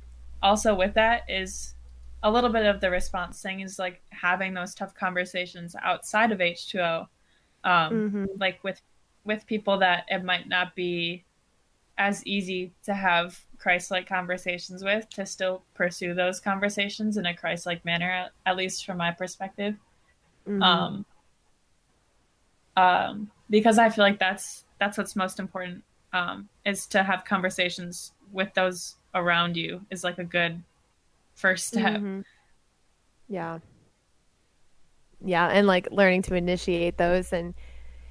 also 0.43 0.75
with 0.75 0.93
that 0.95 1.23
is 1.29 1.73
a 2.23 2.31
little 2.31 2.51
bit 2.51 2.65
of 2.65 2.81
the 2.81 2.91
response 2.91 3.41
thing 3.41 3.61
is 3.61 3.79
like 3.79 4.01
having 4.11 4.53
those 4.53 4.75
tough 4.75 4.93
conversations 4.93 5.75
outside 5.81 6.31
of 6.31 6.39
H2O. 6.39 7.07
Um 7.63 8.11
Mhm. 8.11 8.27
like 8.39 8.63
with 8.63 8.81
with 9.23 9.45
people 9.47 9.77
that 9.79 10.05
it 10.09 10.23
might 10.23 10.47
not 10.47 10.75
be 10.75 11.25
as 12.01 12.25
easy 12.25 12.71
to 12.83 12.95
have 12.95 13.39
Christ-like 13.59 14.09
conversations 14.09 14.83
with 14.83 15.07
to 15.11 15.23
still 15.23 15.61
pursue 15.75 16.15
those 16.15 16.39
conversations 16.39 17.17
in 17.17 17.27
a 17.27 17.33
Christ-like 17.35 17.85
manner, 17.85 18.29
at 18.47 18.57
least 18.57 18.87
from 18.87 18.97
my 18.97 19.11
perspective. 19.11 19.75
Mm-hmm. 20.47 20.63
Um, 20.63 21.05
um, 22.75 23.31
because 23.51 23.77
I 23.77 23.89
feel 23.89 24.03
like 24.03 24.17
that's 24.17 24.65
that's 24.79 24.97
what's 24.97 25.15
most 25.15 25.39
important 25.39 25.83
um, 26.11 26.49
is 26.65 26.87
to 26.87 27.03
have 27.03 27.23
conversations 27.23 28.13
with 28.31 28.51
those 28.55 28.95
around 29.13 29.55
you 29.55 29.85
is 29.91 30.03
like 30.03 30.17
a 30.17 30.23
good 30.23 30.59
first 31.35 31.67
step. 31.67 31.97
Mm-hmm. 31.97 32.21
Yeah. 33.29 33.59
Yeah, 35.23 35.49
and 35.49 35.67
like 35.67 35.87
learning 35.91 36.23
to 36.23 36.33
initiate 36.33 36.97
those 36.97 37.31
and 37.31 37.53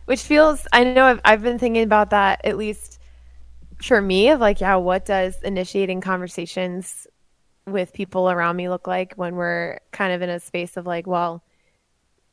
which 0.05 0.23
feels 0.23 0.69
I 0.73 0.85
know 0.85 1.07
I've 1.07 1.21
I've 1.25 1.43
been 1.43 1.59
thinking 1.59 1.83
about 1.83 2.11
that 2.11 2.41
at 2.45 2.57
least 2.57 3.00
for 3.83 4.01
me 4.01 4.29
of 4.31 4.41
like 4.41 4.61
yeah, 4.61 4.77
what 4.77 5.05
does 5.05 5.41
initiating 5.43 6.01
conversations 6.01 7.07
with 7.67 7.93
people 7.93 8.31
around 8.31 8.57
me 8.57 8.69
look 8.69 8.87
like 8.87 9.15
when 9.15 9.35
we're 9.37 9.79
kind 9.93 10.13
of 10.13 10.23
in 10.23 10.31
a 10.31 10.41
space 10.41 10.77
of 10.77 10.87
like, 10.87 11.07
well, 11.07 11.43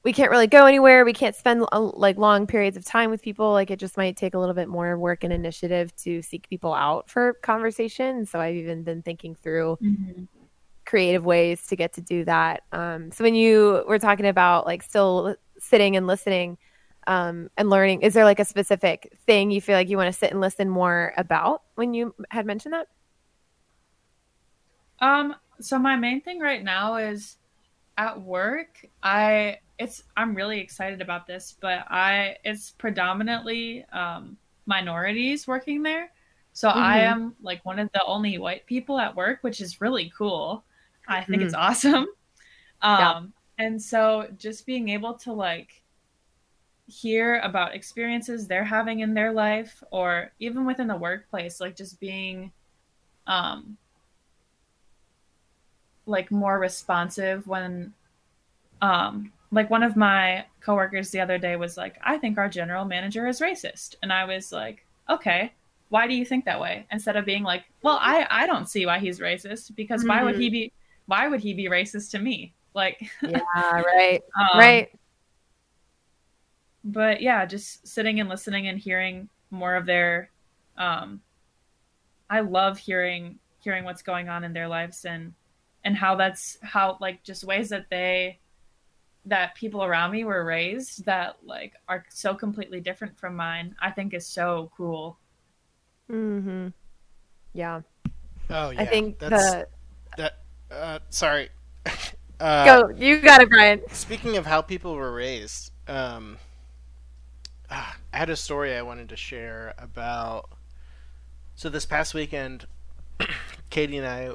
we 0.03 0.13
can't 0.13 0.31
really 0.31 0.47
go 0.47 0.65
anywhere. 0.65 1.03
We 1.03 1.13
can't 1.13 1.35
spend 1.35 1.65
uh, 1.71 1.79
like 1.81 2.17
long 2.17 2.47
periods 2.47 2.77
of 2.77 2.85
time 2.85 3.09
with 3.09 3.21
people. 3.21 3.51
Like 3.51 3.71
it 3.71 3.79
just 3.79 3.97
might 3.97 4.15
take 4.15 4.35
a 4.35 4.39
little 4.39 4.55
bit 4.55 4.69
more 4.69 4.97
work 4.97 5.23
and 5.23 5.33
initiative 5.33 5.95
to 5.97 6.21
seek 6.21 6.47
people 6.49 6.73
out 6.73 7.09
for 7.09 7.33
conversation. 7.41 8.25
So 8.25 8.39
I've 8.39 8.55
even 8.55 8.83
been 8.83 9.01
thinking 9.01 9.35
through 9.35 9.77
mm-hmm. 9.81 10.23
creative 10.85 11.25
ways 11.25 11.65
to 11.67 11.75
get 11.75 11.93
to 11.93 12.01
do 12.01 12.23
that. 12.25 12.63
Um, 12.71 13.11
so 13.11 13.23
when 13.23 13.35
you 13.35 13.83
were 13.87 13.99
talking 13.99 14.27
about 14.27 14.65
like 14.65 14.81
still 14.81 15.35
sitting 15.59 15.97
and 15.97 16.07
listening 16.07 16.57
um, 17.07 17.49
and 17.57 17.69
learning, 17.69 18.01
is 18.01 18.13
there 18.13 18.25
like 18.25 18.39
a 18.39 18.45
specific 18.45 19.17
thing 19.25 19.49
you 19.49 19.61
feel 19.61 19.75
like 19.75 19.89
you 19.89 19.97
want 19.97 20.13
to 20.13 20.17
sit 20.17 20.29
and 20.29 20.41
listen 20.41 20.69
more 20.69 21.13
about 21.17 21.63
when 21.75 21.93
you 21.93 22.13
had 22.29 22.45
mentioned 22.45 22.73
that? 22.73 22.87
Um, 24.99 25.35
so 25.59 25.79
my 25.79 25.95
main 25.95 26.21
thing 26.21 26.39
right 26.39 26.63
now 26.63 26.97
is 26.97 27.37
at 27.97 28.21
work, 28.21 28.85
I 29.01 29.57
it's 29.79 30.03
I'm 30.15 30.35
really 30.35 30.59
excited 30.59 31.01
about 31.01 31.27
this, 31.27 31.55
but 31.59 31.85
I 31.89 32.37
it's 32.43 32.71
predominantly 32.71 33.85
um, 33.93 34.37
minorities 34.65 35.47
working 35.47 35.83
there. 35.83 36.11
So 36.53 36.67
mm-hmm. 36.67 36.79
I 36.79 36.99
am 37.01 37.35
like 37.41 37.63
one 37.65 37.79
of 37.79 37.89
the 37.93 38.03
only 38.03 38.37
white 38.37 38.65
people 38.65 38.99
at 38.99 39.15
work, 39.15 39.39
which 39.41 39.61
is 39.61 39.79
really 39.79 40.11
cool. 40.17 40.63
I 41.07 41.23
think 41.23 41.39
mm-hmm. 41.39 41.45
it's 41.45 41.53
awesome. 41.55 42.07
Um, 42.81 42.99
yeah. 42.99 43.21
and 43.65 43.81
so 43.81 44.27
just 44.37 44.65
being 44.65 44.89
able 44.89 45.13
to 45.15 45.31
like 45.31 45.83
hear 46.87 47.39
about 47.39 47.75
experiences 47.75 48.47
they're 48.47 48.63
having 48.63 49.01
in 49.01 49.13
their 49.13 49.31
life 49.31 49.83
or 49.91 50.31
even 50.39 50.65
within 50.65 50.87
the 50.87 50.95
workplace, 50.95 51.59
like 51.59 51.75
just 51.75 51.99
being 51.99 52.51
um 53.27 53.77
like 56.05 56.31
more 56.31 56.57
responsive 56.57 57.45
when 57.45 57.93
um 58.81 59.31
like 59.51 59.69
one 59.69 59.83
of 59.83 59.95
my 59.95 60.45
coworkers 60.61 61.11
the 61.11 61.19
other 61.19 61.37
day 61.37 61.55
was 61.55 61.77
like, 61.77 61.97
I 62.03 62.17
think 62.17 62.37
our 62.37 62.49
general 62.49 62.85
manager 62.85 63.27
is 63.27 63.39
racist. 63.39 63.95
And 64.03 64.11
I 64.11 64.25
was 64.25 64.51
like, 64.51 64.85
okay, 65.09 65.53
why 65.89 66.07
do 66.07 66.13
you 66.13 66.25
think 66.25 66.45
that 66.45 66.59
way? 66.59 66.85
Instead 66.91 67.15
of 67.15 67.25
being 67.25 67.43
like, 67.43 67.63
well, 67.81 67.97
I, 68.01 68.27
I 68.29 68.45
don't 68.45 68.67
see 68.67 68.85
why 68.85 68.99
he's 68.99 69.19
racist 69.19 69.75
because 69.75 70.01
mm-hmm. 70.01 70.09
why 70.09 70.23
would 70.23 70.35
he 70.35 70.47
mm-hmm. 70.47 70.53
be, 70.53 70.73
why 71.05 71.27
would 71.27 71.39
he 71.39 71.53
be 71.53 71.65
racist 71.65 72.11
to 72.11 72.19
me? 72.19 72.53
Like, 72.73 73.09
yeah, 73.21 73.39
right. 73.55 74.21
um, 74.37 74.59
right. 74.59 74.91
But 76.87 77.21
yeah, 77.21 77.45
just 77.45 77.87
sitting 77.87 78.19
and 78.19 78.29
listening 78.29 78.67
and 78.67 78.79
hearing 78.79 79.29
more 79.51 79.75
of 79.75 79.85
their, 79.85 80.31
um, 80.77 81.21
I 82.29 82.39
love 82.39 82.79
hearing, 82.79 83.37
hearing 83.59 83.83
what's 83.83 84.01
going 84.01 84.29
on 84.29 84.43
in 84.43 84.53
their 84.53 84.67
lives 84.67 85.05
and, 85.05 85.33
and 85.83 85.95
how 85.95 86.15
that's 86.15 86.57
how 86.61 86.97
like 86.99 87.23
just 87.23 87.43
ways 87.43 87.69
that 87.69 87.85
they 87.89 88.39
that 89.27 89.55
people 89.55 89.83
around 89.83 90.11
me 90.11 90.23
were 90.23 90.43
raised 90.43 91.05
that 91.05 91.37
like 91.45 91.73
are 91.87 92.05
so 92.09 92.33
completely 92.33 92.79
different 92.79 93.17
from 93.17 93.35
mine 93.35 93.75
i 93.81 93.91
think 93.91 94.13
is 94.13 94.25
so 94.25 94.71
cool. 94.75 95.17
Mm-hmm. 96.09 96.69
Yeah. 97.53 97.81
Oh 98.49 98.69
yeah. 98.69 98.81
i 98.81 98.85
think 98.85 99.19
That's, 99.19 99.51
the 99.51 99.67
that 100.17 100.33
uh 100.71 100.99
sorry. 101.09 101.49
Uh, 102.39 102.65
go 102.65 102.89
you 102.95 103.19
got 103.19 103.41
it 103.41 103.49
brian. 103.49 103.81
speaking 103.91 104.37
of 104.37 104.45
how 104.45 104.61
people 104.61 104.93
were 104.93 105.11
raised 105.11 105.71
um 105.87 106.37
uh, 107.69 107.91
i 108.13 108.17
had 108.17 108.29
a 108.29 108.35
story 108.35 108.75
i 108.75 108.81
wanted 108.81 109.09
to 109.09 109.15
share 109.15 109.73
about 109.77 110.49
so 111.55 111.69
this 111.69 111.85
past 111.85 112.13
weekend 112.13 112.67
katie 113.69 113.97
and 113.97 114.07
i 114.07 114.31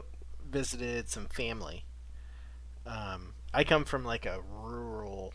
visited 0.51 1.09
some 1.09 1.27
family 1.27 1.85
um 2.87 3.33
I 3.55 3.65
come 3.65 3.85
from 3.85 4.05
like 4.05 4.25
a 4.25 4.41
rural 4.41 5.35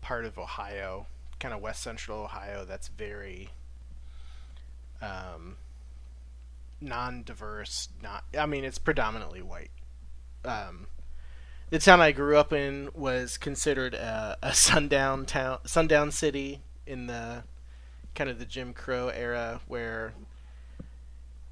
part 0.00 0.24
of 0.24 0.38
Ohio, 0.38 1.06
kind 1.40 1.52
of 1.52 1.60
west 1.60 1.82
central 1.82 2.22
Ohio. 2.22 2.64
That's 2.64 2.88
very 2.88 3.50
um, 5.02 5.56
non-diverse. 6.80 7.88
Not, 8.00 8.24
I 8.38 8.46
mean, 8.46 8.64
it's 8.64 8.78
predominantly 8.78 9.42
white. 9.42 9.72
Um, 10.44 10.86
the 11.70 11.80
town 11.80 12.00
I 12.00 12.12
grew 12.12 12.36
up 12.36 12.52
in 12.52 12.90
was 12.94 13.36
considered 13.36 13.94
a, 13.94 14.38
a 14.40 14.54
sundown 14.54 15.26
town, 15.26 15.58
sundown 15.66 16.12
city 16.12 16.60
in 16.86 17.06
the 17.06 17.44
kind 18.14 18.30
of 18.30 18.38
the 18.38 18.44
Jim 18.44 18.72
Crow 18.72 19.08
era, 19.08 19.60
where 19.68 20.12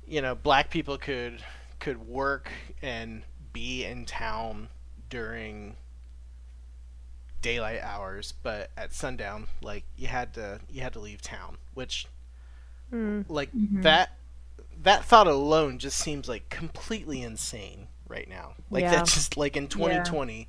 you 0.06 0.20
know 0.22 0.34
black 0.34 0.70
people 0.70 0.98
could 0.98 1.42
could 1.78 2.08
work 2.08 2.50
and 2.82 3.22
be 3.52 3.84
in 3.84 4.04
town 4.04 4.68
during 5.10 5.76
daylight 7.44 7.80
hours, 7.82 8.32
but 8.42 8.70
at 8.76 8.92
sundown, 8.92 9.46
like 9.62 9.84
you 9.96 10.06
had 10.06 10.34
to 10.34 10.60
you 10.70 10.80
had 10.80 10.94
to 10.94 11.00
leave 11.00 11.20
town, 11.20 11.58
which 11.74 12.06
mm. 12.92 13.24
like 13.28 13.52
mm-hmm. 13.52 13.82
that 13.82 14.16
that 14.82 15.04
thought 15.04 15.26
alone 15.26 15.78
just 15.78 15.98
seems 15.98 16.28
like 16.28 16.48
completely 16.48 17.22
insane 17.22 17.88
right 18.08 18.28
now. 18.28 18.54
Like 18.70 18.82
yeah. 18.82 18.92
that 18.92 19.06
just 19.06 19.36
like 19.36 19.56
in 19.56 19.68
2020 19.68 20.38
yeah. 20.38 20.44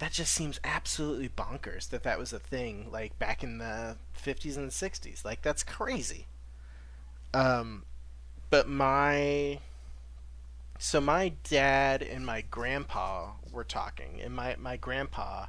That 0.00 0.12
just 0.12 0.34
seems 0.34 0.60
absolutely 0.64 1.28
bonkers 1.28 1.88
that 1.88 2.02
that 2.02 2.18
was 2.18 2.32
a 2.32 2.38
thing 2.38 2.88
like 2.90 3.18
back 3.18 3.42
in 3.42 3.58
the 3.58 3.96
50s 4.22 4.56
and 4.56 4.70
60s. 4.70 5.24
Like 5.24 5.40
that's 5.40 5.62
crazy. 5.62 6.26
Um 7.32 7.84
but 8.50 8.68
my 8.68 9.60
so 10.80 10.98
my 10.98 11.32
dad 11.44 12.02
and 12.02 12.24
my 12.24 12.40
grandpa 12.40 13.32
were 13.52 13.64
talking, 13.64 14.20
and 14.24 14.34
my 14.34 14.56
my 14.58 14.78
grandpa 14.78 15.46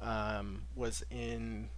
um, 0.00 0.62
was 0.76 1.04
in 1.10 1.68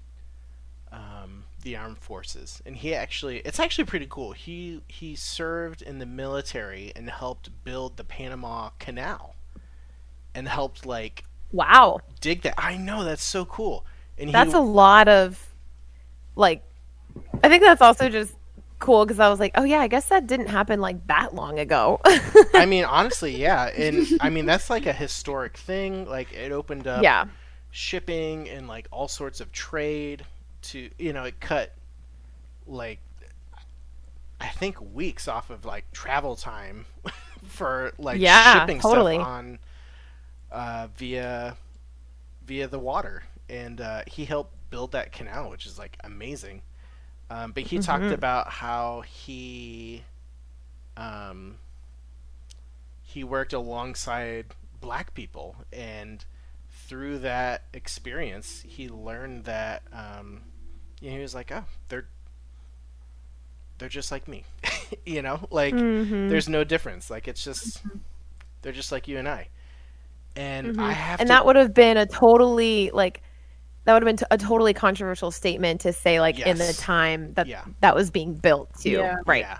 um, 0.92 1.44
the 1.62 1.76
armed 1.76 1.96
forces, 1.96 2.62
and 2.66 2.76
he 2.76 2.94
actually 2.94 3.38
it's 3.38 3.58
actually 3.58 3.84
pretty 3.84 4.06
cool. 4.08 4.32
He 4.32 4.82
he 4.86 5.16
served 5.16 5.80
in 5.80 5.98
the 5.98 6.04
military 6.04 6.92
and 6.94 7.08
helped 7.08 7.64
build 7.64 7.96
the 7.96 8.04
Panama 8.04 8.68
Canal, 8.78 9.34
and 10.34 10.46
helped 10.46 10.84
like 10.84 11.24
wow 11.54 12.00
dig 12.24 12.40
that. 12.42 12.54
I 12.56 12.78
know 12.78 13.04
that's 13.04 13.22
so 13.22 13.44
cool. 13.44 13.84
And 14.18 14.32
that's 14.32 14.52
he, 14.52 14.56
a 14.56 14.62
lot 14.62 15.08
of 15.08 15.46
like. 16.34 16.64
I 17.44 17.48
think 17.48 17.62
that's 17.62 17.82
also 17.82 18.08
just 18.08 18.34
cool 18.78 19.04
because 19.04 19.20
I 19.20 19.28
was 19.28 19.38
like, 19.38 19.52
oh 19.56 19.64
yeah, 19.64 19.80
I 19.80 19.88
guess 19.88 20.08
that 20.08 20.26
didn't 20.26 20.48
happen 20.48 20.80
like 20.80 21.06
that 21.06 21.34
long 21.34 21.58
ago. 21.58 22.00
I 22.54 22.64
mean, 22.66 22.84
honestly, 22.84 23.36
yeah, 23.36 23.66
and 23.66 24.06
I 24.20 24.30
mean 24.30 24.46
that's 24.46 24.70
like 24.70 24.86
a 24.86 24.92
historic 24.92 25.56
thing. 25.58 26.06
Like 26.06 26.32
it 26.32 26.50
opened 26.50 26.86
up 26.86 27.02
yeah. 27.02 27.26
shipping 27.70 28.48
and 28.48 28.66
like 28.66 28.88
all 28.90 29.06
sorts 29.06 29.40
of 29.40 29.52
trade 29.52 30.24
to 30.62 30.88
you 30.98 31.12
know 31.12 31.24
it 31.24 31.38
cut 31.40 31.74
like 32.66 33.00
I 34.40 34.48
think 34.48 34.80
weeks 34.94 35.28
off 35.28 35.50
of 35.50 35.66
like 35.66 35.92
travel 35.92 36.36
time 36.36 36.86
for 37.44 37.92
like 37.98 38.18
yeah, 38.18 38.60
shipping 38.60 38.80
totally. 38.80 39.16
stuff 39.16 39.28
on 39.28 39.58
uh, 40.54 40.88
via 40.96 41.56
via 42.46 42.68
the 42.68 42.78
water, 42.78 43.24
and 43.48 43.80
uh, 43.80 44.02
he 44.06 44.24
helped 44.24 44.54
build 44.70 44.92
that 44.92 45.12
canal, 45.12 45.50
which 45.50 45.66
is 45.66 45.78
like 45.78 45.98
amazing. 46.04 46.62
Um, 47.30 47.52
but 47.52 47.64
he 47.64 47.76
mm-hmm. 47.76 47.84
talked 47.84 48.14
about 48.14 48.48
how 48.48 49.02
he 49.02 50.04
um, 50.96 51.56
he 53.02 53.24
worked 53.24 53.52
alongside 53.52 54.46
black 54.80 55.14
people, 55.14 55.56
and 55.72 56.24
through 56.70 57.18
that 57.20 57.62
experience, 57.72 58.62
he 58.66 58.88
learned 58.88 59.44
that 59.44 59.82
um, 59.92 60.42
you 61.00 61.10
know, 61.10 61.16
he 61.16 61.22
was 61.22 61.34
like, 61.34 61.50
oh, 61.50 61.64
they're 61.88 62.06
they're 63.78 63.88
just 63.88 64.12
like 64.12 64.28
me, 64.28 64.44
you 65.06 65.20
know, 65.20 65.48
like 65.50 65.74
mm-hmm. 65.74 66.28
there's 66.28 66.48
no 66.48 66.62
difference. 66.62 67.10
Like 67.10 67.26
it's 67.26 67.42
just 67.42 67.84
mm-hmm. 67.84 67.98
they're 68.62 68.72
just 68.72 68.92
like 68.92 69.08
you 69.08 69.18
and 69.18 69.28
I. 69.28 69.48
And 70.36 70.68
mm-hmm. 70.68 70.80
I 70.80 70.92
have 70.92 71.20
and 71.20 71.28
to... 71.28 71.32
that 71.32 71.46
would 71.46 71.56
have 71.56 71.74
been 71.74 71.96
a 71.96 72.06
totally 72.06 72.90
like 72.92 73.22
that 73.84 73.92
would 73.92 74.02
have 74.02 74.06
been 74.06 74.16
t- 74.16 74.26
a 74.30 74.38
totally 74.38 74.72
controversial 74.72 75.30
statement 75.30 75.82
to 75.82 75.92
say 75.92 76.20
like 76.20 76.38
in 76.38 76.58
the 76.58 76.72
time 76.72 77.34
that 77.34 77.46
Yeah. 77.46 77.64
that 77.80 77.94
was 77.94 78.10
being 78.10 78.34
built 78.34 78.70
too. 78.80 78.90
Yeah. 78.90 79.16
Right. 79.26 79.42
Yeah. 79.42 79.58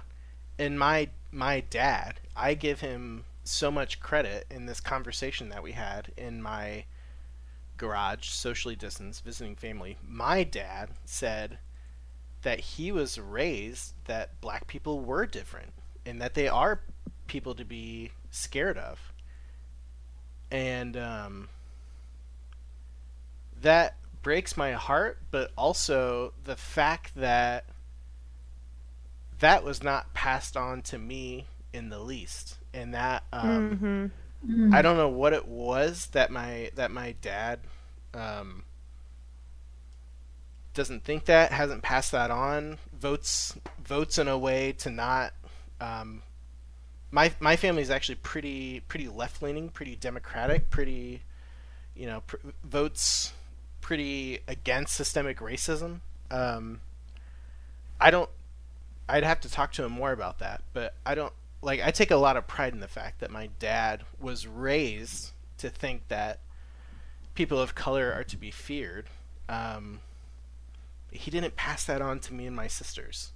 And 0.58 0.78
my 0.78 1.08
my 1.30 1.60
dad, 1.70 2.20
I 2.36 2.54
give 2.54 2.80
him 2.80 3.24
so 3.44 3.70
much 3.70 4.00
credit 4.00 4.46
in 4.50 4.66
this 4.66 4.80
conversation 4.80 5.50
that 5.50 5.62
we 5.62 5.72
had 5.72 6.10
in 6.16 6.40
my 6.40 6.84
garage, 7.76 8.28
socially 8.28 8.76
distanced, 8.76 9.24
visiting 9.24 9.56
family. 9.56 9.98
My 10.06 10.44
dad 10.44 10.90
said 11.04 11.58
that 12.42 12.60
he 12.60 12.92
was 12.92 13.18
raised 13.18 13.94
that 14.04 14.40
black 14.40 14.66
people 14.66 15.00
were 15.00 15.26
different 15.26 15.72
and 16.06 16.20
that 16.20 16.34
they 16.34 16.48
are 16.48 16.80
people 17.26 17.54
to 17.54 17.64
be 17.64 18.12
scared 18.30 18.78
of. 18.78 19.12
And 20.50 20.96
um, 20.96 21.48
that 23.60 23.96
breaks 24.22 24.56
my 24.56 24.72
heart, 24.72 25.18
but 25.30 25.50
also 25.56 26.32
the 26.44 26.56
fact 26.56 27.14
that 27.16 27.64
that 29.40 29.64
was 29.64 29.82
not 29.82 30.14
passed 30.14 30.56
on 30.56 30.82
to 30.82 30.98
me 30.98 31.46
in 31.72 31.88
the 31.88 31.98
least. 31.98 32.58
And 32.72 32.94
that 32.94 33.24
um, 33.32 34.10
Mhm. 34.46 34.72
I 34.74 34.82
don't 34.82 34.96
know 34.96 35.08
what 35.08 35.32
it 35.32 35.48
was 35.48 36.08
that 36.08 36.30
my 36.30 36.70
that 36.74 36.90
my 36.90 37.12
dad 37.22 37.60
um, 38.12 38.64
doesn't 40.74 41.04
think 41.04 41.24
that 41.24 41.50
hasn't 41.52 41.82
passed 41.82 42.12
that 42.12 42.30
on 42.30 42.78
votes 42.92 43.56
votes 43.82 44.18
in 44.18 44.28
a 44.28 44.36
way 44.36 44.72
to 44.72 44.90
not 44.90 45.32
um, 45.80 46.22
my 47.14 47.32
my 47.38 47.54
family 47.54 47.80
is 47.80 47.90
actually 47.90 48.16
pretty 48.16 48.80
pretty 48.80 49.06
left 49.06 49.40
leaning 49.40 49.68
pretty 49.68 49.94
democratic 49.94 50.68
pretty 50.68 51.22
you 51.94 52.06
know 52.06 52.22
pr- 52.26 52.36
votes 52.64 53.32
pretty 53.80 54.40
against 54.48 54.94
systemic 54.94 55.38
racism 55.38 56.00
um, 56.32 56.80
I 58.00 58.10
don't 58.10 58.28
I'd 59.08 59.22
have 59.22 59.40
to 59.42 59.50
talk 59.50 59.72
to 59.74 59.84
him 59.84 59.92
more 59.92 60.10
about 60.10 60.40
that 60.40 60.62
but 60.72 60.94
I 61.06 61.14
don't 61.14 61.32
like 61.62 61.80
I 61.84 61.92
take 61.92 62.10
a 62.10 62.16
lot 62.16 62.36
of 62.36 62.48
pride 62.48 62.72
in 62.72 62.80
the 62.80 62.88
fact 62.88 63.20
that 63.20 63.30
my 63.30 63.48
dad 63.60 64.02
was 64.20 64.48
raised 64.48 65.30
to 65.58 65.70
think 65.70 66.08
that 66.08 66.40
people 67.34 67.60
of 67.60 67.76
color 67.76 68.12
are 68.12 68.24
to 68.24 68.36
be 68.36 68.50
feared. 68.50 69.06
Um, 69.48 70.00
he 71.10 71.30
didn't 71.30 71.56
pass 71.56 71.84
that 71.84 72.02
on 72.02 72.18
to 72.20 72.34
me 72.34 72.46
and 72.46 72.56
my 72.56 72.66
sisters. 72.66 73.32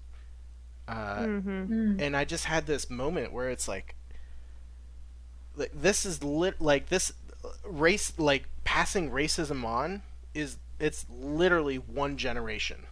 Uh, 0.88 1.18
Mhm. 1.26 1.68
Mm. 1.68 2.00
and 2.00 2.16
I 2.16 2.24
just 2.24 2.46
had 2.46 2.66
this 2.66 2.88
moment 2.88 3.30
where 3.32 3.50
it's 3.50 3.68
like, 3.68 3.94
like 5.54 5.70
this 5.74 6.06
is 6.06 6.24
lit 6.24 6.60
like 6.60 6.88
this 6.88 7.12
race 7.64 8.12
like 8.18 8.46
passing 8.64 9.10
racism 9.10 9.64
on 9.64 10.02
is 10.34 10.56
it's 10.80 11.04
literally 11.10 11.76
one 11.76 12.16
generation. 12.16 12.86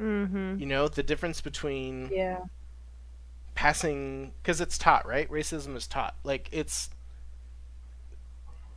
Mhm. 0.00 0.58
You 0.58 0.66
know 0.66 0.88
the 0.88 1.02
difference 1.04 1.40
between 1.40 2.08
Yeah. 2.10 2.40
passing 3.54 4.32
because 4.42 4.60
it's 4.60 4.76
taught 4.76 5.06
right 5.06 5.30
racism 5.30 5.76
is 5.76 5.86
taught 5.86 6.16
like 6.24 6.48
it's 6.50 6.90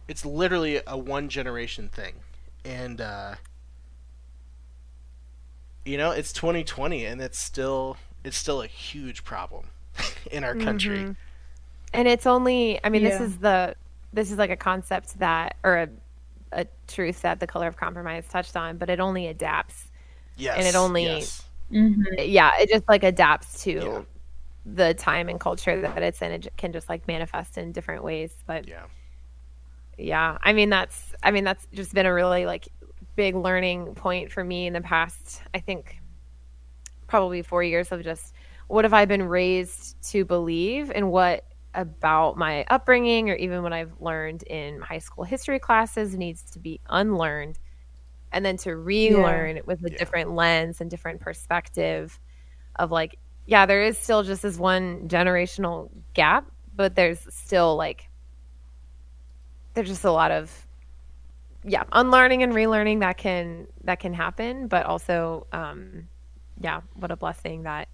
it's 0.08 0.24
literally 0.24 0.82
a 0.86 0.96
one 0.98 1.30
generation 1.30 1.90
thing 1.90 2.14
and 2.64 3.02
uh 3.02 3.36
you 5.88 5.98
know 5.98 6.12
it's 6.12 6.34
2020 6.34 7.06
and 7.06 7.22
it's 7.22 7.40
still 7.40 7.98
it's 8.24 8.38
still 8.38 8.62
a 8.62 8.68
huge 8.68 9.24
problem 9.24 9.68
in 10.32 10.44
our 10.44 10.56
country 10.56 11.00
Mhm. 11.00 11.16
And 11.94 12.08
it's 12.08 12.28
only 12.28 12.80
I 12.84 12.90
mean 12.90 13.04
this 13.04 13.22
is 13.22 13.38
the 13.38 13.76
this 14.14 14.30
is 14.32 14.38
like 14.38 14.50
a 14.50 14.58
concept 14.58 15.18
that 15.20 15.56
or 15.64 15.78
a 15.78 15.90
a 16.52 16.66
truth 16.88 17.22
that 17.22 17.40
the 17.40 17.48
color 17.48 17.68
of 17.68 17.76
compromise 17.78 18.26
touched 18.30 18.56
on, 18.56 18.78
but 18.78 18.90
it 18.90 19.00
only 19.00 19.28
adapts. 19.28 19.88
yes 20.38 20.56
and 20.58 20.68
it 20.68 20.76
only- 20.76 21.04
yes. 21.04 21.44
hmm 21.70 22.04
Yeah, 22.20 22.52
it 22.60 22.70
just 22.70 22.88
like 22.88 23.04
adapts 23.04 23.64
to 23.64 23.72
Yeah. 23.72 24.02
the 24.66 24.94
time 24.94 25.30
and 25.30 25.40
culture 25.40 25.80
that 25.82 26.04
it's 26.04 26.22
in. 26.22 26.32
It 26.32 26.48
can 26.58 26.72
just 26.74 26.90
like 26.90 27.08
manifest 27.08 27.58
in 27.58 27.72
different 27.72 28.04
ways. 28.04 28.34
But 28.46 28.68
yeah 28.68 28.86
yeah, 29.98 30.38
I 30.42 30.54
mean 30.54 30.70
that's 30.70 31.14
I 31.24 31.32
mean 31.32 31.44
that's 31.44 31.66
just 31.74 31.94
been 31.94 32.06
a 32.06 32.14
really 32.14 32.46
like 32.46 32.68
big 33.18 33.36
learning 33.36 33.96
point 33.96 34.32
for 34.32 34.46
me 34.46 34.68
in 34.68 34.74
the 34.74 34.82
past. 34.82 35.42
I 35.54 35.60
think 35.60 36.00
probably 37.08 37.42
four 37.42 37.64
years 37.64 37.92
of 37.92 38.04
just 38.04 38.34
what 38.68 38.86
have 38.86 38.94
I 38.94 39.06
been 39.06 39.24
raised 39.24 40.02
to 40.12 40.26
believe 40.26 40.92
and 40.94 41.12
what 41.12 41.46
about 41.74 42.38
my 42.38 42.66
upbringing 42.70 43.30
or 43.30 43.36
even 43.36 43.64
what 43.64 43.74
I've 43.74 43.94
learned 44.00 44.44
in 44.44 44.82
high 44.82 45.00
school 45.00 45.24
history 45.24 45.60
classes 45.60 46.16
needs 46.16 46.44
to 46.52 46.60
be 46.60 46.80
unlearned 46.90 47.60
and 48.32 48.46
then 48.46 48.58
to 48.58 48.76
relearn 48.76 49.62
with 49.66 49.86
a 49.86 49.92
Yeah. 49.92 49.98
different 49.98 50.32
lens 50.34 50.82
and 50.82 50.90
different 50.90 51.22
perspective 51.22 52.20
of 52.78 52.92
like 52.92 53.18
yeah 53.46 53.66
there 53.66 53.84
is 53.84 53.98
still 53.98 54.24
just 54.24 54.42
this 54.42 54.58
one 54.58 55.08
generational 55.08 55.90
gap 56.14 56.52
but 56.76 56.96
there's 56.96 57.20
still 57.34 57.76
like 57.78 58.10
there's 59.74 59.88
just 59.88 60.04
a 60.04 60.12
lot 60.12 60.32
of 60.32 60.67
yeah 61.68 61.84
unlearning 61.92 62.44
and 62.44 62.54
relearning 62.54 63.00
that 63.00 63.18
can 63.18 63.68
that 63.84 64.00
can 64.00 64.14
happen 64.14 64.68
but 64.68 64.86
also 64.86 65.46
um 65.52 66.08
yeah 66.62 66.82
what 66.96 67.12
a 67.12 67.16
blessing 67.16 67.64
that 67.64 67.88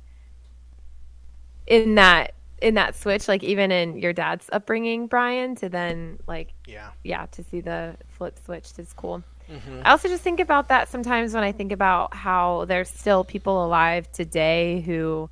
in 1.68 1.96
that 1.96 2.34
in 2.62 2.76
that 2.76 2.96
switch 2.96 3.28
like 3.28 3.44
even 3.44 3.72
in 3.72 3.98
your 3.98 4.14
dad's 4.14 4.50
upbringing 4.54 5.08
brian 5.08 5.56
to 5.56 5.68
then 5.68 6.18
like 6.28 6.54
yeah. 6.68 6.92
yeah 7.04 7.26
to 7.28 7.44
see 7.44 7.60
the 7.60 7.96
flip 8.08 8.40
switch 8.44 8.72
is 8.78 8.94
cool. 8.94 9.24
Hmm 9.50 9.82
I 9.84 9.92
also 9.92 10.08
just 10.08 10.24
think 10.24 10.40
about 10.40 10.70
that 10.70 10.88
sometimes 10.88 11.34
when 11.34 11.44
I 11.44 11.52
think 11.52 11.74
about 11.74 12.14
how 12.16 12.64
there's 12.64 12.90
still 12.90 13.26
people 13.26 13.66
alive 13.66 14.10
today 14.14 14.80
who 14.86 15.30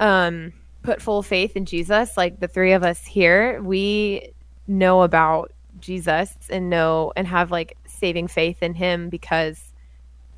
um 0.00 0.54
put 0.86 1.02
full 1.02 1.22
faith 1.22 1.56
in 1.56 1.66
Jesus. 1.66 2.16
Like 2.16 2.40
the 2.40 2.48
three 2.48 2.72
of 2.72 2.82
us 2.82 3.04
here, 3.04 3.60
we 3.60 4.32
know 4.66 5.02
about 5.02 5.52
Jesus 5.86 6.34
and 6.50 6.68
know 6.68 7.12
and 7.16 7.26
have 7.28 7.50
like 7.50 7.76
saving 7.86 8.26
faith 8.28 8.62
in 8.62 8.74
him 8.74 9.08
because 9.08 9.72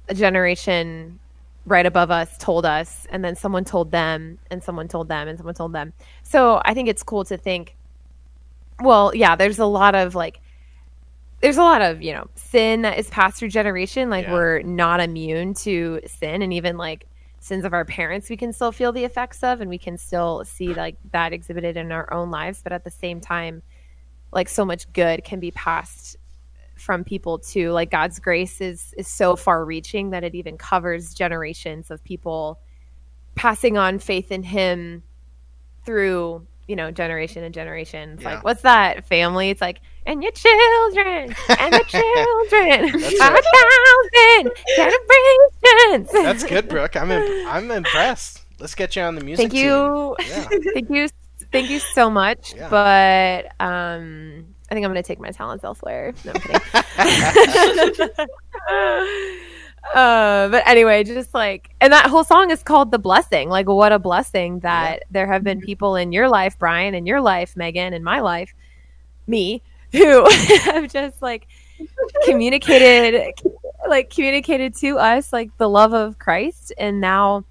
a 0.09 0.15
generation 0.15 1.19
right 1.67 1.87
above 1.87 2.11
us 2.11 2.37
told 2.39 2.65
us 2.65 3.07
and 3.11 3.25
then 3.25 3.35
someone 3.35 3.65
told 3.65 3.91
them 3.91 4.39
and 4.51 4.63
someone 4.63 4.89
told 4.89 5.09
them 5.09 5.27
and 5.29 5.39
someone 5.39 5.55
told 5.55 5.73
them. 5.73 5.93
So 6.23 6.61
I 6.65 6.75
think 6.75 6.89
it's 6.89 7.03
cool 7.03 7.25
to 7.25 7.37
think 7.37 7.75
well, 8.81 9.13
yeah, 9.13 9.35
there's 9.35 9.59
a 9.59 9.67
lot 9.67 9.97
of 9.97 10.15
like 10.15 10.41
there's 11.41 11.57
a 11.57 11.63
lot 11.63 11.83
of 11.83 12.03
you 12.03 12.13
know 12.13 12.29
sin 12.35 12.83
that 12.83 12.99
is 12.99 13.09
passed 13.11 13.39
through 13.39 13.49
generation 13.49 14.11
like 14.11 14.27
Yeah. 14.27 14.33
we're 14.35 14.63
not 14.63 15.01
immune 15.01 15.55
to 15.55 16.01
sin 16.07 16.43
and 16.43 16.53
even 16.53 16.77
like 16.77 17.07
sins 17.41 17.65
of 17.65 17.73
our 17.73 17.85
parents 17.85 18.29
we 18.29 18.37
can 18.37 18.53
still 18.53 18.73
feel 18.73 18.91
the 18.93 19.05
effects 19.05 19.45
of 19.45 19.61
and 19.61 19.71
we 19.71 19.79
can 19.79 19.97
still 19.97 20.45
see 20.45 20.75
like 20.75 20.97
that 21.13 21.33
exhibited 21.33 21.77
in 21.77 21.93
our 21.93 22.13
own 22.13 22.31
lives 22.33 22.61
but 22.63 22.73
at 22.73 22.83
the 22.83 22.91
same 22.91 23.21
time 23.21 23.63
like 24.33 24.49
so 24.49 24.65
much 24.65 24.91
good 24.93 25.25
can 25.25 25.41
be 25.41 25.51
passed 25.51 26.17
from 26.77 27.03
people 27.03 27.39
to 27.39 27.71
like 27.73 27.91
god's 27.91 28.19
grace 28.21 28.61
is 28.61 28.95
is 28.97 29.09
so 29.09 29.35
far 29.35 29.65
reaching 29.65 30.11
that 30.11 30.23
it 30.23 30.35
even 30.35 30.57
covers 30.57 31.13
generations 31.13 31.91
of 31.91 32.03
people 32.05 32.61
passing 33.35 33.77
on 33.77 33.99
faith 33.99 34.31
in 34.31 34.43
him 34.43 35.03
through 35.85 36.47
you 36.67 36.77
know 36.77 36.91
generation 36.91 37.43
and 37.45 37.55
generation. 37.55 38.11
It's 38.11 38.23
Yeah. 38.23 38.35
like 38.35 38.45
what's 38.45 38.61
that 38.63 39.07
family? 39.07 39.49
It's 39.49 39.61
like 39.63 39.79
and 40.05 40.23
your 40.23 40.33
children 40.33 41.35
and 41.59 41.73
the 41.73 41.85
children 41.89 42.85
of 42.85 43.35
a 43.35 43.43
thousand 44.43 44.53
generations. 44.77 46.13
That's 46.13 46.45
good 46.45 46.69
brooke. 46.69 46.95
I'm 46.97 47.11
im- 47.11 47.47
i'm 47.49 47.71
impressed. 47.71 48.43
Let's 48.61 48.75
get 48.75 48.97
you 48.97 49.03
on 49.03 49.15
the 49.15 49.25
music 49.25 49.51
thank 49.51 49.55
you. 49.55 50.15
Yeah. 50.21 50.49
thank 50.75 50.91
you 50.91 51.09
thank 51.53 51.71
you 51.71 51.79
so 51.79 52.11
much 52.11 52.55
Yeah. 52.55 52.69
but 52.69 53.47
um 53.65 54.47
i 54.71 54.75
think 54.75 54.85
i'm 54.85 54.91
gonna 54.91 55.03
take 55.03 55.21
my 55.21 55.31
talents 55.31 55.65
elsewhere. 55.65 56.15
No, 56.25 56.33
I'm 56.35 56.41
kidding. 56.41 56.61
uh 59.95 60.49
but 60.49 60.67
anyway 60.67 61.03
just 61.05 61.33
like 61.33 61.71
and 61.81 61.93
that 61.93 62.07
whole 62.07 62.25
song 62.25 62.51
is 62.51 62.63
called 62.63 62.91
the 62.91 62.99
blessing. 62.99 63.49
Like 63.49 63.69
what 63.69 63.93
a 63.93 63.99
blessing 63.99 64.61
that 64.61 65.05
there 65.11 65.27
have 65.27 65.43
been 65.43 65.61
people 65.61 65.97
in 65.97 66.13
your 66.13 66.29
life 66.29 66.59
brian 66.59 66.95
in 66.95 67.07
your 67.07 67.21
life 67.21 67.57
megan 67.57 67.95
in 67.95 68.05
my 68.05 68.21
life 68.21 68.53
me 69.27 69.63
who 69.93 70.29
have 70.65 70.93
just 70.93 71.23
like 71.23 71.47
communicated 72.27 73.33
like 73.89 74.11
communicated 74.11 74.75
to 74.77 74.99
us 74.99 75.33
like 75.33 75.57
the 75.57 75.69
love 75.69 75.95
of 75.95 76.19
christ. 76.19 76.75
And 76.77 77.01
now 77.01 77.45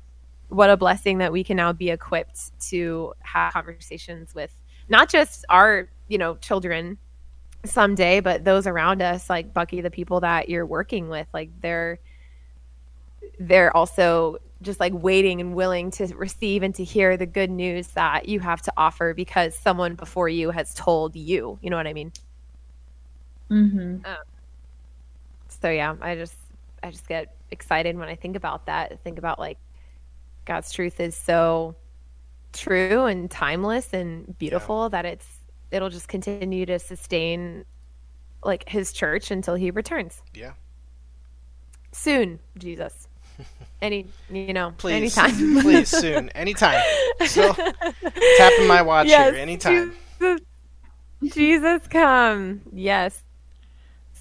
what 0.49 0.69
a 0.69 0.77
blessing 0.77 1.17
that 1.17 1.31
we 1.31 1.43
can 1.43 1.57
now 1.57 1.73
be 1.73 1.89
equipped 1.89 2.59
to 2.59 3.13
have 3.19 3.53
conversations 3.53 4.33
with 4.33 4.55
not 4.89 5.09
just 5.09 5.45
our 5.49 5.89
you 6.07 6.17
know 6.17 6.35
children 6.35 6.97
someday 7.65 8.19
but 8.19 8.45
those 8.45 8.65
around 8.65 9.01
us 9.01 9.29
like 9.29 9.53
bucky 9.53 9.81
the 9.81 9.91
people 9.91 10.21
that 10.21 10.47
you're 10.47 10.65
working 10.65 11.09
with 11.09 11.27
like 11.33 11.49
they're 11.61 11.99
they're 13.39 13.75
also 13.75 14.37
just 14.61 14.79
like 14.79 14.93
waiting 14.93 15.41
and 15.41 15.53
willing 15.53 15.91
to 15.91 16.07
receive 16.15 16.63
and 16.63 16.73
to 16.73 16.83
hear 16.83 17.17
the 17.17 17.25
good 17.25 17.51
news 17.51 17.89
that 17.89 18.27
you 18.27 18.39
have 18.39 18.61
to 18.61 18.71
offer 18.77 19.13
because 19.13 19.55
someone 19.55 19.93
before 19.93 20.27
you 20.27 20.49
has 20.49 20.73
told 20.73 21.15
you. 21.15 21.59
You 21.61 21.69
know 21.69 21.77
what 21.77 21.85
i 21.85 21.93
mean? 21.93 22.11
Hmm 23.49 23.97
so 25.61 25.69
yeah, 25.69 25.95
I 26.01 26.15
just 26.15 26.35
I 26.83 26.91
just 26.91 27.07
get 27.07 27.35
excited 27.51 27.97
when 27.97 28.07
I 28.09 28.15
think 28.15 28.35
about 28.35 28.65
that. 28.67 28.91
I 28.91 28.95
think 28.95 29.17
about 29.17 29.39
like 29.39 29.57
God's 30.47 30.71
truth 30.71 30.99
is 30.99 31.15
so 31.15 31.75
true 32.53 33.05
and 33.05 33.29
timeless 33.29 33.93
and 33.93 34.37
beautiful 34.39 34.85
yeah. 34.85 34.89
that 34.89 35.05
it's 35.05 35.27
it'll 35.69 35.89
just 35.89 36.07
continue 36.07 36.65
to 36.65 36.79
sustain 36.79 37.65
like 38.43 38.67
his 38.67 38.93
church 38.93 39.29
until 39.29 39.55
he 39.55 39.71
returns. 39.71 40.21
Yeah. 40.33 40.53
Soon, 41.91 42.39
Jesus. 42.57 43.07
Any, 43.81 44.07
you 44.31 44.53
know, 44.53 44.73
please, 44.77 45.17
anytime. 45.17 45.61
please, 45.61 45.89
soon, 45.89 46.29
anytime. 46.29 46.81
So, 47.25 47.53
tapping 47.53 48.67
my 48.67 48.81
watch 48.81 49.07
yes, 49.07 49.33
here, 49.33 49.41
anytime. 49.41 49.93
Jesus, 50.19 50.41
Jesus, 51.23 51.87
come, 51.87 52.61
yes. 52.71 53.21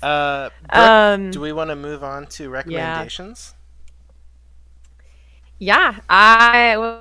Uh, 0.02 0.50
Brooke, 0.70 0.78
um, 0.78 1.30
do 1.30 1.40
we 1.40 1.52
want 1.52 1.70
to 1.70 1.76
move 1.76 2.04
on 2.04 2.26
to 2.26 2.50
recommendations? 2.50 3.54
Yeah, 5.58 5.92
yeah 5.92 6.00
I 6.08 6.72
w- 6.74 6.98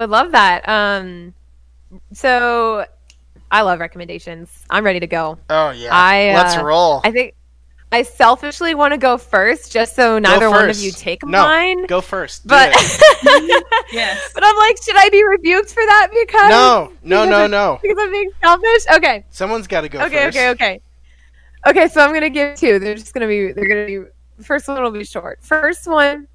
would 0.00 0.10
love 0.10 0.32
that. 0.32 0.68
Um, 0.68 1.34
so 2.12 2.84
I 3.50 3.62
love 3.62 3.80
recommendations. 3.80 4.64
I'm 4.70 4.84
ready 4.84 5.00
to 5.00 5.06
go. 5.06 5.38
Oh 5.50 5.70
yeah, 5.70 5.90
I, 5.92 6.34
let's 6.34 6.56
uh, 6.56 6.64
roll. 6.64 7.00
I 7.04 7.10
think 7.10 7.34
I 7.90 8.02
selfishly 8.02 8.74
want 8.74 8.92
to 8.92 8.98
go 8.98 9.16
first, 9.16 9.72
just 9.72 9.96
so 9.96 10.18
neither 10.18 10.50
one 10.50 10.68
of 10.68 10.78
you 10.78 10.92
take 10.92 11.24
no, 11.24 11.42
mine. 11.42 11.86
Go 11.86 12.02
first. 12.02 12.46
but 12.46 12.70
yes, 13.92 14.30
but 14.34 14.44
I'm 14.44 14.56
like, 14.56 14.82
should 14.82 14.96
I 14.96 15.08
be 15.10 15.24
rebuked 15.24 15.70
for 15.70 15.82
that? 15.86 16.08
Because 16.12 16.50
no, 16.50 16.92
no, 17.02 17.28
no, 17.28 17.44
of, 17.46 17.50
no. 17.50 17.78
Because 17.80 17.96
I'm 17.98 18.10
being 18.10 18.30
selfish. 18.42 18.84
Okay. 18.94 19.24
Someone's 19.30 19.66
got 19.66 19.82
to 19.82 19.88
go. 19.88 20.00
Okay, 20.00 20.26
first. 20.26 20.36
okay, 20.36 20.50
okay. 20.50 20.80
Okay, 21.66 21.88
so 21.88 22.02
I'm 22.02 22.12
gonna 22.12 22.30
give 22.30 22.56
two. 22.56 22.78
They're 22.78 22.94
just 22.94 23.14
gonna 23.14 23.26
be. 23.26 23.52
They're 23.52 23.68
gonna 23.68 23.86
be. 23.86 24.00
First 24.42 24.68
one 24.68 24.82
will 24.82 24.90
be 24.90 25.04
short. 25.04 25.38
First 25.42 25.86
one, 25.86 26.28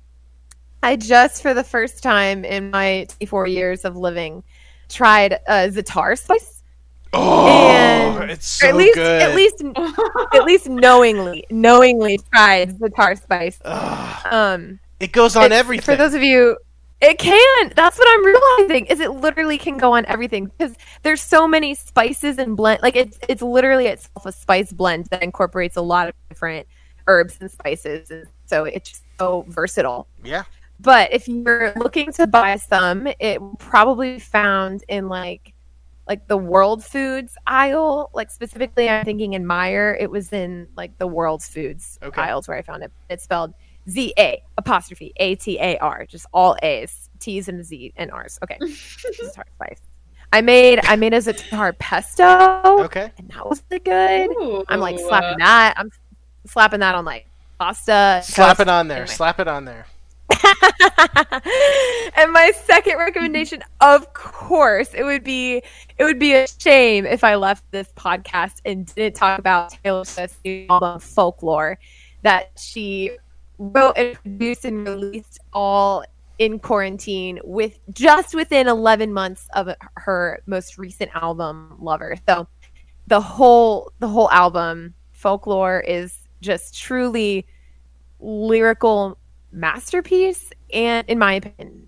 I 0.84 0.98
just 0.98 1.42
for 1.42 1.54
the 1.54 1.64
first 1.64 2.04
time 2.04 2.44
in 2.44 2.70
my 2.70 3.08
24 3.18 3.48
years 3.48 3.86
of 3.86 3.96
living 3.96 4.44
tried 4.90 5.34
uh, 5.48 5.70
Zatar 5.70 6.20
spice. 6.20 6.62
Oh, 7.14 8.18
and 8.22 8.30
it's 8.30 8.46
so 8.46 8.68
at 8.68 8.76
least, 8.76 8.96
good. 8.96 9.22
At 9.22 9.36
least, 9.36 9.64
at 10.34 10.44
least 10.44 10.68
knowingly, 10.68 11.46
knowingly 11.50 12.20
tried 12.34 12.78
Zatar 12.80 12.96
tar 12.96 13.16
spice. 13.16 13.60
Um, 14.30 14.80
it 15.00 15.12
goes 15.12 15.36
on 15.36 15.52
everything. 15.52 15.86
For 15.86 15.96
those 15.96 16.14
of 16.16 16.22
you, 16.24 16.58
it 17.02 17.18
can. 17.18 17.72
That's 17.76 17.98
what 17.98 18.08
I'm 18.10 18.26
realizing. 18.26 18.88
Is 18.88 19.00
it 19.00 19.12
literally 19.12 19.58
can 19.58 19.78
go 19.78 19.94
on 19.94 20.06
everything 20.08 20.46
because 20.46 20.76
there's 21.04 21.22
so 21.22 21.48
many 21.48 21.76
spices 21.76 22.40
and 22.40 22.58
blend. 22.58 22.82
Like 22.82 22.96
it's 22.96 23.20
it's 23.30 23.42
literally 23.42 23.88
itself 23.88 24.26
a 24.26 24.32
spice 24.32 24.74
blend 24.74 25.06
that 25.12 25.24
incorporates 25.24 25.78
a 25.78 25.82
lot 25.82 26.10
of 26.10 26.16
different 26.30 26.68
herbs 27.08 27.38
and 27.40 27.50
spices, 27.50 28.12
and 28.12 28.26
so 28.46 28.66
it's 28.66 28.90
just 28.90 29.04
so 29.20 29.46
versatile. 29.48 30.08
Yeah. 30.24 30.44
But 30.80 31.14
if 31.14 31.28
you're 31.28 31.74
looking 31.76 32.12
to 32.14 32.28
buy 32.28 32.58
some, 32.58 33.08
it 33.20 33.40
probably 33.58 34.20
found 34.20 34.84
in 34.88 35.08
like 35.08 35.54
like 36.08 36.28
the 36.28 36.38
world 36.38 36.84
foods 36.84 37.38
aisle. 37.48 38.10
Like 38.14 38.30
specifically 38.32 38.90
i'm 38.90 39.06
thinking 39.06 39.34
in 39.34 39.46
Meijer 39.46 39.96
it 40.00 40.12
was 40.12 40.34
in 40.34 40.68
like 40.76 40.98
the 40.98 41.08
world 41.08 41.44
foods 41.44 42.00
okay. 42.04 42.22
aisles 42.22 42.48
where 42.48 42.58
i 42.58 42.62
found 42.62 42.84
it. 42.84 42.92
It's 43.10 43.24
spelled 43.24 43.54
z-a 43.90 44.42
apostrophe 44.58 45.12
a-t-a-r 45.18 46.06
just 46.10 46.26
all 46.34 46.56
a's 46.64 47.10
t's 47.20 47.48
and 47.48 47.64
z 47.66 47.94
and 47.96 48.12
r's. 48.12 48.40
Okay. 48.44 48.58
Spice 48.68 49.82
i 50.34 50.42
made 50.42 50.80
i 50.86 50.96
made 50.96 51.14
a 51.14 51.18
zatar 51.18 51.78
pesto 51.78 52.84
okay. 52.84 53.12
and 53.18 53.30
that 53.30 53.48
was 53.48 53.64
really 53.70 53.84
good. 53.84 54.30
Ooh. 54.32 54.66
i'm 54.68 54.80
like 54.80 55.00
slapping 55.00 55.40
that. 55.40 55.76
I'm 55.78 55.92
slapping 56.46 56.82
that 56.82 56.96
on 56.96 57.06
like 57.06 57.28
pasta. 57.58 58.22
Slap 58.26 58.60
it 58.60 58.68
on 58.68 58.90
there. 58.90 59.04
Anyway. 59.04 59.16
slap 59.16 59.40
it 59.40 59.48
on 59.48 59.64
there 59.64 59.86
and 62.16 62.32
my 62.32 62.52
second 62.64 62.98
recommendation, 62.98 63.64
of 63.82 64.14
course, 64.14 64.94
it 64.94 65.04
would 65.04 65.24
be 65.24 65.62
it 65.98 66.04
would 66.04 66.20
be 66.20 66.34
a 66.34 66.48
shame 66.48 67.06
if 67.06 67.24
I 67.24 67.36
left 67.36 67.64
this 67.72 67.90
podcast 67.96 68.62
and 68.66 68.86
didn't 68.96 69.16
talk 69.16 69.40
about 69.40 69.78
Taylor 69.84 70.06
Swift's 70.06 70.38
new 70.44 70.66
album 70.70 71.00
Folklore 71.00 71.78
that 72.24 72.52
she 72.58 73.12
wrote 73.58 73.94
and 73.98 74.16
produced 74.22 74.66
and 74.66 74.88
released 74.88 75.40
all 75.54 76.04
in 76.40 76.60
quarantine 76.60 77.40
with 77.44 77.80
just 77.92 78.34
within 78.34 78.68
11 78.68 79.14
months 79.14 79.48
of 79.54 79.70
her 79.96 80.42
most 80.46 80.78
recent 80.78 81.12
album 81.16 81.78
Lover. 81.80 82.16
So 82.28 82.48
the 83.08 83.22
whole 83.22 83.92
the 84.00 84.08
whole 84.08 84.32
album 84.32 84.94
Folklore 85.12 85.82
is 85.82 86.18
just 86.42 86.78
truly 86.80 87.46
lyrical 88.20 89.18
masterpiece 89.54 90.52
and 90.74 91.08
in 91.08 91.20
my 91.20 91.34
opinion 91.34 91.88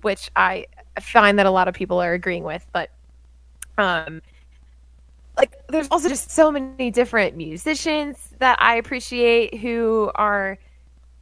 which 0.00 0.30
i 0.36 0.66
find 1.00 1.38
that 1.38 1.46
a 1.46 1.50
lot 1.50 1.68
of 1.68 1.74
people 1.74 2.00
are 2.00 2.14
agreeing 2.14 2.44
with 2.44 2.66
but 2.72 2.90
um 3.78 4.22
like 5.36 5.54
there's 5.68 5.88
also 5.90 6.08
just 6.08 6.30
so 6.30 6.50
many 6.50 6.90
different 6.90 7.36
musicians 7.36 8.30
that 8.38 8.60
i 8.60 8.76
appreciate 8.76 9.54
who 9.58 10.10
are 10.14 10.58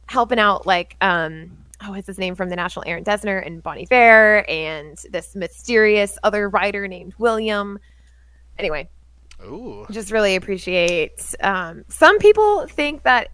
helping 0.07 0.39
out 0.39 0.65
like 0.65 0.95
um 1.01 1.51
oh 1.83 1.91
what's 1.91 2.07
his 2.07 2.17
name 2.17 2.33
from 2.33 2.49
the 2.49 2.55
national 2.55 2.85
aaron 2.87 3.03
dessner 3.03 3.45
and 3.45 3.61
Bon 3.61 3.77
Iver 3.77 4.49
and 4.49 4.97
this 5.11 5.35
mysterious 5.35 6.17
other 6.23 6.47
writer 6.47 6.87
named 6.87 7.13
william 7.17 7.77
anyway 8.57 8.87
Ooh. 9.43 9.85
just 9.91 10.11
really 10.11 10.35
appreciate 10.35 11.35
um 11.41 11.83
some 11.89 12.19
people 12.19 12.67
think 12.67 13.03
that 13.03 13.29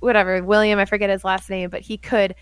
whatever 0.00 0.42
William, 0.42 0.78
I 0.78 0.84
forget 0.84 1.10
his 1.10 1.24
last 1.24 1.50
name, 1.50 1.70
but 1.70 1.80
he 1.80 1.96
could 1.96 2.34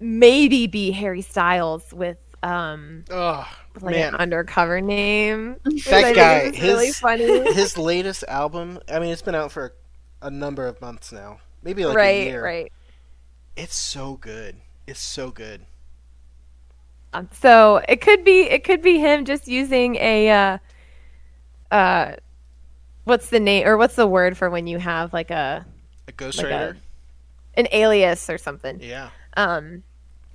maybe 0.00 0.66
be 0.66 0.90
Harry 0.90 1.22
Styles 1.22 1.92
with 1.92 2.18
um 2.42 3.04
oh, 3.10 3.48
like 3.80 3.96
man. 3.96 4.14
an 4.14 4.20
undercover 4.20 4.80
name. 4.80 5.56
That 5.86 6.14
guy, 6.14 6.50
his 6.50 6.62
really 6.62 6.92
funny. 6.92 7.52
his 7.54 7.78
latest 7.78 8.24
album. 8.28 8.78
I 8.88 8.98
mean, 8.98 9.10
it's 9.10 9.22
been 9.22 9.34
out 9.34 9.50
for 9.50 9.74
a, 10.22 10.26
a 10.26 10.30
number 10.30 10.66
of 10.66 10.80
months 10.80 11.12
now, 11.12 11.38
maybe 11.62 11.86
like 11.86 11.96
right, 11.96 12.22
a 12.22 12.24
year. 12.24 12.44
Right, 12.44 12.72
It's 13.56 13.76
so 13.76 14.16
good. 14.16 14.56
It's 14.86 15.00
so 15.00 15.30
good. 15.30 15.64
Um, 17.14 17.28
so 17.32 17.80
it 17.88 18.00
could 18.00 18.24
be 18.24 18.42
it 18.42 18.64
could 18.64 18.82
be 18.82 18.98
him 18.98 19.24
just 19.24 19.48
using 19.48 19.96
a 19.96 20.30
uh 20.30 20.58
uh 21.70 22.16
what's 23.04 23.30
the 23.30 23.40
name 23.40 23.66
or 23.66 23.76
what's 23.76 23.94
the 23.94 24.06
word 24.06 24.36
for 24.36 24.50
when 24.50 24.66
you 24.66 24.78
have 24.78 25.12
like 25.12 25.30
a 25.30 25.64
a 26.08 26.12
ghostwriter? 26.12 26.74
Like 26.74 26.76
an 27.56 27.68
alias 27.72 28.28
or 28.28 28.38
something. 28.38 28.80
Yeah. 28.80 29.10
Um, 29.36 29.82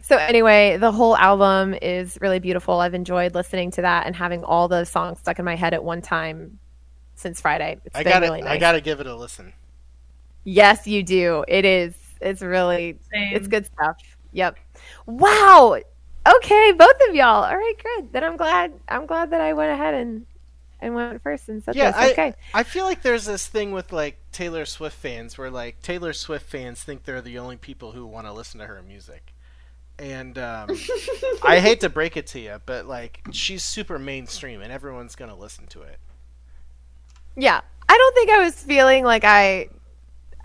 so 0.02 0.18
anyway, 0.18 0.78
the 0.78 0.92
whole 0.92 1.16
album 1.18 1.76
is 1.82 2.18
really 2.22 2.40
beautiful. 2.40 2.80
I've 2.80 2.94
enjoyed 2.94 3.36
listening 3.36 3.72
to 3.72 3.82
that 3.82 4.06
and 4.06 4.16
having 4.16 4.44
all 4.44 4.68
the 4.68 4.86
songs 4.86 5.20
stuck 5.20 5.40
in 5.40 5.46
my 5.46 5.56
head 5.56 5.74
at 5.74 5.84
one 5.84 6.02
time 6.02 6.60
since 7.16 7.42
Friday. 7.42 7.78
It's 7.86 7.96
I 7.96 8.04
got 8.04 8.22
really 8.22 8.42
nice. 8.42 8.52
I 8.52 8.58
got 8.58 8.72
to 8.74 8.82
give 8.82 9.00
it 9.00 9.08
a 9.08 9.16
listen. 9.16 9.54
Yes, 10.46 10.88
you 10.88 11.04
do. 11.04 11.44
It 11.48 11.66
is. 11.66 11.94
It's 12.22 12.42
really. 12.42 12.98
Same. 13.12 13.36
It's 13.36 13.48
good 13.48 13.66
stuff. 13.66 13.98
Yep. 14.32 14.58
Wow. 15.06 15.80
Okay, 16.28 16.72
both 16.72 16.96
of 17.08 17.16
y'all. 17.16 17.44
All 17.44 17.58
right, 17.58 17.74
good. 17.84 18.14
Then 18.14 18.24
I'm 18.24 18.38
glad. 18.38 18.74
I'm 18.88 19.06
glad 19.06 19.32
that 19.32 19.42
I 19.42 19.54
went 19.54 19.72
ahead 19.72 19.94
and 19.94 20.26
and 20.82 20.96
went 20.96 21.22
first 21.22 21.50
and 21.50 21.64
said 21.64 21.76
yeah, 21.76 21.92
this. 21.92 22.12
Okay. 22.12 22.34
I, 22.54 22.60
I 22.62 22.64
feel 22.64 22.86
like 22.86 23.02
there's 23.02 23.26
this 23.26 23.48
thing 23.48 23.72
with 23.72 23.92
like 23.92 24.18
Taylor 24.32 24.66
Swift 24.66 24.96
fans 24.96 25.38
where 25.38 25.52
like 25.52 25.82
Taylor 25.82 26.14
Swift 26.14 26.46
fans 26.46 26.84
think 26.84 27.04
they're 27.04 27.22
the 27.22 27.40
only 27.40 27.58
people 27.58 27.92
who 27.92 28.06
want 28.06 28.28
to 28.28 28.34
listen 28.34 28.60
to 28.60 28.68
her 28.68 28.82
music. 28.82 29.34
And 29.98 30.38
um, 30.38 30.70
I 31.44 31.60
hate 31.62 31.82
to 31.82 31.90
break 31.90 32.16
it 32.16 32.28
to 32.28 32.40
you, 32.40 32.62
but 32.66 32.86
like 32.86 33.22
she's 33.32 33.64
super 33.64 34.00
mainstream 34.00 34.62
and 34.62 34.72
everyone's 34.72 35.16
going 35.16 35.30
to 35.30 35.36
listen 35.36 35.68
to 35.68 35.82
it. 35.82 36.00
Yeah. 37.36 37.62
I 37.90 37.98
don't 37.98 38.16
think 38.16 38.30
I 38.30 38.44
was 38.44 38.56
feeling 38.56 39.04
like 39.04 39.24
I 39.24 39.68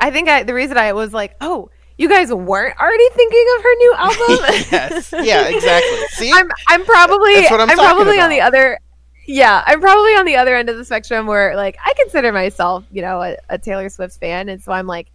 I 0.01 0.11
think 0.11 0.29
I 0.29 0.43
the 0.43 0.55
reason 0.55 0.77
I 0.77 0.93
was 0.93 1.13
like, 1.13 1.37
"Oh, 1.41 1.71
you 1.99 2.09
guys 2.09 2.33
weren't 2.33 2.79
already 2.81 3.09
thinking 3.11 3.47
of 3.57 3.63
her 3.63 3.75
new 3.77 3.95
album?" 3.99 4.67
yes. 4.73 5.13
Yeah, 5.13 5.49
exactly. 5.49 5.99
See? 6.09 6.33
I'm 6.33 6.51
I'm 6.69 6.85
probably 6.85 7.47
I'm, 7.47 7.61
I'm 7.61 7.77
probably 7.77 8.17
about. 8.17 8.25
on 8.25 8.31
the 8.31 8.41
other 8.41 8.79
yeah, 9.27 9.63
I'm 9.67 9.81
probably 9.81 10.13
on 10.13 10.27
the 10.27 10.37
other 10.37 10.55
end 10.55 10.69
of 10.69 10.77
the 10.77 10.85
spectrum 10.85 11.27
where 11.27 11.57
like 11.57 11.77
I 11.85 11.93
consider 11.97 12.33
myself, 12.33 12.85
you 12.93 13.03
know, 13.03 13.23
a, 13.23 13.37
a, 13.49 13.59
Taylor 13.59 13.89
Swift 13.89 14.19
fan, 14.19 14.49
and 14.49 14.63
so 14.63 14.73
I'm 14.73 14.87
like, 14.87 15.09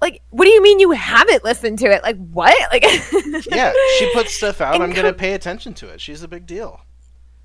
like, 0.00 0.22
what 0.30 0.44
do 0.44 0.50
you 0.50 0.62
mean 0.62 0.80
you 0.80 0.90
haven't 0.90 1.44
listened 1.44 1.78
to 1.80 1.86
it? 1.86 2.02
Like, 2.02 2.16
what? 2.32 2.54
Like, 2.72 2.82
yeah, 3.50 3.72
she 3.98 4.10
puts 4.12 4.34
stuff 4.34 4.60
out. 4.60 4.80
I'm 4.80 4.92
gonna 4.92 5.12
pay 5.12 5.34
attention 5.34 5.74
to 5.74 5.88
it. 5.88 6.00
She's 6.00 6.22
a 6.22 6.28
big 6.28 6.46
deal. 6.46 6.80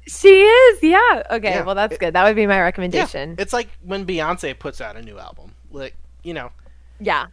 She 0.08 0.44
is, 0.44 0.84
yeah. 0.84 1.24
Okay, 1.32 1.50
yeah. 1.50 1.64
well 1.64 1.76
that's 1.76 1.94
it, 1.94 2.00
good. 2.00 2.14
That 2.14 2.24
would 2.24 2.36
be 2.36 2.48
my 2.48 2.62
recommendation. 2.62 3.32
Yeah. 3.32 3.42
It's 3.42 3.54
like 3.54 3.70
when 3.84 4.06
Beyonce 4.06 4.58
puts 4.58 4.82
out 4.82 4.96
a 4.96 5.02
new 5.02 5.20
album, 5.20 5.54
like 5.72 5.96
you 6.24 6.34
know. 6.34 6.52
Yeah. 7.00 7.28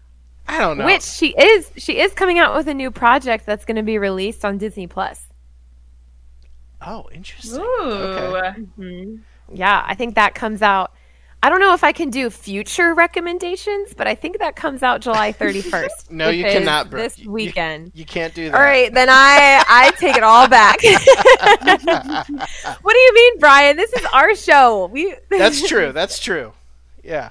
I 0.46 0.58
don't 0.58 0.78
know. 0.78 0.84
Which 0.84 1.02
she 1.02 1.28
is, 1.28 1.70
she 1.76 1.98
is 1.98 2.12
coming 2.12 2.38
out 2.38 2.54
with 2.54 2.68
a 2.68 2.74
new 2.74 2.90
project 2.90 3.46
that's 3.46 3.64
going 3.64 3.76
to 3.76 3.82
be 3.82 3.98
released 3.98 4.44
on 4.44 4.58
Disney 4.58 4.86
Plus. 4.86 5.26
Oh, 6.86 7.08
interesting. 7.12 7.60
Ooh. 7.60 7.80
Okay. 7.82 8.60
Mm-hmm. 8.78 9.16
Yeah, 9.54 9.84
I 9.86 9.94
think 9.94 10.14
that 10.16 10.34
comes 10.34 10.62
out. 10.62 10.92
I 11.42 11.50
don't 11.50 11.60
know 11.60 11.74
if 11.74 11.84
I 11.84 11.92
can 11.92 12.08
do 12.08 12.30
future 12.30 12.94
recommendations, 12.94 13.92
but 13.94 14.06
I 14.06 14.14
think 14.14 14.38
that 14.38 14.56
comes 14.56 14.82
out 14.82 15.02
July 15.02 15.32
31st. 15.38 16.10
No, 16.10 16.30
you 16.30 16.44
cannot, 16.44 16.88
Brooke. 16.88 17.02
This 17.02 17.18
You- 17.18 17.24
you- 17.24 17.30
weekend. 17.32 17.92
You 17.94 18.06
can't 18.06 18.32
do 18.34 18.48
that. 18.50 18.54
All 18.56 18.62
right, 18.62 18.92
then 18.92 19.08
I 19.10 19.62
I 19.68 19.90
take 19.98 20.16
it 20.16 20.22
all 20.22 20.48
back. 20.48 20.78
what 22.82 22.92
do 22.94 22.98
you 22.98 23.14
mean, 23.14 23.38
Brian? 23.38 23.76
This 23.76 23.92
is 23.92 24.04
our 24.12 24.34
show. 24.34 24.86
We 24.86 25.14
That's 25.28 25.66
true. 25.68 25.92
That's 25.92 26.18
true. 26.18 26.52
Yeah. 27.02 27.30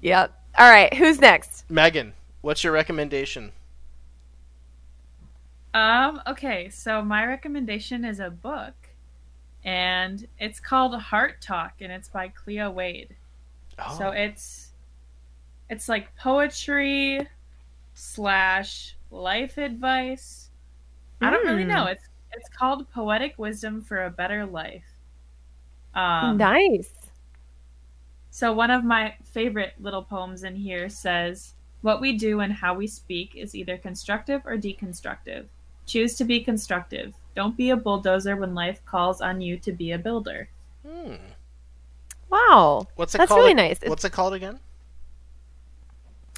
Yep. 0.00 0.32
All 0.58 0.70
right, 0.70 0.92
who's 0.94 1.20
next? 1.20 1.64
Megan, 1.70 2.12
what's 2.42 2.62
your 2.62 2.72
recommendation? 2.72 3.52
Um, 5.74 6.20
okay, 6.26 6.68
so 6.68 7.02
my 7.02 7.24
recommendation 7.26 8.04
is 8.04 8.20
a 8.20 8.30
book, 8.30 8.74
and 9.64 10.26
it's 10.38 10.60
called 10.60 10.94
Heart 11.00 11.40
Talk, 11.40 11.74
and 11.80 11.90
it's 11.90 12.08
by 12.08 12.28
Cleo 12.28 12.70
Wade. 12.70 13.16
Oh, 13.78 13.96
So 13.98 14.10
it's 14.10 14.72
it's 15.70 15.88
like 15.88 16.14
poetry 16.16 17.26
slash 17.94 18.96
life 19.10 19.56
advice. 19.56 20.50
I 21.22 21.30
don't 21.30 21.46
really 21.46 21.64
Mm. 21.64 21.68
know. 21.68 21.86
It's 21.86 22.04
it's 22.32 22.48
called 22.50 22.90
Poetic 22.90 23.38
Wisdom 23.38 23.80
for 23.82 24.04
a 24.04 24.10
Better 24.10 24.44
Life. 24.46 24.84
Um, 25.94 26.36
nice. 26.38 26.92
So 28.30 28.52
one 28.52 28.70
of 28.70 28.84
my 28.84 29.14
favorite 29.24 29.74
little 29.78 30.02
poems 30.02 30.42
in 30.44 30.56
here 30.56 30.88
says, 30.88 31.54
"What 31.82 32.00
we 32.00 32.16
do 32.16 32.40
and 32.40 32.52
how 32.52 32.74
we 32.74 32.86
speak 32.86 33.34
is 33.36 33.54
either 33.54 33.76
constructive 33.78 34.44
or 34.46 34.56
deconstructive. 34.56 35.46
Choose 35.92 36.14
to 36.16 36.24
be 36.24 36.40
constructive. 36.40 37.12
Don't 37.34 37.54
be 37.56 37.68
a 37.70 37.76
bulldozer 37.76 38.34
when 38.36 38.54
life 38.54 38.82
calls 38.86 39.20
on 39.20 39.42
you 39.42 39.58
to 39.58 39.72
be 39.72 39.92
a 39.92 39.98
builder." 39.98 40.48
hmm. 40.86 41.16
Wow. 42.30 42.86
What's 42.96 43.14
it 43.14 43.18
That's 43.18 43.28
called? 43.28 43.40
really 43.40 43.52
nice. 43.52 43.78
What's 43.84 44.04
it 44.06 44.12
called 44.12 44.32
again? 44.32 44.58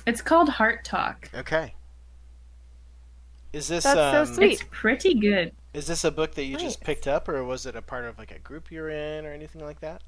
It's 0.07 0.21
called 0.21 0.49
Heart 0.49 0.85
Talk. 0.85 1.31
Okay. 1.35 1.75
Is 3.53 3.69
this 3.69 3.85
That's 3.85 3.95
so 3.95 4.23
um, 4.23 4.27
sweet. 4.35 4.53
It's 4.55 4.65
pretty 4.73 5.15
good. 5.15 5.53
is 5.73 5.87
this 5.87 6.03
a 6.03 6.11
book 6.11 6.35
that 6.35 6.45
you 6.47 6.57
just 6.57 6.81
picked 6.81 7.07
up, 7.07 7.29
or 7.29 7.45
was 7.45 7.65
it 7.67 7.77
a 7.77 7.83
part 7.83 8.07
of 8.07 8.19
like 8.19 8.33
a 8.33 8.41
group 8.41 8.73
you're 8.73 8.91
in, 8.91 9.25
or 9.25 9.33
anything 9.33 9.63
like 9.65 9.79
that? 9.81 10.03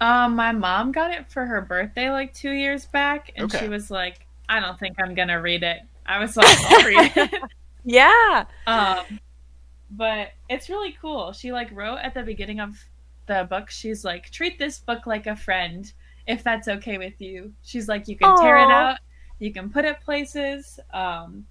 Um, 0.00 0.34
my 0.34 0.52
mom 0.52 0.92
got 0.92 1.10
it 1.10 1.30
for 1.30 1.44
her 1.44 1.60
birthday 1.60 2.10
like 2.10 2.32
two 2.32 2.52
years 2.52 2.86
back, 2.86 3.32
and 3.36 3.44
Okay. 3.52 3.58
she 3.66 3.68
was 3.68 3.90
like, 3.90 4.26
"I 4.48 4.58
don't 4.60 4.78
think 4.80 4.96
I'm 4.98 5.14
gonna 5.14 5.42
read 5.42 5.62
it." 5.62 5.80
I 6.10 6.18
was 6.18 6.36
like, 6.36 6.58
"I'll 6.70 6.86
read 6.86 7.12
it." 7.16 7.42
Yeah. 7.84 8.44
Um, 8.66 9.20
but 9.90 10.32
it's 10.48 10.68
really 10.68 10.96
cool. 11.00 11.32
She 11.32 11.52
like 11.52 11.70
wrote 11.72 11.98
at 11.98 12.14
the 12.14 12.22
beginning 12.22 12.60
of 12.60 12.76
the 13.26 13.46
book. 13.48 13.70
She's 13.70 14.04
like, 14.04 14.30
treat 14.30 14.58
this 14.58 14.78
book 14.78 15.06
like 15.06 15.26
a 15.26 15.36
friend, 15.36 15.90
if 16.26 16.44
that's 16.44 16.68
okay 16.68 16.98
with 16.98 17.20
you. 17.20 17.52
She's 17.62 17.88
like, 17.88 18.08
you 18.08 18.16
can 18.16 18.36
tear 18.36 18.58
it 18.58 18.70
out, 18.70 18.98
you 19.38 19.52
can 19.52 19.70
put 19.70 19.84
it 19.84 20.00
places. 20.00 20.78
Um, 20.92 21.46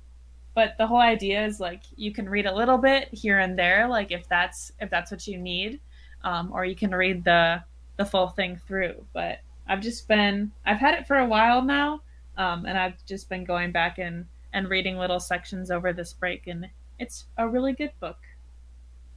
but 0.56 0.76
the 0.78 0.88
whole 0.88 1.00
idea 1.00 1.46
is 1.46 1.60
like 1.60 1.82
you 1.96 2.12
can 2.12 2.28
read 2.28 2.46
a 2.46 2.56
little 2.56 2.78
bit 2.78 3.10
here 3.12 3.40
and 3.40 3.58
there, 3.58 3.88
like 3.88 4.12
if 4.12 4.28
that's 4.28 4.72
if 4.80 4.90
that's 4.90 5.12
what 5.12 5.26
you 5.28 5.38
need, 5.38 5.80
um, 6.24 6.52
or 6.54 6.66
you 6.66 6.76
can 6.76 6.92
read 6.92 7.24
the 7.24 7.64
the 7.98 8.06
full 8.06 8.30
thing 8.30 8.60
through. 8.68 9.06
But 9.14 9.40
I've 9.68 9.82
just 9.82 10.08
been 10.08 10.52
I've 10.66 10.80
had 10.80 10.96
it 10.96 11.08
for 11.08 11.18
a 11.18 11.26
while 11.26 11.62
now, 11.62 12.02
um, 12.38 12.66
and 12.66 12.78
I've 12.78 13.04
just 13.06 13.30
been 13.30 13.46
going 13.46 13.72
back 13.72 14.00
and 14.00 14.26
and 14.54 14.70
reading 14.70 14.98
little 14.98 15.20
sections 15.20 15.72
over 15.72 15.94
this 15.94 16.14
break, 16.14 16.48
and 16.48 16.68
it's 16.98 17.26
a 17.38 17.48
really 17.48 17.74
good 17.74 17.92
book. 18.00 18.18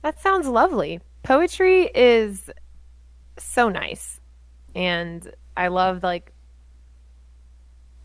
That 0.03 0.21
sounds 0.21 0.47
lovely. 0.47 1.01
Poetry 1.23 1.91
is 1.95 2.51
so 3.39 3.69
nice. 3.69 4.21
And 4.75 5.33
I 5.57 5.69
love 5.69 6.03
like 6.03 6.33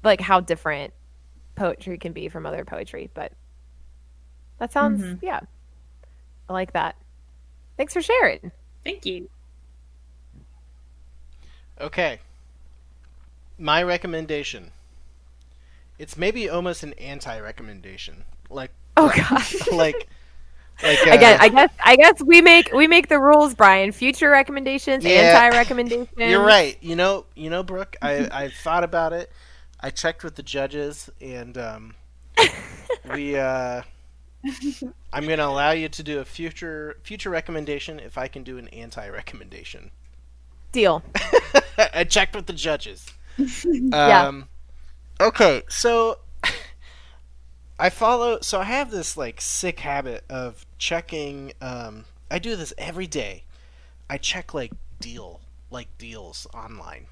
like 0.04 0.22
how 0.22 0.40
different 0.40 0.94
poetry 1.56 1.98
can 1.98 2.14
be 2.14 2.30
from 2.30 2.46
other 2.46 2.64
poetry, 2.64 3.10
but 3.14 3.32
that 4.60 4.72
sounds 4.72 5.02
Mhm. 5.02 5.20
yeah. 5.22 5.42
I 6.50 6.54
like 6.54 6.74
that. 6.74 6.96
Thanks 7.78 7.94
for 7.94 8.02
sharing. 8.02 8.52
Thank 8.84 9.06
you. 9.06 9.30
Okay. 11.80 12.20
My 13.58 13.84
recommendation. 13.84 14.72
It's 16.00 16.18
maybe 16.18 16.50
almost 16.50 16.84
an 16.84 16.94
anti-recommendation. 16.94 18.24
Like 18.50 18.72
Oh 18.96 19.12
gosh. 19.16 19.68
like 19.72 20.08
like 20.84 21.00
uh, 21.08 21.12
Again, 21.12 21.38
I 21.40 21.50
guess 21.50 21.70
I 21.84 21.96
guess 21.96 22.22
we 22.22 22.42
make 22.42 22.72
we 22.72 22.88
make 22.88 23.08
the 23.10 23.20
rules, 23.20 23.56
Brian. 23.56 23.92
Future 23.92 24.30
recommendations, 24.30 25.04
Yeah. 25.04 25.40
anti 25.42 25.58
recommendations. 25.58 26.10
You're 26.18 26.44
right. 26.44 26.78
You 26.82 26.96
know, 26.96 27.26
you 27.36 27.50
know, 27.50 27.64
Brooke. 27.64 27.96
I 28.02 28.28
I've 28.32 28.54
thought 28.54 28.84
about 28.84 29.14
it. 29.14 29.32
I 29.80 29.90
checked 29.92 30.24
with 30.24 30.36
the 30.36 30.44
judges, 30.44 31.10
and 31.22 31.58
um, 31.58 31.96
we. 33.14 33.38
Uh, 33.38 33.82
I'm 35.12 35.26
going 35.26 35.40
to 35.40 35.48
allow 35.48 35.72
you 35.72 35.90
to 35.90 36.04
do 36.04 36.20
a 36.20 36.26
future 36.26 36.98
future 37.04 37.30
recommendation 37.30 38.00
if 38.00 38.18
I 38.18 38.28
can 38.28 38.44
do 38.44 38.58
an 38.58 38.68
anti-recommendation. 38.70 39.92
Deal. 40.72 41.04
I 41.94 42.04
checked 42.04 42.36
with 42.36 42.46
the 42.46 42.54
judges. 42.54 43.06
Yeah. 43.38 44.28
Um, 44.28 44.48
okay, 45.20 45.64
so 45.68 46.20
I 47.80 47.90
follow. 47.90 48.40
So 48.42 48.60
I 48.60 48.66
have 48.66 48.92
this 48.92 49.18
like 49.18 49.42
sick 49.42 49.80
habit 49.80 50.24
of 50.30 50.66
checking. 50.78 51.54
Um, 51.62 52.06
I 52.30 52.40
do 52.40 52.56
this 52.56 52.74
every 52.78 53.08
day. 53.08 53.44
I 54.10 54.18
check 54.18 54.54
like 54.54 54.72
deal, 55.00 55.42
like 55.70 55.88
deals 55.98 56.48
online, 56.54 57.08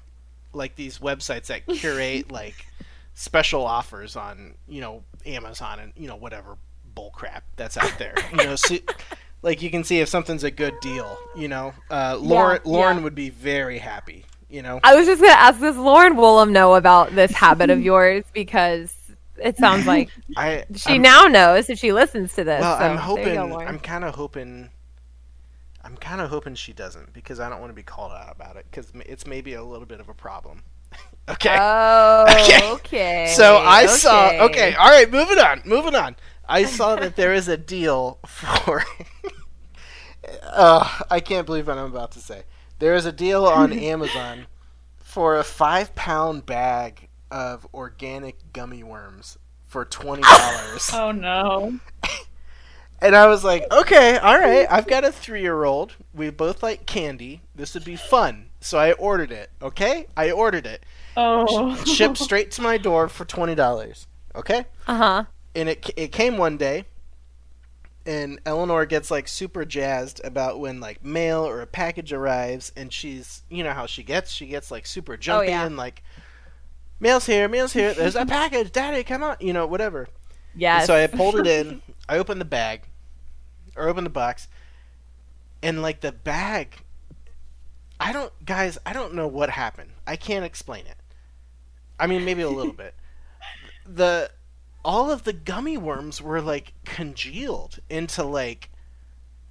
like 0.52 0.76
these 0.76 0.98
websites 0.98 1.46
that 1.46 1.66
curate 1.66 2.30
like 2.30 2.66
special 3.14 3.64
offers 3.64 4.16
on 4.16 4.54
you 4.68 4.80
know 4.80 5.02
Amazon 5.24 5.78
and 5.80 5.92
you 5.96 6.06
know 6.06 6.16
whatever 6.16 6.56
bull 6.94 7.10
crap 7.10 7.44
that's 7.56 7.76
out 7.76 7.98
there. 7.98 8.14
You 8.32 8.38
know, 8.38 8.56
see, 8.56 8.82
like 9.42 9.62
you 9.62 9.70
can 9.70 9.84
see 9.84 10.00
if 10.00 10.08
something's 10.08 10.44
a 10.44 10.50
good 10.50 10.74
deal. 10.80 11.16
You 11.36 11.48
know, 11.48 11.74
uh, 11.90 12.16
Lauren 12.20 12.60
Yeah, 12.64 12.72
Lauren 12.72 13.02
would 13.02 13.14
be 13.14 13.30
very 13.30 13.78
happy. 13.78 14.24
You 14.48 14.62
know. 14.62 14.80
I 14.84 14.94
was 14.94 15.06
just 15.06 15.20
gonna 15.20 15.32
ask 15.34 15.60
does 15.60 15.76
Lauren 15.76 16.14
Woolham 16.14 16.50
know 16.52 16.74
about 16.74 17.14
this 17.14 17.32
habit 17.32 17.70
of 17.70 17.80
yours 17.82 18.24
because 18.32 18.94
it 19.36 19.56
sounds 19.58 19.86
like 19.92 20.10
I 20.36 20.64
she 20.74 20.92
I'm- 20.94 21.02
now 21.02 21.24
knows 21.24 21.68
if 21.70 21.78
she 21.78 21.92
listens 21.92 22.34
to 22.34 22.44
this. 22.44 22.60
Well, 22.60 22.78
so 22.78 22.84
I'm 22.84 22.96
hoping. 22.96 23.34
go, 23.34 23.58
I'm 23.60 23.78
kind 23.78 24.04
of 24.04 24.14
hoping. 24.14 24.70
I'm 25.84 25.96
kind 25.96 26.20
of 26.20 26.30
hoping 26.30 26.54
she 26.56 26.72
doesn't 26.72 27.12
because 27.12 27.38
I 27.38 27.48
don't 27.48 27.60
want 27.60 27.70
to 27.70 27.74
be 27.74 27.82
called 27.84 28.10
out 28.12 28.32
about 28.34 28.56
it 28.56 28.66
because 28.70 28.90
it's 29.06 29.24
maybe 29.26 29.54
a 29.54 29.62
little 29.62 29.86
bit 29.86 30.00
of 30.00 30.08
a 30.08 30.14
problem. 30.14 30.62
okay. 31.28 31.56
Oh, 31.60 32.24
Okay. 32.28 32.70
okay. 32.72 33.32
so 33.36 33.58
I 33.58 33.86
saw. 33.86 34.30
Okay. 34.46 34.74
All 34.74 34.88
right. 34.90 35.08
Moving 35.10 35.38
on. 35.38 35.62
Moving 35.64 35.94
on. 35.94 36.16
I 36.48 36.64
saw 36.64 36.96
that 36.96 37.14
there 37.16 37.34
is 37.34 37.46
a 37.48 37.56
deal 37.56 38.18
for. 38.26 38.84
uh, 40.42 40.98
I 41.10 41.20
can't 41.20 41.46
believe 41.46 41.66
what 41.68 41.78
I'm 41.78 41.86
about 41.86 42.12
to 42.12 42.20
say. 42.20 42.42
There 42.78 42.94
is 42.94 43.06
a 43.06 43.12
deal 43.12 43.46
on 43.46 43.72
Amazon 43.92 44.46
for 44.98 45.36
a 45.36 45.44
five 45.44 45.94
pound 45.94 46.46
bag 46.46 47.08
of 47.30 47.66
organic 47.74 48.52
gummy 48.52 48.82
worms 48.82 49.38
for 49.66 49.84
twenty 49.84 50.22
dollars. 50.22 50.90
Oh 50.94 51.12
no. 51.12 51.78
And 53.00 53.14
I 53.14 53.26
was 53.26 53.44
like, 53.44 53.70
okay, 53.70 54.16
all 54.16 54.38
right. 54.38 54.66
I've 54.70 54.86
got 54.86 55.04
a 55.04 55.12
three 55.12 55.42
year 55.42 55.64
old. 55.64 55.94
We 56.14 56.30
both 56.30 56.62
like 56.62 56.86
candy. 56.86 57.42
This 57.54 57.74
would 57.74 57.84
be 57.84 57.96
fun. 57.96 58.46
So 58.60 58.78
I 58.78 58.92
ordered 58.92 59.30
it. 59.32 59.50
Okay? 59.60 60.06
I 60.16 60.30
ordered 60.30 60.66
it. 60.66 60.84
Oh. 61.16 61.76
Shipped 61.84 62.16
straight 62.26 62.50
to 62.52 62.62
my 62.62 62.78
door 62.78 63.08
for 63.08 63.26
$20. 63.26 64.06
Okay? 64.34 64.64
Uh 64.88 64.96
huh. 64.96 65.24
And 65.54 65.68
it, 65.68 65.90
it 65.96 66.08
came 66.10 66.38
one 66.38 66.56
day. 66.56 66.86
And 68.06 68.40
Eleanor 68.46 68.86
gets 68.86 69.10
like 69.10 69.26
super 69.26 69.64
jazzed 69.64 70.20
about 70.24 70.60
when 70.60 70.80
like 70.80 71.04
mail 71.04 71.46
or 71.46 71.60
a 71.60 71.66
package 71.66 72.12
arrives. 72.12 72.72
And 72.76 72.92
she's, 72.92 73.42
you 73.50 73.64
know 73.64 73.72
how 73.72 73.86
she 73.86 74.02
gets? 74.02 74.30
She 74.30 74.46
gets 74.46 74.70
like 74.70 74.86
super 74.86 75.14
oh, 75.14 75.16
jumpy 75.16 75.48
yeah. 75.48 75.66
and 75.66 75.76
like, 75.76 76.02
mail's 77.00 77.26
here, 77.26 77.48
mail's 77.48 77.72
here. 77.72 77.92
There's 77.92 78.16
a 78.16 78.24
package. 78.26 78.70
Daddy, 78.72 79.02
come 79.02 79.22
on. 79.22 79.36
You 79.40 79.52
know, 79.52 79.66
whatever. 79.66 80.08
Yeah. 80.54 80.84
So 80.84 80.94
I 80.94 81.06
pulled 81.06 81.38
it 81.38 81.46
in. 81.46 81.82
I 82.08 82.18
opened 82.18 82.40
the 82.40 82.46
bag, 82.46 82.82
or 83.76 83.88
opened 83.88 84.06
the 84.06 84.10
box, 84.10 84.46
and 85.62 85.82
like 85.82 86.00
the 86.00 86.12
bag, 86.12 86.82
I 87.98 88.12
don't, 88.12 88.32
guys, 88.44 88.78
I 88.86 88.92
don't 88.92 89.14
know 89.14 89.26
what 89.26 89.50
happened. 89.50 89.90
I 90.06 90.16
can't 90.16 90.44
explain 90.44 90.86
it. 90.86 90.96
I 91.98 92.06
mean, 92.06 92.24
maybe 92.24 92.42
a 92.42 92.48
little 92.48 92.72
bit. 92.84 92.94
The 93.84 94.30
all 94.86 95.10
of 95.10 95.24
the 95.24 95.32
gummy 95.32 95.76
worms 95.76 96.22
were 96.22 96.40
like 96.40 96.72
congealed 96.84 97.80
into 97.90 98.22
like 98.22 98.70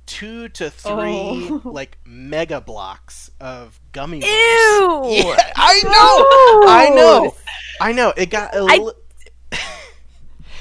two 0.05 0.47
to 0.49 0.69
three 0.69 0.93
Oh. 0.93 1.61
like 1.65 1.97
mega 2.05 2.61
blocks 2.61 3.29
of 3.41 3.79
gummy 3.91 4.19
worms. 4.19 4.25
Ew. 4.31 5.01
Yeah, 5.25 5.51
I 5.57 5.81
know. 5.83 6.69
I 6.71 6.89
know. 6.95 7.35
I 7.81 7.91
know. 7.91 8.13
It 8.15 8.29
got 8.29 8.55
a 8.55 8.59
I- 8.59 8.77
li- 8.77 8.93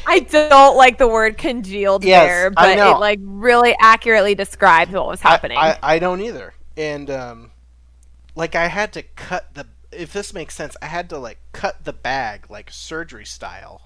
I 0.06 0.18
don't 0.20 0.76
like 0.76 0.98
the 0.98 1.08
word 1.08 1.38
congealed 1.38 2.04
Yes, 2.04 2.26
there, 2.26 2.50
but 2.50 2.76
it 2.76 2.98
like 2.98 3.20
really 3.22 3.74
accurately 3.80 4.34
describes 4.34 4.92
what 4.92 5.06
was 5.06 5.20
happening. 5.20 5.56
I, 5.56 5.72
I, 5.74 5.78
I 5.94 5.98
don't 5.98 6.20
either. 6.20 6.52
And 6.76 7.08
um, 7.10 7.50
like 8.34 8.54
I 8.54 8.66
had 8.66 8.92
to 8.94 9.02
cut 9.02 9.54
the 9.54 9.66
if 9.92 10.12
this 10.12 10.34
makes 10.34 10.54
sense, 10.56 10.76
I 10.82 10.86
had 10.86 11.08
to 11.10 11.18
like 11.18 11.38
cut 11.52 11.84
the 11.84 11.92
bag 11.92 12.46
like 12.50 12.70
surgery 12.72 13.24
style 13.24 13.82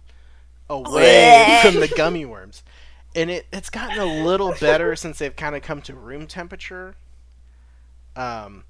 away 0.69 1.61
from 1.63 1.75
the 1.77 1.89
gummy 1.89 2.25
worms. 2.25 2.63
And 3.15 3.31
it, 3.31 3.47
it's 3.53 3.71
gotten 3.71 3.99
a 3.99 4.25
little 4.25 4.55
better 4.61 4.95
since 4.95 5.19
they've 5.19 5.35
kind 5.35 5.57
of 5.57 5.63
come 5.63 5.81
to 5.83 5.95
room 5.95 6.27
temperature. 6.27 6.95
Um, 8.15 8.65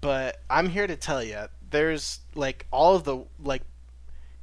but 0.00 0.40
I'm 0.48 0.68
here 0.68 0.86
to 0.86 0.96
tell 0.96 1.22
you, 1.22 1.46
there's 1.70 2.20
like 2.34 2.66
all 2.70 2.94
of 2.94 3.04
the 3.04 3.24
like, 3.42 3.62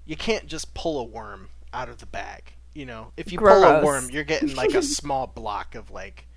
you 0.06 0.16
can't 0.16 0.48
just 0.48 0.74
pull 0.74 1.00
a 1.00 1.04
worm 1.04 1.50
out 1.74 1.90
of 1.90 2.00
the 2.00 2.06
bag. 2.06 2.54
You 2.74 2.86
know, 2.86 3.12
if 3.18 3.32
you 3.32 3.38
pull 3.38 3.64
a 3.64 3.84
worm, 3.84 4.10
you're 4.12 4.24
getting 4.24 4.56
like 4.56 4.74
a 4.74 4.82
small 4.82 5.28
block 5.28 5.76
of 5.76 5.92
like 5.92 6.28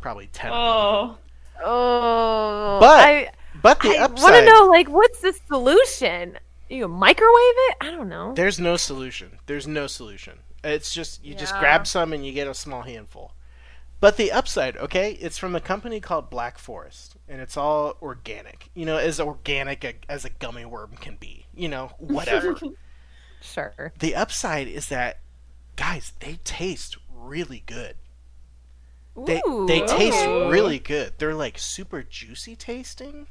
probably 0.00 0.28
ten. 0.32 0.50
Oh, 0.52 1.18
Oh, 1.62 2.78
But 2.80 3.00
I, 3.00 3.30
But 3.62 3.80
the 3.80 3.96
upside 3.98 4.18
I 4.18 4.22
want 4.22 4.36
to 4.36 4.44
know 4.44 4.66
like 4.66 4.88
what's 4.88 5.20
the 5.20 5.34
solution? 5.48 6.38
You 6.70 6.86
microwave 6.86 7.26
it? 7.34 7.76
I 7.80 7.90
don't 7.90 8.08
know. 8.08 8.32
there's 8.34 8.60
no 8.60 8.76
solution. 8.76 9.40
There's 9.46 9.66
no 9.66 9.88
solution. 9.88 10.38
It's 10.62 10.94
just 10.94 11.24
you 11.24 11.34
just 11.34 11.58
grab 11.58 11.86
some 11.86 12.12
and 12.12 12.24
you 12.24 12.32
get 12.32 12.46
a 12.46 12.54
small 12.54 12.82
handful. 12.82 13.32
But 13.98 14.16
the 14.16 14.32
upside, 14.32 14.76
okay, 14.78 15.12
it's 15.12 15.36
from 15.36 15.54
a 15.54 15.60
company 15.60 16.00
called 16.00 16.30
Black 16.30 16.58
Forest, 16.58 17.16
and 17.28 17.40
it's 17.40 17.56
all 17.56 17.96
organic. 18.00 18.70
You 18.72 18.86
know, 18.86 18.96
as 18.96 19.20
organic 19.20 19.84
a, 19.84 19.94
as 20.08 20.24
a 20.24 20.30
gummy 20.30 20.64
worm 20.64 20.92
can 20.98 21.16
be. 21.16 21.46
You 21.54 21.68
know, 21.68 21.92
whatever. 21.98 22.56
Sure. 23.42 23.92
the 23.98 24.14
upside 24.14 24.68
is 24.68 24.88
that, 24.88 25.20
guys, 25.76 26.12
they 26.20 26.38
taste 26.44 26.96
really 27.14 27.62
good. 27.66 27.96
They 29.26 29.42
Ooh, 29.46 29.66
they 29.66 29.80
taste 29.80 30.18
okay. 30.18 30.48
really 30.48 30.78
good. 30.78 31.14
They're 31.18 31.34
like 31.34 31.58
super 31.58 32.02
juicy 32.02 32.54
tasting, 32.54 33.26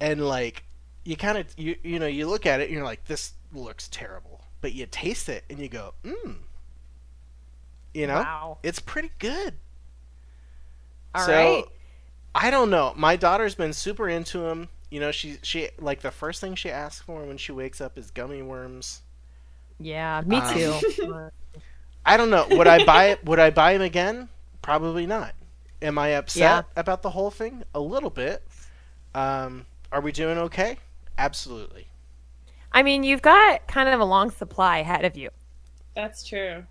and 0.00 0.26
like 0.26 0.64
you 1.06 1.16
kind 1.16 1.38
of 1.38 1.46
you 1.56 1.76
you 1.82 1.98
know 1.98 2.06
you 2.06 2.26
look 2.28 2.46
at 2.46 2.60
it 2.60 2.64
and 2.64 2.72
you're 2.74 2.84
like 2.84 3.04
this 3.06 3.32
looks 3.52 3.88
terrible, 3.88 4.42
but 4.60 4.72
you 4.72 4.86
taste 4.86 5.28
it 5.28 5.44
and 5.48 5.58
you 5.58 5.68
go 5.68 5.94
mmm. 6.04 6.36
You 7.94 8.06
know, 8.06 8.16
Wow. 8.16 8.58
it's 8.62 8.78
pretty 8.78 9.10
good. 9.18 9.54
All 11.14 11.24
so 11.24 11.32
right. 11.32 11.64
I 12.34 12.50
don't 12.50 12.68
know. 12.70 12.92
My 12.96 13.16
daughter's 13.16 13.54
been 13.54 13.72
super 13.72 14.08
into 14.08 14.38
them. 14.40 14.68
You 14.90 15.00
know, 15.00 15.10
she 15.10 15.38
she 15.42 15.68
like 15.78 16.02
the 16.02 16.10
first 16.10 16.40
thing 16.40 16.54
she 16.54 16.70
asks 16.70 17.00
for 17.02 17.24
when 17.24 17.38
she 17.38 17.52
wakes 17.52 17.80
up 17.80 17.96
is 17.98 18.10
gummy 18.10 18.42
worms. 18.42 19.02
Yeah, 19.78 20.22
me 20.26 20.36
Um, 20.36 20.54
too. 20.54 21.30
I 22.06 22.16
don't 22.16 22.30
know. 22.30 22.46
Would 22.50 22.66
I 22.68 22.84
buy 22.84 23.06
it? 23.06 23.24
would 23.24 23.38
I 23.38 23.50
buy 23.50 23.72
him 23.72 23.82
again? 23.82 24.28
Probably 24.62 25.06
not. 25.06 25.34
Am 25.82 25.98
I 25.98 26.08
upset 26.10 26.66
Yeah. 26.76 26.80
about 26.80 27.02
the 27.02 27.10
whole 27.10 27.30
thing? 27.30 27.64
A 27.74 27.80
little 27.80 28.10
bit. 28.10 28.42
Um, 29.14 29.66
are 29.92 30.00
we 30.00 30.12
doing 30.12 30.38
okay? 30.38 30.78
Absolutely. 31.18 31.88
I 32.72 32.82
mean, 32.82 33.02
you've 33.04 33.22
got 33.22 33.66
kind 33.66 33.88
of 33.88 34.00
a 34.00 34.04
long 34.04 34.30
supply 34.30 34.78
ahead 34.78 35.04
of 35.04 35.16
you. 35.16 35.30
that's 35.94 36.24
true. 36.24 36.64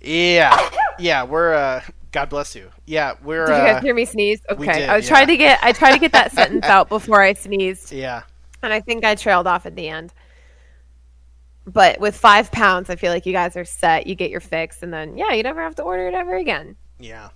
Yeah. 0.00 0.70
Yeah, 0.98 1.24
we're 1.24 1.54
uh 1.54 1.82
God 2.12 2.28
bless 2.30 2.54
you. 2.54 2.70
Yeah, 2.86 3.14
we're 3.22 3.46
Did 3.46 3.56
you 3.56 3.62
guys 3.62 3.78
uh 3.78 3.80
hear 3.80 3.94
me 3.94 4.04
sneeze? 4.04 4.40
we 4.56 4.68
Okay, 4.68 4.72
did, 4.72 4.88
I 4.88 4.96
was 4.96 5.06
yeah. 5.06 5.08
trying 5.08 5.26
to 5.28 5.36
get 5.36 5.58
I 5.62 5.72
tried 5.72 5.92
to 5.92 5.98
get 5.98 6.12
that 6.12 6.32
sentence 6.32 6.68
out 6.68 6.88
before 6.88 7.22
I 7.22 7.32
sneezed, 7.34 7.92
yeah. 7.92 8.22
and 8.62 8.72
I 8.72 8.80
think 8.80 9.04
I 9.04 9.14
trailed 9.14 9.46
off 9.46 9.66
at 9.66 9.76
the 9.76 9.88
end. 9.88 10.12
But 11.66 11.98
with 12.00 12.16
five 12.16 12.50
pounds, 12.52 12.90
I 12.90 12.96
feel 12.96 13.12
like 13.12 13.26
you 13.26 13.32
guys 13.32 13.56
are 13.56 13.64
set. 13.64 14.06
You 14.06 14.14
get 14.14 14.30
your 14.30 14.40
fix, 14.40 14.82
and 14.82 14.92
then 14.92 15.16
yeah, 15.16 15.32
you 15.32 15.42
never 15.42 15.62
have 15.62 15.74
to 15.76 15.82
order 15.82 16.08
it 16.08 16.14
ever 16.14 16.36
again. 16.36 16.76
Yeah. 16.98 17.30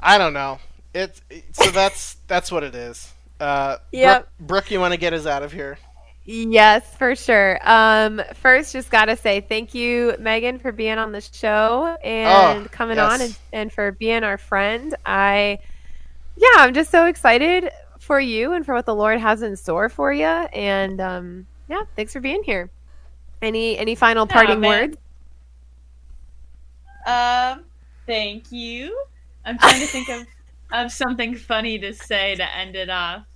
I 0.00 0.18
don't 0.18 0.32
know. 0.32 0.58
It's 0.94 1.22
it, 1.30 1.54
so 1.56 1.70
that's 1.70 2.16
that's 2.26 2.50
what 2.52 2.62
it 2.64 2.74
is. 2.74 3.11
Uh 3.42 3.78
Yep. 3.92 4.28
Brooke, 4.38 4.38
Brooke, 4.40 4.70
you 4.70 4.80
want 4.80 4.92
to 4.94 4.98
get 4.98 5.12
us 5.12 5.26
out 5.26 5.42
of 5.42 5.52
here? 5.52 5.78
Yes, 6.24 6.96
for 6.96 7.16
sure. 7.16 7.58
Um, 7.68 8.22
first, 8.34 8.72
just 8.72 8.90
gotta 8.90 9.16
say 9.16 9.40
thank 9.40 9.74
you, 9.74 10.14
Megan, 10.20 10.58
for 10.60 10.70
being 10.72 10.98
on 10.98 11.12
the 11.12 11.20
show 11.20 11.96
and 12.04 12.68
Oh, 12.68 12.68
coming 12.70 12.98
yes. 12.98 13.12
on 13.14 13.20
and, 13.20 13.38
and 13.52 13.72
for 13.72 13.92
being 13.92 14.22
our 14.22 14.38
friend. 14.38 14.94
I, 15.04 15.58
yeah, 16.36 16.48
I'm 16.58 16.74
just 16.74 16.90
so 16.92 17.06
excited 17.06 17.70
for 17.98 18.20
you 18.20 18.52
and 18.52 18.64
for 18.64 18.74
what 18.74 18.86
the 18.86 18.94
Lord 18.94 19.18
has 19.20 19.42
in 19.42 19.56
store 19.56 19.88
for 19.88 20.12
you. 20.12 20.26
And 20.26 21.00
um, 21.00 21.46
yeah, 21.68 21.82
thanks 21.96 22.12
for 22.12 22.20
being 22.20 22.44
here. 22.44 22.70
Any 23.42 23.76
any 23.78 23.96
final 23.96 24.26
Yeah, 24.28 24.34
parting 24.34 24.60
man. 24.60 24.90
words? 24.90 24.98
Um, 27.06 27.64
thank 28.06 28.52
you. 28.52 28.96
I'm 29.44 29.58
trying 29.58 29.80
to 29.80 29.88
think 29.88 30.08
of 30.08 30.26
of 30.72 30.92
something 30.92 31.34
funny 31.36 31.78
to 31.80 31.92
say 31.92 32.36
to 32.36 32.56
end 32.56 32.76
it 32.76 32.90
off. 32.90 33.26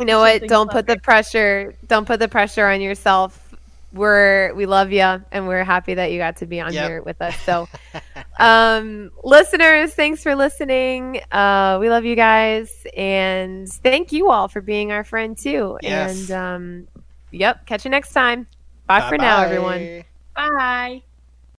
You 0.00 0.06
know 0.06 0.18
what? 0.18 0.46
Don't 0.48 0.70
put 0.70 0.86
the 0.86 0.98
pressure. 0.98 1.74
Don't 1.86 2.06
put 2.06 2.20
the 2.20 2.28
pressure 2.28 2.66
on 2.66 2.80
yourself. 2.80 3.54
We're 3.92 4.54
we 4.54 4.66
love 4.66 4.92
you 4.92 5.02
and 5.32 5.46
we're 5.46 5.64
happy 5.64 5.94
that 5.94 6.10
you 6.10 6.18
got 6.18 6.36
to 6.38 6.46
be 6.46 6.60
on 6.60 6.72
Yep. 6.72 6.88
here 6.88 7.02
with 7.02 7.20
us. 7.20 7.36
So, 7.40 7.68
um, 8.38 9.10
listeners, 9.22 9.92
thanks 9.94 10.22
for 10.22 10.34
listening. 10.34 11.20
Uh, 11.30 11.76
we 11.80 11.90
love 11.90 12.04
you 12.04 12.16
guys 12.16 12.86
and 12.96 13.68
thank 13.68 14.12
you 14.12 14.30
all 14.30 14.48
for 14.48 14.60
being 14.62 14.90
our 14.90 15.04
friend 15.04 15.36
too. 15.36 15.76
Yes. 15.82 16.30
And 16.30 16.30
um, 16.30 16.88
yep, 17.30 17.66
catch 17.66 17.84
you 17.84 17.90
next 17.90 18.12
time. 18.12 18.46
Bye 18.86 19.06
for 19.08 19.18
now, 19.18 19.42
everyone. 19.42 20.04
Bye. 20.34 21.02